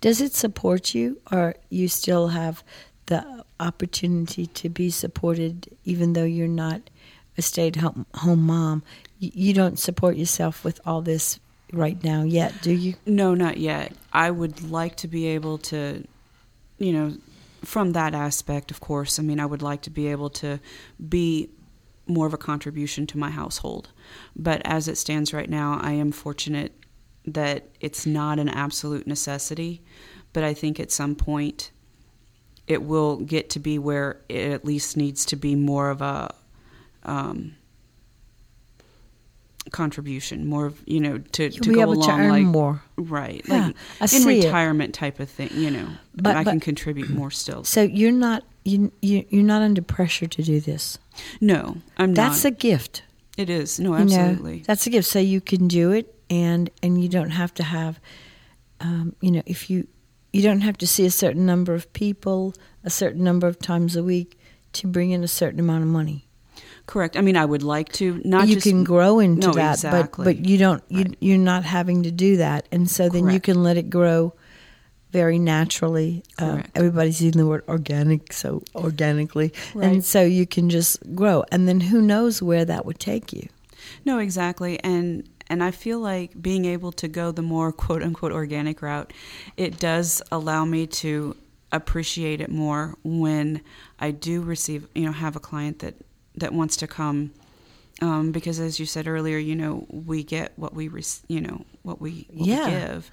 Does 0.00 0.20
it 0.20 0.32
support 0.32 0.94
you, 0.94 1.20
or 1.30 1.54
you 1.70 1.88
still 1.88 2.28
have 2.28 2.62
the 3.06 3.44
opportunity 3.58 4.46
to 4.46 4.68
be 4.68 4.90
supported, 4.90 5.68
even 5.84 6.12
though 6.12 6.24
you're 6.24 6.48
not 6.48 6.82
a 7.38 7.42
stay-at-home 7.42 8.06
home 8.14 8.42
mom? 8.42 8.82
You, 9.18 9.30
you 9.34 9.54
don't 9.54 9.78
support 9.78 10.16
yourself 10.16 10.64
with 10.64 10.80
all 10.84 11.02
this 11.02 11.40
right 11.72 12.02
now 12.04 12.22
yet, 12.22 12.52
do 12.62 12.72
you? 12.72 12.94
No, 13.06 13.34
not 13.34 13.56
yet. 13.56 13.92
I 14.12 14.30
would 14.30 14.70
like 14.70 14.96
to 14.96 15.08
be 15.08 15.26
able 15.28 15.58
to, 15.58 16.04
you 16.78 16.92
know, 16.92 17.16
from 17.64 17.92
that 17.92 18.14
aspect, 18.14 18.70
of 18.70 18.80
course. 18.80 19.18
I 19.18 19.22
mean, 19.22 19.40
I 19.40 19.46
would 19.46 19.62
like 19.62 19.82
to 19.82 19.90
be 19.90 20.08
able 20.08 20.30
to 20.30 20.60
be 21.08 21.48
more 22.06 22.26
of 22.26 22.34
a 22.34 22.38
contribution 22.38 23.06
to 23.08 23.18
my 23.18 23.30
household. 23.30 23.90
But 24.34 24.62
as 24.64 24.88
it 24.88 24.98
stands 24.98 25.32
right 25.32 25.48
now, 25.48 25.78
I 25.80 25.92
am 25.92 26.12
fortunate 26.12 26.72
that 27.24 27.68
it's 27.80 28.04
not 28.04 28.38
an 28.38 28.48
absolute 28.48 29.06
necessity. 29.06 29.82
But 30.32 30.44
I 30.44 30.54
think 30.54 30.80
at 30.80 30.90
some 30.90 31.14
point 31.14 31.70
it 32.66 32.82
will 32.82 33.16
get 33.16 33.50
to 33.50 33.58
be 33.58 33.78
where 33.78 34.20
it 34.28 34.52
at 34.52 34.64
least 34.64 34.96
needs 34.96 35.24
to 35.26 35.36
be 35.36 35.54
more 35.54 35.90
of 35.90 36.00
a 36.00 36.34
um, 37.04 37.56
contribution, 39.70 40.46
more 40.46 40.66
of, 40.66 40.82
you 40.86 41.00
know, 41.00 41.18
to, 41.18 41.44
You'll 41.44 41.64
to 41.64 41.74
go 41.74 41.80
able 41.80 41.92
along 41.94 42.08
to 42.08 42.24
earn 42.24 42.30
like 42.30 42.42
more. 42.44 42.82
Right. 42.96 43.42
Yeah, 43.46 43.66
like 43.66 43.76
I 44.00 44.04
in 44.04 44.08
see 44.08 44.40
it. 44.40 44.44
retirement 44.44 44.94
type 44.94 45.20
of 45.20 45.28
thing, 45.30 45.50
you 45.54 45.70
know. 45.70 45.88
But- 46.14 46.36
I 46.36 46.44
but- 46.44 46.50
can 46.50 46.60
contribute 46.60 47.10
more 47.10 47.30
still. 47.42 47.64
So 47.64 47.82
you're 47.82 48.12
not 48.12 48.44
you, 48.64 48.92
you 49.02 49.24
you're 49.28 49.42
not 49.42 49.60
under 49.62 49.82
pressure 49.82 50.26
to 50.28 50.42
do 50.42 50.60
this. 50.60 50.98
No, 51.40 51.78
I'm 51.98 52.14
That's 52.14 52.16
not. 52.16 52.42
That's 52.42 52.44
a 52.44 52.50
gift. 52.52 53.02
it 53.36 53.50
is. 53.50 53.80
No, 53.80 53.96
you 53.96 54.04
know. 54.04 54.14
absolutely. 54.14 54.62
that's 54.66 54.86
a 54.86 54.90
gift. 54.90 55.08
So 55.08 55.18
you 55.18 55.40
can 55.40 55.66
do 55.68 55.90
it, 55.90 56.14
and 56.30 56.70
and 56.82 57.02
you 57.02 57.08
don't 57.08 57.30
have 57.30 57.52
to 57.54 57.64
have, 57.64 57.98
um, 58.80 59.16
you 59.20 59.32
know, 59.32 59.42
if 59.46 59.68
you 59.68 59.88
you 60.32 60.42
don't 60.42 60.60
have 60.60 60.78
to 60.78 60.86
see 60.86 61.04
a 61.06 61.10
certain 61.10 61.44
number 61.44 61.74
of 61.74 61.92
people 61.92 62.54
a 62.84 62.90
certain 62.90 63.22
number 63.24 63.46
of 63.48 63.58
times 63.58 63.96
a 63.96 64.02
week 64.02 64.38
to 64.74 64.86
bring 64.86 65.10
in 65.10 65.22
a 65.24 65.28
certain 65.28 65.58
amount 65.60 65.82
of 65.82 65.88
money. 65.88 66.26
Correct. 66.86 67.16
I 67.16 67.20
mean, 67.20 67.36
I 67.36 67.44
would 67.44 67.62
like 67.62 67.92
to 67.94 68.20
not 68.24 68.48
you 68.48 68.54
just 68.56 68.66
can 68.66 68.84
grow 68.84 69.18
into 69.20 69.48
No, 69.48 69.52
that, 69.54 69.74
exactly. 69.74 70.24
but 70.24 70.36
but 70.36 70.46
you 70.46 70.58
don't. 70.58 70.82
You, 70.88 71.04
Right. 71.04 71.16
You're 71.20 71.38
not 71.38 71.64
having 71.64 72.02
to 72.02 72.10
do 72.10 72.36
that, 72.38 72.66
and 72.72 72.90
so 72.90 73.08
then 73.08 73.30
you 73.30 73.40
can 73.40 73.62
let 73.62 73.76
it 73.76 73.88
grow 73.88 74.34
very 75.12 75.38
naturally. 75.38 76.24
Uh, 76.38 76.62
everybody's 76.74 77.22
using 77.22 77.38
the 77.40 77.46
word 77.46 77.62
organic, 77.68 78.32
so 78.32 78.62
organically, 78.74 79.52
and 79.74 80.04
so 80.04 80.22
you 80.22 80.46
can 80.46 80.70
just 80.70 80.98
grow, 81.14 81.44
and 81.52 81.68
then 81.68 81.80
who 81.80 82.00
knows 82.02 82.42
where 82.42 82.64
that 82.64 82.84
would 82.84 82.98
take 82.98 83.32
you. 83.32 83.48
No, 84.04 84.18
exactly. 84.18 84.80
And 84.82 85.28
and 85.48 85.62
I 85.62 85.70
feel 85.70 86.00
like 86.00 86.40
being 86.40 86.64
able 86.64 86.92
to 86.92 87.08
go 87.08 87.30
the 87.30 87.42
more 87.42 87.72
quote 87.72 88.02
unquote 88.02 88.32
organic 88.32 88.82
route, 88.82 89.12
it 89.56 89.78
does 89.78 90.22
allow 90.32 90.64
me 90.64 90.86
to 90.88 91.36
appreciate 91.70 92.40
it 92.40 92.50
more 92.50 92.96
when 93.02 93.60
I 93.98 94.10
do 94.10 94.42
receive, 94.42 94.88
you 94.94 95.04
know, 95.04 95.12
have 95.12 95.36
a 95.36 95.40
client 95.40 95.78
that 95.80 95.94
that 96.36 96.52
wants 96.52 96.76
to 96.78 96.86
come 96.86 97.32
um, 98.00 98.32
because 98.32 98.58
as 98.58 98.80
you 98.80 98.86
said 98.86 99.06
earlier, 99.06 99.38
you 99.38 99.54
know, 99.54 99.86
we 99.90 100.24
get 100.24 100.52
what 100.56 100.74
we, 100.74 100.88
rec- 100.88 101.04
you 101.28 101.40
know, 101.40 101.64
what 101.82 102.00
we, 102.00 102.26
what 102.32 102.48
Yeah. 102.48 102.64
we 102.64 102.70
give, 102.72 103.10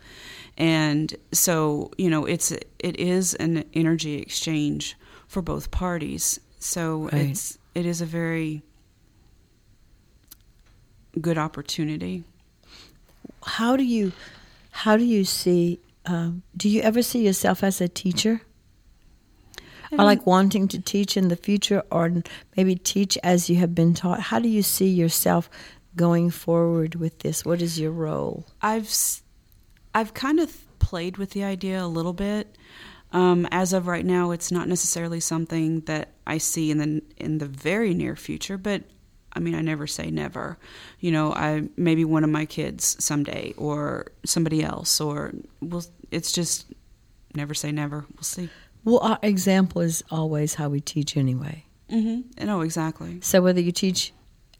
and 0.57 1.13
so 1.31 1.91
you 1.97 2.09
know, 2.09 2.25
it's 2.25 2.51
it 2.51 2.99
is 2.99 3.35
an 3.35 3.65
energy 3.73 4.15
exchange 4.15 4.95
for 5.27 5.41
both 5.41 5.69
parties. 5.69 6.39
So 6.59 7.09
Right. 7.11 7.29
it's 7.29 7.57
it 7.75 7.85
is 7.85 8.01
a 8.01 8.05
very 8.05 8.63
good 11.19 11.37
opportunity. 11.37 12.23
How 13.45 13.75
do 13.75 13.83
you, 13.83 14.11
how 14.71 14.97
do 14.97 15.03
you 15.03 15.23
see? 15.25 15.79
Um, 16.05 16.41
do 16.57 16.67
you 16.69 16.81
ever 16.81 17.01
see 17.03 17.23
yourself 17.25 17.63
as 17.63 17.79
a 17.81 17.87
teacher? 17.87 18.41
Or 19.91 20.05
like 20.05 20.25
wanting 20.25 20.67
to 20.67 20.79
teach 20.79 21.17
in 21.17 21.29
the 21.29 21.35
future 21.35 21.83
or 21.91 22.21
maybe 22.55 22.75
teach 22.75 23.17
as 23.23 23.49
you 23.49 23.55
have 23.57 23.73
been 23.73 23.93
taught 23.93 24.19
how 24.19 24.39
do 24.39 24.47
you 24.47 24.61
see 24.61 24.89
yourself 24.89 25.49
going 25.95 26.29
forward 26.29 26.95
with 26.95 27.19
this 27.19 27.43
what 27.43 27.61
is 27.61 27.79
your 27.79 27.91
role 27.91 28.45
I've 28.61 28.89
I've 29.93 30.13
kind 30.13 30.39
of 30.39 30.55
played 30.79 31.17
with 31.17 31.31
the 31.31 31.43
idea 31.43 31.83
a 31.83 31.87
little 31.87 32.13
bit. 32.13 32.55
Um, 33.11 33.47
as 33.51 33.73
of 33.73 33.87
right 33.87 34.05
now, 34.05 34.31
it's 34.31 34.51
not 34.51 34.67
necessarily 34.67 35.19
something 35.19 35.81
that 35.81 36.09
I 36.27 36.37
see 36.37 36.71
in 36.71 36.77
the 36.77 37.01
in 37.17 37.39
the 37.39 37.47
very 37.47 37.93
near 37.93 38.15
future. 38.15 38.57
But 38.57 38.83
I 39.33 39.39
mean, 39.39 39.55
I 39.55 39.61
never 39.61 39.87
say 39.87 40.11
never. 40.11 40.57
You 40.99 41.11
know, 41.11 41.33
I 41.33 41.67
maybe 41.75 42.05
one 42.05 42.23
of 42.23 42.29
my 42.29 42.45
kids 42.45 42.95
someday, 43.03 43.53
or 43.57 44.11
somebody 44.25 44.63
else, 44.63 45.01
or 45.01 45.33
we'll. 45.59 45.83
It's 46.11 46.31
just 46.31 46.71
never 47.35 47.53
say 47.53 47.71
never. 47.71 48.05
We'll 48.15 48.23
see. 48.23 48.49
Well 48.83 48.99
our 48.99 49.19
example 49.21 49.81
is 49.81 50.03
always 50.11 50.55
how 50.55 50.69
we 50.69 50.79
teach 50.81 51.15
anyway 51.17 51.63
Mm-hmm. 51.89 52.45
No, 52.45 52.61
exactly. 52.61 53.17
so 53.21 53.41
whether 53.41 53.59
you 53.59 53.71
teach 53.71 54.13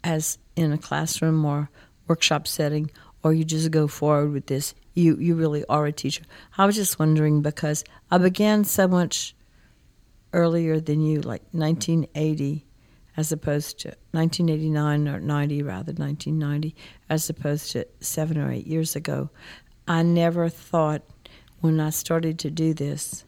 as 0.04 0.40
in 0.56 0.72
a 0.74 0.80
classroom 0.80 1.46
or 1.46 1.70
workshop 2.08 2.48
setting 2.48 2.90
or 3.24 3.34
you 3.34 3.44
just 3.44 3.70
go 3.70 3.88
forward 3.88 4.32
with 4.32 4.48
this 4.48 4.74
you 4.96 5.16
you 5.18 5.36
really 5.36 5.64
are 5.70 5.86
a 5.86 5.92
teacher 5.92 6.24
i 6.58 6.66
was 6.66 6.76
just 6.76 6.98
wondering 6.98 7.42
because 7.44 7.84
i 8.10 8.18
began 8.18 8.64
so 8.64 8.88
much 8.88 9.36
earlier 10.34 10.80
than 10.80 11.02
you 11.02 11.22
like 11.22 11.44
1980 11.52 12.66
as 13.18 13.32
opposed 13.32 13.80
to 13.80 13.90
1989 14.12 15.08
or 15.08 15.20
90 15.20 15.64
rather 15.64 15.92
1990 15.94 16.76
as 17.10 17.30
opposed 17.30 17.72
to 17.72 17.86
7 18.00 18.38
or 18.38 18.52
8 18.52 18.66
years 18.66 18.96
ago 18.96 19.30
i 19.88 20.02
never 20.02 20.50
thought 20.50 21.04
when 21.62 21.80
i 21.80 21.90
started 21.90 22.40
to 22.40 22.50
do 22.50 22.74
this 22.74 23.24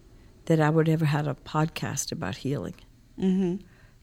that 0.45 0.59
i 0.59 0.69
would 0.69 0.89
ever 0.89 1.05
have 1.05 1.27
a 1.27 1.35
podcast 1.35 2.11
about 2.11 2.37
healing 2.37 2.75
Mm-hmm. 3.19 3.57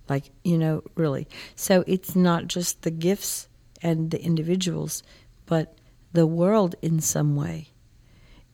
like 0.08 0.30
you 0.44 0.56
know 0.58 0.82
really 0.94 1.26
so 1.56 1.82
it's 1.86 2.14
not 2.14 2.46
just 2.46 2.82
the 2.82 2.90
gifts 2.90 3.48
and 3.82 4.10
the 4.10 4.22
individuals 4.22 5.02
but 5.46 5.76
the 6.12 6.26
world 6.26 6.74
in 6.82 7.00
some 7.00 7.34
way 7.34 7.68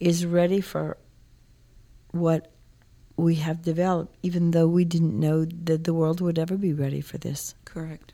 is 0.01 0.25
ready 0.25 0.61
for 0.61 0.97
what 2.13 2.51
we 3.17 3.37
have 3.37 3.63
developed 3.63 4.17
even 4.23 4.51
though 4.53 4.67
we 4.67 4.85
didn't 4.85 5.19
know 5.19 5.45
that 5.45 5.85
the 5.85 5.95
world 5.95 6.21
would 6.21 6.39
ever 6.39 6.57
be 6.57 6.73
ready 6.73 7.01
for 7.01 7.19
this 7.19 7.55
Correct. 7.65 8.13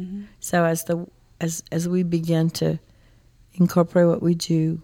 Mm-hmm. 0.00 0.24
so 0.40 0.64
as 0.64 0.84
the 0.84 1.06
as 1.40 1.62
as 1.70 1.88
we 1.88 2.02
begin 2.02 2.50
to 2.50 2.78
incorporate 3.54 4.08
what 4.08 4.22
we 4.22 4.34
do 4.34 4.82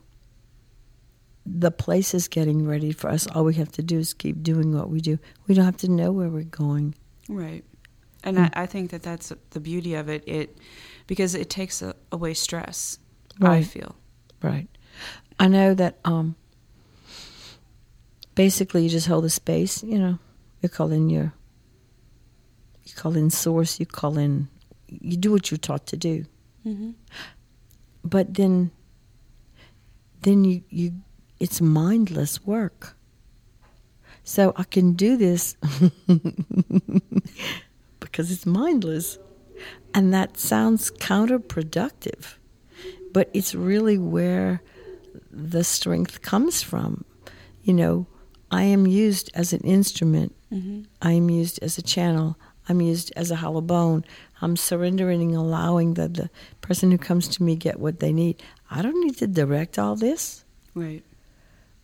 the 1.47 1.71
place 1.71 2.15
is 2.15 2.29
getting 2.29 2.67
ready 2.67 2.93
for 2.93 3.09
us 3.11 3.27
all 3.29 3.45
we 3.45 3.55
have 3.55 3.73
to 3.73 3.83
do 3.83 3.99
is 3.99 4.13
keep 4.15 4.43
doing 4.43 4.75
what 4.75 4.91
we 4.91 5.01
do 5.01 5.19
we 5.47 5.55
don't 5.55 5.65
have 5.65 5.77
to 5.77 5.91
know 5.91 6.13
where 6.13 6.29
we're 6.29 6.43
going 6.43 6.95
Right. 7.31 7.65
And 8.25 8.37
Mm. 8.37 8.51
I, 8.55 8.63
I 8.63 8.67
think 8.67 8.91
that 8.91 9.03
that's 9.03 9.33
the 9.51 9.61
beauty 9.61 9.95
of 9.95 10.09
it. 10.09 10.25
It 10.27 10.59
because 11.07 11.35
it 11.35 11.49
takes 11.49 11.81
a, 11.81 11.95
away 12.13 12.35
stress. 12.35 12.99
I 13.41 13.63
feel. 13.63 13.95
Right. 14.43 14.69
I 15.39 15.47
know 15.49 15.73
that 15.75 15.99
um 16.05 16.35
basically 18.35 18.83
you 18.83 18.91
just 18.91 19.07
hold 19.07 19.25
the 19.25 19.31
space, 19.31 19.83
you 19.83 19.99
know. 19.99 20.19
You 20.61 20.69
call 20.69 20.93
in 20.93 21.09
your 21.09 21.33
you 22.85 22.93
call 22.95 23.17
in 23.17 23.31
source, 23.31 23.81
you 23.81 23.87
call 23.87 24.19
in 24.19 24.49
you 24.89 25.17
do 25.17 25.31
what 25.31 25.51
you're 25.51 25.59
taught 25.59 25.87
to 25.87 25.97
do. 25.97 26.27
Mm-hmm. 26.67 26.91
But 28.05 28.35
then 28.35 28.73
then 30.23 30.45
you, 30.45 30.63
you 30.69 30.93
it's 31.41 31.61
mindless 31.61 32.47
work. 32.47 32.97
So 34.23 34.53
I 34.57 34.65
can 34.65 34.93
do 34.93 35.17
this 35.17 35.57
because 38.01 38.31
it's 38.31 38.47
mindless. 38.47 39.19
And 39.93 40.15
that 40.15 40.37
sounds 40.37 40.91
counterproductive, 40.91 42.35
but 43.13 43.29
it's 43.35 43.55
really 43.55 43.99
where 43.99 44.63
the 45.33 45.65
strength 45.65 46.23
comes 46.23 46.63
from. 46.63 47.05
You 47.63 47.75
know, 47.75 48.07
I 48.51 48.63
am 48.63 48.87
used 48.87 49.31
as 49.35 49.53
an 49.53 49.61
instrument, 49.61 50.35
Mm-hmm. 50.53 50.83
I 51.01 51.13
am 51.13 51.31
used 51.31 51.61
as 51.63 51.79
a 51.79 51.83
channel, 51.83 52.37
I'm 52.69 52.81
used 52.81 53.13
as 53.17 53.31
a 53.31 53.37
hollow 53.37 53.61
bone. 53.61 54.05
I'm 54.43 54.57
surrendering 54.57 55.23
and 55.23 55.35
allowing 55.35 55.95
that 55.95 56.15
the 56.15 56.31
person 56.61 56.91
who 56.91 56.99
comes 56.99 57.29
to 57.29 57.43
me 57.43 57.57
get 57.57 57.79
what 57.79 58.01
they 58.01 58.13
need. 58.13 58.43
I 58.71 58.83
don't 58.83 59.01
need 59.05 59.17
to 59.19 59.27
direct 59.27 59.79
all 59.79 59.97
this. 59.97 60.45
Right. 60.75 61.03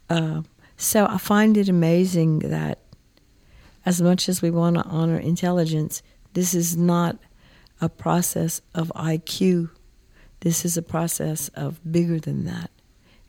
Uh, 0.09 0.43
so 0.77 1.07
I 1.07 1.19
find 1.19 1.57
it 1.57 1.69
amazing 1.69 2.41
that 2.41 2.79
as 3.85 4.03
much 4.03 4.29
as 4.29 4.43
we 4.43 4.51
want 4.51 4.77
to 4.77 4.83
honor 4.85 5.17
intelligence, 5.17 6.03
this 6.35 6.55
is 6.55 6.77
not 6.77 7.17
a 7.81 7.89
process 7.89 8.61
of 8.75 8.93
IQ. 8.95 9.71
This 10.41 10.65
is 10.65 10.77
a 10.77 10.83
process 10.83 11.49
of 11.55 11.81
bigger 11.91 12.19
than 12.19 12.45
that. 12.45 12.71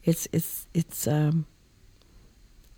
It's 0.03 0.28
it's 0.32 0.67
it's 0.73 1.07
um 1.07 1.45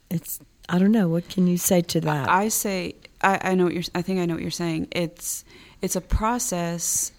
it's 0.09 0.39
I 0.67 0.77
don't 0.79 0.91
know 0.91 1.07
what 1.07 1.29
can 1.29 1.47
you 1.47 1.57
say 1.57 1.81
to 1.81 2.01
that? 2.01 2.29
I 2.29 2.49
say 2.49 2.95
I, 3.21 3.39
I 3.41 3.55
know 3.55 3.65
what 3.65 3.73
you're. 3.73 3.83
I 3.95 4.01
think 4.01 4.19
I 4.19 4.25
know 4.25 4.35
what 4.35 4.41
you're 4.41 4.51
saying. 4.51 4.87
It's 4.91 5.43
it's 5.81 5.95
a 5.95 6.01
process, 6.01 7.11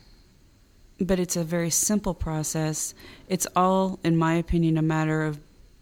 but 1.00 1.18
it's 1.18 1.36
a 1.36 1.44
very 1.44 1.70
simple 1.70 2.14
process. 2.14 2.94
It's 3.28 3.46
all, 3.56 3.98
in 4.04 4.16
my 4.16 4.34
opinion, 4.34 4.78
a 4.78 4.82
matter 4.82 5.22
of 5.22 5.40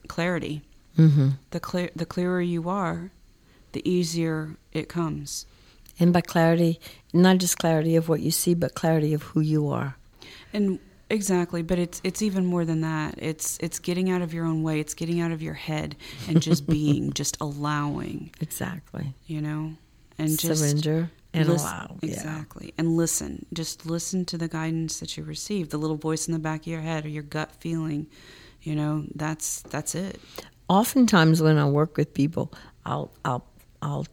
clarity. 0.08 0.62
Mm-hmm. 0.98 1.28
The 1.50 1.60
clear 1.60 1.90
the 1.96 2.06
clearer 2.06 2.40
you 2.40 2.68
are, 2.68 3.10
the 3.72 3.88
easier 3.88 4.56
it 4.72 4.88
comes. 4.88 5.46
And 6.00 6.12
by 6.12 6.20
clarity, 6.20 6.80
not 7.12 7.38
just 7.38 7.58
clarity 7.58 7.96
of 7.96 8.08
what 8.08 8.20
you 8.20 8.30
see, 8.30 8.54
but 8.54 8.74
clarity 8.74 9.14
of 9.14 9.22
who 9.22 9.40
you 9.40 9.68
are. 9.68 9.96
And 10.52 10.78
exactly, 11.10 11.62
but 11.62 11.78
it's 11.78 12.00
it's 12.04 12.22
even 12.22 12.46
more 12.46 12.64
than 12.64 12.82
that. 12.82 13.14
It's 13.18 13.58
it's 13.60 13.78
getting 13.78 14.10
out 14.10 14.22
of 14.22 14.32
your 14.32 14.44
own 14.44 14.62
way. 14.62 14.80
It's 14.80 14.94
getting 14.94 15.20
out 15.20 15.32
of 15.32 15.42
your 15.42 15.54
head 15.54 15.96
and 16.28 16.40
just 16.40 16.66
being, 16.68 17.12
just 17.12 17.36
allowing. 17.40 18.30
Exactly. 18.40 19.14
You 19.26 19.40
know, 19.40 19.72
and 20.18 20.38
just 20.38 20.60
surrender 20.60 21.10
and 21.34 21.48
allow. 21.48 21.96
Yeah. 22.00 22.10
Exactly. 22.10 22.74
And 22.78 22.96
listen. 22.96 23.46
Just 23.52 23.86
listen 23.86 24.24
to 24.26 24.38
the 24.38 24.48
guidance 24.48 25.00
that 25.00 25.16
you 25.16 25.24
receive, 25.24 25.70
the 25.70 25.78
little 25.78 25.96
voice 25.96 26.28
in 26.28 26.32
the 26.32 26.38
back 26.38 26.60
of 26.60 26.66
your 26.68 26.80
head 26.80 27.04
or 27.04 27.08
your 27.08 27.22
gut 27.22 27.52
feeling. 27.52 28.06
You 28.62 28.74
know, 28.74 29.04
that's 29.14 29.62
that's 29.62 29.94
it. 29.94 30.20
Oftentimes, 30.68 31.42
when 31.42 31.58
I 31.58 31.66
work 31.68 31.96
with 31.96 32.12
people, 32.12 32.52
I'll 32.84 33.10
I'll 33.24 33.46
I'll 33.82 34.06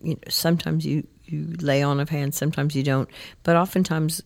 you 0.00 0.14
know 0.14 0.20
sometimes 0.28 0.84
you 0.84 1.06
you 1.24 1.54
lay 1.60 1.82
on 1.82 2.00
of 2.00 2.08
hands, 2.08 2.36
sometimes 2.36 2.74
you 2.74 2.82
don't, 2.82 3.08
but 3.42 3.56
oftentimes, 3.56 4.22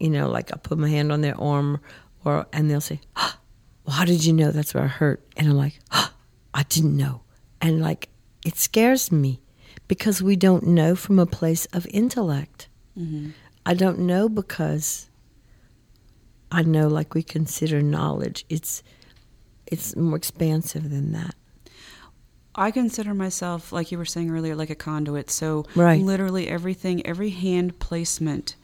you 0.00 0.10
know, 0.10 0.28
like 0.30 0.52
I 0.52 0.56
put 0.56 0.78
my 0.78 0.88
hand 0.88 1.12
on 1.12 1.20
their 1.20 1.38
arm, 1.40 1.80
or 2.24 2.46
and 2.52 2.70
they'll 2.70 2.80
say, 2.80 3.00
oh, 3.16 3.36
"Well, 3.84 3.96
how 3.96 4.04
did 4.04 4.24
you 4.24 4.32
know 4.32 4.50
that's 4.50 4.74
where 4.74 4.84
I 4.84 4.88
hurt?" 4.88 5.24
And 5.36 5.48
I'm 5.48 5.56
like, 5.56 5.78
oh, 5.92 6.12
"I 6.54 6.64
didn't 6.64 6.96
know," 6.96 7.22
and 7.60 7.80
like 7.80 8.08
it 8.44 8.56
scares 8.56 9.12
me 9.12 9.40
because 9.88 10.22
we 10.22 10.36
don't 10.36 10.66
know 10.66 10.94
from 10.94 11.18
a 11.18 11.26
place 11.26 11.66
of 11.66 11.86
intellect. 11.90 12.68
Mm-hmm. 12.98 13.30
I 13.64 13.74
don't 13.74 14.00
know 14.00 14.28
because 14.28 15.08
I 16.50 16.62
know 16.62 16.88
like 16.88 17.14
we 17.14 17.22
consider 17.22 17.82
knowledge. 17.82 18.44
It's 18.48 18.82
it's 19.70 19.94
more 19.96 20.16
expansive 20.16 20.90
than 20.90 21.12
that. 21.12 21.34
I 22.54 22.70
consider 22.72 23.14
myself, 23.14 23.70
like 23.72 23.92
you 23.92 23.98
were 23.98 24.04
saying 24.04 24.30
earlier, 24.30 24.56
like 24.56 24.70
a 24.70 24.74
conduit. 24.74 25.30
So 25.30 25.64
Right. 25.76 26.02
literally 26.02 26.48
everything, 26.48 27.06
every 27.06 27.30
hand 27.30 27.78
placement 27.78 28.56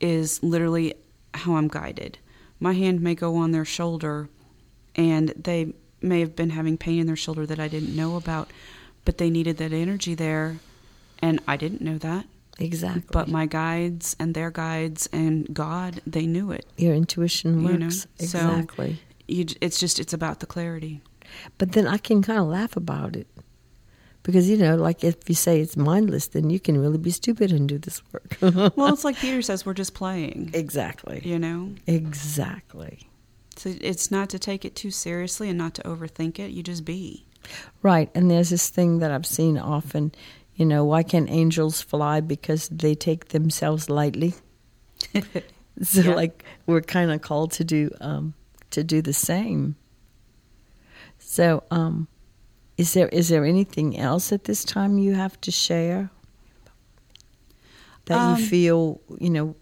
is 0.00 0.42
literally 0.42 0.94
how 1.34 1.56
I'm 1.56 1.68
guided. 1.68 2.18
My 2.60 2.72
hand 2.72 3.00
may 3.02 3.14
go 3.14 3.36
on 3.36 3.50
their 3.50 3.64
shoulder, 3.64 4.28
and 4.94 5.30
they 5.30 5.74
may 6.00 6.20
have 6.20 6.36
been 6.36 6.50
having 6.50 6.78
pain 6.78 6.98
in 7.00 7.06
their 7.06 7.16
shoulder 7.16 7.44
that 7.46 7.58
I 7.60 7.68
didn't 7.68 7.94
know 7.94 8.16
about, 8.16 8.50
but 9.04 9.18
they 9.18 9.28
needed 9.28 9.58
that 9.58 9.72
energy 9.72 10.14
there, 10.14 10.58
and 11.20 11.40
I 11.46 11.56
didn't 11.56 11.80
know 11.82 11.98
that. 11.98 12.26
Exactly. 12.58 13.02
But 13.10 13.28
my 13.28 13.46
guides 13.46 14.14
and 14.18 14.32
their 14.34 14.50
guides 14.50 15.08
and 15.12 15.52
God, 15.52 16.00
they 16.06 16.24
knew 16.26 16.52
it. 16.52 16.64
your 16.76 16.94
intuition 16.94 17.60
You 17.60 17.66
works 17.66 17.78
know, 17.78 17.90
so- 17.90 18.38
exactly. 18.38 18.98
You, 19.28 19.46
it's 19.60 19.78
just 19.80 19.98
it's 20.00 20.12
about 20.12 20.40
the 20.40 20.46
clarity. 20.46 21.00
But 21.58 21.72
then 21.72 21.86
I 21.86 21.96
can 21.98 22.22
kind 22.22 22.38
of 22.38 22.46
laugh 22.46 22.76
about 22.76 23.16
it 23.16 23.26
because 24.22 24.48
you 24.48 24.56
know, 24.56 24.76
like 24.76 25.02
if 25.04 25.16
you 25.28 25.34
say 25.34 25.60
it's 25.60 25.76
mindless, 25.76 26.28
then 26.28 26.50
you 26.50 26.60
can 26.60 26.78
really 26.78 26.98
be 26.98 27.10
stupid 27.10 27.50
and 27.52 27.68
do 27.68 27.78
this 27.78 28.02
work. 28.12 28.36
Well, 28.76 28.92
it's 28.92 29.04
like 29.04 29.16
Peter 29.16 29.42
says, 29.42 29.64
we're 29.66 29.74
just 29.74 29.94
playing. 29.94 30.50
exactly. 30.54 31.20
You 31.24 31.38
know, 31.38 31.70
Exactly. 31.86 33.08
so 33.56 33.72
it's 33.80 34.10
not 34.10 34.28
to 34.30 34.38
take 34.38 34.64
it 34.64 34.74
too 34.76 34.90
seriously 34.90 35.48
and 35.48 35.58
not 35.58 35.74
to 35.74 35.82
overthink 35.82 36.38
it. 36.38 36.50
You 36.52 36.62
just 36.62 36.84
be. 36.84 37.26
Right. 37.82 38.10
And 38.14 38.30
there's 38.30 38.50
this 38.50 38.68
thing 38.70 38.98
that 39.00 39.10
I've 39.10 39.26
seen 39.26 39.58
often, 39.58 40.12
you 40.56 40.64
know, 40.64 40.84
why 40.84 41.02
can't 41.02 41.28
angels 41.30 41.80
fly? 41.82 42.20
Because 42.20 42.68
they 42.68 42.94
take 42.94 43.28
themselves 43.28 43.88
lightly. 43.90 44.34
So 45.82 46.00
Yeah. 46.04 46.14
like 46.14 46.44
we're 46.66 46.80
kind 46.82 47.10
of 47.10 47.20
called 47.20 47.50
to 47.52 47.64
do 47.64 47.90
um, 48.00 48.32
to 48.74 48.84
do 48.84 49.02
the 49.02 49.12
same. 49.12 49.76
So 51.18 51.64
um, 51.70 52.08
is 52.76 52.92
there 52.92 53.08
is 53.08 53.28
there 53.28 53.44
anything 53.44 53.98
else 53.98 54.32
at 54.32 54.44
this 54.44 54.64
time 54.64 54.98
you 54.98 55.14
have 55.14 55.40
to 55.40 55.50
share 55.50 56.10
that 58.04 58.18
Um, 58.18 58.38
you 58.38 58.46
feel 58.46 59.00
you 59.18 59.30
know 59.30 59.56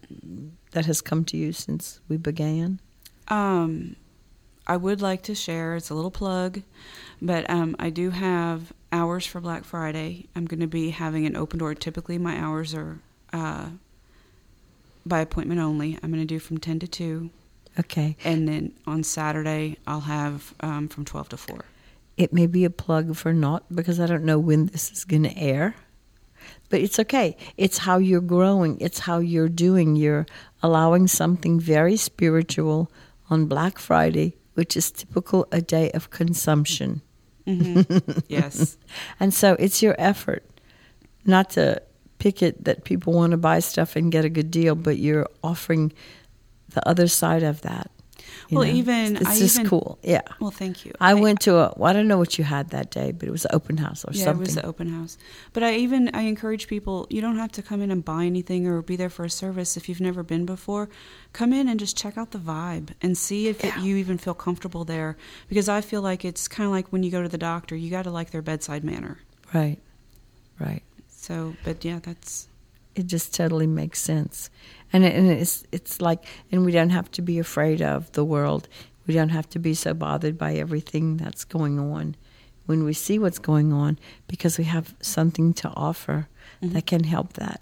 that 0.71 0.85
has 0.85 1.01
come 1.01 1.23
to 1.25 1.37
you 1.37 1.53
since 1.53 2.01
we 2.09 2.17
began? 2.17 2.79
Um, 3.27 3.95
I 4.67 4.77
would 4.77 5.01
like 5.01 5.23
to 5.23 5.35
share. 5.35 5.75
It's 5.75 5.89
a 5.89 5.95
little 5.95 6.11
plug, 6.11 6.61
but 7.21 7.49
um, 7.49 7.75
I 7.79 7.89
do 7.89 8.09
have 8.09 8.73
hours 8.91 9.25
for 9.25 9.39
Black 9.41 9.63
Friday. 9.63 10.27
I'm 10.35 10.45
going 10.45 10.59
to 10.59 10.67
be 10.67 10.89
having 10.89 11.25
an 11.25 11.35
open 11.35 11.59
door. 11.59 11.75
Typically, 11.75 12.17
my 12.17 12.37
hours 12.37 12.73
are 12.73 12.99
uh, 13.31 13.69
by 15.05 15.19
appointment 15.21 15.61
only. 15.61 15.97
I'm 16.01 16.11
going 16.11 16.27
to 16.27 16.35
do 16.35 16.39
from 16.39 16.57
ten 16.57 16.79
to 16.79 16.87
two, 16.87 17.29
Okay, 17.79 18.15
and 18.23 18.47
then 18.47 18.73
on 18.85 19.03
Saturday 19.03 19.77
I'll 19.87 20.01
have 20.01 20.53
um, 20.59 20.87
from 20.87 21.05
twelve 21.05 21.29
to 21.29 21.37
four. 21.37 21.65
it 22.17 22.31
may 22.31 22.45
be 22.47 22.63
a 22.65 22.69
plug 22.69 23.15
for 23.15 23.33
not 23.33 23.63
because 23.73 23.99
I 23.99 24.05
don't 24.05 24.23
know 24.23 24.37
when 24.37 24.67
this 24.67 24.91
is 24.91 25.03
going 25.05 25.23
to 25.23 25.35
air. 25.37 25.75
But 26.69 26.81
it's 26.81 26.99
okay. 26.99 27.37
It's 27.57 27.77
how 27.79 27.97
you're 27.97 28.21
growing. 28.21 28.77
It's 28.81 28.99
how 28.99 29.19
you're 29.19 29.49
doing. 29.49 29.95
You're 29.95 30.25
allowing 30.61 31.07
something 31.07 31.59
very 31.59 31.95
spiritual 31.95 32.91
on 33.29 33.45
Black 33.45 33.79
Friday, 33.79 34.35
which 34.55 34.75
is 34.75 34.91
typical 34.91 35.47
a 35.51 35.61
day 35.61 35.89
of 35.91 36.09
consumption. 36.09 37.01
hmm 37.45 37.81
yes, 38.27 38.77
And 39.19 39.33
so 39.33 39.53
it's 39.59 39.81
your 39.81 39.95
effort 39.97 40.43
not 41.25 41.49
to 41.51 41.81
pick 42.19 42.41
it 42.41 42.63
that 42.65 42.83
people 42.83 43.13
want 43.13 43.31
to 43.31 43.37
buy 43.37 43.59
stuff 43.59 43.95
and 43.95 44.11
get 44.11 44.25
a 44.25 44.29
good 44.29 44.51
deal, 44.51 44.75
but 44.75 44.97
you're 44.97 45.27
offering 45.43 45.91
the 46.73 46.87
other 46.87 47.07
side 47.07 47.43
of 47.43 47.61
that. 47.61 47.89
Well, 48.51 48.65
know? 48.65 48.73
even- 48.73 49.15
it's 49.17 49.25
I 49.25 49.37
just 49.39 49.55
even- 49.55 49.69
cool. 49.69 49.97
Yeah. 50.03 50.21
well, 50.39 50.51
thank 50.51 50.85
you. 50.85 50.91
I 50.99 51.13
went 51.13 51.39
to 51.41 51.57
a, 51.57 51.73
well, 51.77 51.89
I 51.89 51.93
don't 51.93 52.07
know 52.07 52.17
what 52.17 52.37
you 52.37 52.43
had 52.43 52.69
that 52.71 52.91
day, 52.91 53.11
but 53.11 53.27
it 53.27 53.31
was 53.31 53.45
an 53.45 53.51
open 53.53 53.77
house 53.77 54.03
or 54.05 54.11
yeah, 54.13 54.25
something. 54.25 54.41
it 54.43 54.47
was 54.47 54.55
the 54.55 54.65
open 54.65 54.89
house. 54.89 55.17
But 55.53 55.63
I 55.63 55.75
even 55.75 56.09
I 56.13 56.23
encourage 56.23 56.67
people. 56.67 57.07
You 57.09 57.21
don't 57.21 57.37
have 57.37 57.51
to 57.53 57.61
come 57.61 57.81
in 57.81 57.89
and 57.89 58.03
buy 58.03 58.25
anything 58.25 58.67
or 58.67 58.81
be 58.81 58.95
there 58.95 59.09
for 59.09 59.23
a 59.23 59.29
service 59.29 59.77
if 59.77 59.87
you've 59.87 60.01
never 60.01 60.23
been 60.23 60.45
before. 60.45 60.89
Come 61.31 61.53
in 61.53 61.67
and 61.67 61.79
just 61.79 61.95
check 61.97 62.17
out 62.17 62.31
the 62.31 62.37
vibe 62.39 62.89
and 63.01 63.17
see 63.17 63.47
if 63.47 63.63
it, 63.63 63.77
you 63.79 63.95
even 63.97 64.17
feel 64.17 64.33
comfortable 64.35 64.83
there. 64.83 65.15
Because 65.47 65.69
I 65.69 65.81
feel 65.81 66.01
like 66.01 66.25
it's 66.25 66.47
kind 66.47 66.65
of 66.65 66.71
like 66.71 66.87
when 66.89 67.01
you 67.03 67.11
go 67.11 67.21
to 67.23 67.29
the 67.29 67.37
doctor. 67.37 67.75
You 67.75 67.89
got 67.89 68.03
to 68.03 68.11
like 68.11 68.31
their 68.31 68.41
bedside 68.43 68.83
manner. 68.83 69.19
Right. 69.53 69.79
Right. 70.59 70.83
So, 71.07 71.55
but 71.63 71.83
yeah, 71.85 71.99
that's 72.03 72.47
It 72.95 73.07
just 73.07 73.33
totally 73.33 73.67
makes 73.67 73.99
sense. 73.99 74.49
And, 74.93 75.03
it, 75.03 75.15
and 75.15 75.29
it's, 75.31 75.63
it's 75.71 75.99
like, 75.99 76.23
and 76.51 76.63
we 76.65 76.71
don't 76.71 76.91
have 76.91 77.09
to 77.11 77.21
be 77.21 77.39
afraid 77.39 77.81
of 77.81 78.11
the 78.13 78.23
world. 78.23 78.67
We 79.07 79.13
don't 79.15 79.29
have 79.29 79.49
to 79.49 79.59
be 79.59 79.73
so 79.73 79.93
bothered 79.93 80.37
by 80.37 80.53
everything 80.53 81.17
that's 81.17 81.43
going 81.43 81.79
on 81.79 82.15
when 82.67 82.83
we 82.85 82.93
see 82.93 83.19
what's 83.19 83.39
going 83.39 83.73
on 83.73 83.99
because 84.27 84.57
we 84.57 84.63
have 84.65 84.95
something 85.01 85.53
to 85.55 85.69
offer 85.69 86.27
Mm-hmm. 86.61 86.73
that 86.75 86.85
can 86.85 87.03
help 87.05 87.33
that. 87.33 87.61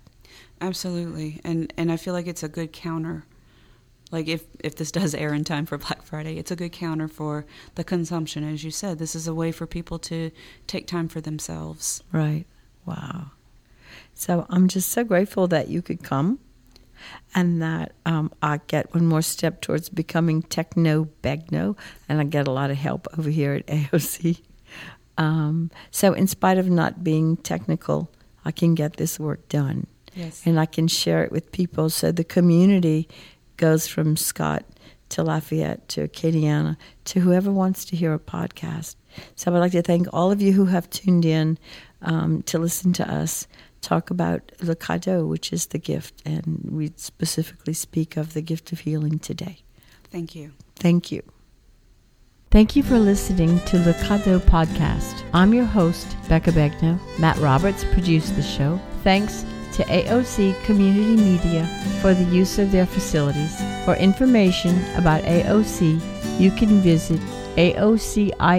absolutely. 0.60 1.40
And 1.44 1.74
and 1.78 1.92
I 1.92 1.98
feel 1.98 2.14
like 2.14 2.28
it's 2.28 2.44
a 2.44 2.50
good 2.50 2.72
counter. 2.74 3.24
Like 4.12 4.28
if 4.28 4.44
if 4.60 4.76
this 4.76 4.92
does 5.00 5.16
air 5.16 5.34
in 5.34 5.44
time 5.44 5.66
for 5.66 5.78
Black 5.78 6.04
Friday, 6.04 6.38
it's 6.38 6.52
a 6.52 6.56
good 6.56 6.72
counter 6.72 7.08
for 7.08 7.46
the 7.76 7.84
consumption. 7.84 8.44
As 8.44 8.64
you 8.64 8.72
said, 8.72 9.00
this 9.00 9.16
is 9.16 9.28
a 9.28 9.34
way 9.34 9.52
for 9.52 9.66
people 9.66 9.98
to 10.00 10.30
take 10.68 10.86
time 10.88 11.08
for 11.08 11.22
themselves. 11.22 12.04
Right. 12.12 12.46
Wow. 12.86 13.32
So 14.14 14.46
I'm 14.50 14.68
just 14.68 14.90
so 14.90 15.04
grateful 15.04 15.48
that 15.48 15.68
you 15.70 15.82
could 15.82 16.04
come 16.04 16.40
and 17.36 17.62
that 17.62 17.93
um, 18.06 18.32
I 18.41 18.60
get 18.68 18.93
one 18.93 19.06
more 19.06 19.22
step 19.22 19.62
towards 19.62 19.89
becoming 19.89 20.41
techno 20.43 21.08
begno, 21.24 21.78
and 22.08 22.20
I 22.20 22.24
get 22.24 22.47
a 22.47 22.52
lot 22.52 22.72
of 22.72 22.78
help 22.78 23.08
over 23.18 23.30
here 23.30 23.54
at 23.54 23.68
AOC. 23.68 24.41
Um, 25.18 25.72
so, 25.91 26.14
in 26.14 26.28
spite 26.28 26.58
of 26.58 26.70
not 26.70 27.04
being 27.04 27.38
technical, 27.38 28.10
I 28.45 28.52
can 28.52 28.76
get 28.76 28.97
this 28.97 29.20
work 29.20 29.47
done. 29.49 29.88
Yes. 30.14 30.41
and 30.45 30.60
I 30.60 30.66
can 30.66 30.88
share 30.88 31.24
it 31.24 31.32
with 31.32 31.52
people. 31.52 31.89
So 31.89 32.12
the 32.12 32.24
community 32.24 33.08
goes 33.58 33.88
from 33.88 34.18
Scott 34.18 34.66
to 35.10 35.24
Lafayette 35.24 35.88
to 35.89 36.08
Acadiana 36.08 36.78
to 37.06 37.20
whoever 37.20 37.52
wants 37.52 37.86
to 37.86 37.95
hear 37.95 38.14
a 38.14 38.20
podcast. 38.20 38.95
So 39.36 39.54
I'd 39.54 39.60
like 39.60 39.72
to 39.74 39.82
thank 39.82 40.08
all 40.14 40.32
of 40.32 40.41
you 40.41 40.54
who 40.54 40.66
have 40.66 40.89
tuned 40.89 41.26
in 41.26 41.58
um, 42.02 42.41
to 42.43 42.58
listen 42.58 42.93
to 42.93 43.10
us 43.10 43.47
talk 43.82 44.10
about 44.10 44.52
Le 44.62 44.76
Cadeau, 44.76 45.26
which 45.26 45.52
is 45.52 45.68
the 45.68 45.80
gift, 45.80 46.22
and 46.26 46.70
we 46.72 46.92
specifically 46.96 47.74
speak 47.74 48.18
of 48.18 48.34
the 48.34 48.42
gift 48.42 48.72
of 48.72 48.80
healing 48.82 49.20
today. 49.20 49.60
Thank 50.12 50.36
you. 50.36 50.52
Thank 50.76 51.12
you. 51.12 51.24
Thank 52.52 52.76
you 52.76 52.84
for 52.84 53.00
listening 53.00 53.60
to 53.66 53.78
Le 53.80 53.94
Cadeau 53.94 54.40
podcast. 54.40 55.24
I'm 55.34 55.54
your 55.54 55.66
host, 55.66 56.18
Becca 56.28 56.52
Begnaud. 56.52 57.00
Matt 57.18 57.38
Roberts 57.38 57.86
produced 57.94 58.36
the 58.36 58.44
show. 58.44 58.80
Thanks 59.04 59.46
to 59.74 59.84
AOC 59.84 60.62
Community 60.66 61.16
Media 61.16 61.66
for 62.02 62.14
the 62.14 62.26
use 62.26 62.60
of 62.60 62.72
their 62.74 62.86
facilities. 62.86 63.58
For 63.86 63.96
information 63.96 64.84
about 64.96 65.24
AOC, 65.24 66.02
you 66.42 66.52
can 66.52 66.82
visit 66.82 67.22
aocinc.org. 67.56 68.54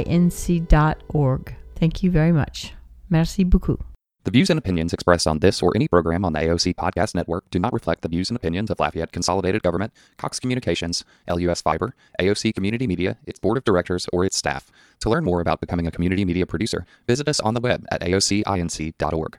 Thank 1.76 2.02
you 2.02 2.10
very 2.10 2.32
much. 2.32 2.72
Merci 3.10 3.44
beaucoup. 3.44 3.91
The 4.24 4.30
views 4.30 4.50
and 4.50 4.58
opinions 4.58 4.92
expressed 4.92 5.26
on 5.26 5.40
this 5.40 5.60
or 5.62 5.72
any 5.74 5.88
program 5.88 6.24
on 6.24 6.32
the 6.32 6.38
AOC 6.38 6.76
Podcast 6.76 7.12
Network 7.12 7.50
do 7.50 7.58
not 7.58 7.72
reflect 7.72 8.02
the 8.02 8.08
views 8.08 8.30
and 8.30 8.36
opinions 8.36 8.70
of 8.70 8.78
Lafayette 8.78 9.10
Consolidated 9.10 9.64
Government, 9.64 9.92
Cox 10.16 10.38
Communications, 10.38 11.04
LUS 11.28 11.60
Fiber, 11.60 11.96
AOC 12.20 12.54
Community 12.54 12.86
Media, 12.86 13.16
its 13.26 13.40
board 13.40 13.58
of 13.58 13.64
directors, 13.64 14.06
or 14.12 14.24
its 14.24 14.36
staff. 14.36 14.70
To 15.00 15.10
learn 15.10 15.24
more 15.24 15.40
about 15.40 15.60
becoming 15.60 15.88
a 15.88 15.90
community 15.90 16.24
media 16.24 16.46
producer, 16.46 16.86
visit 17.08 17.26
us 17.26 17.40
on 17.40 17.54
the 17.54 17.60
web 17.60 17.84
at 17.90 18.00
aocinc.org. 18.02 19.30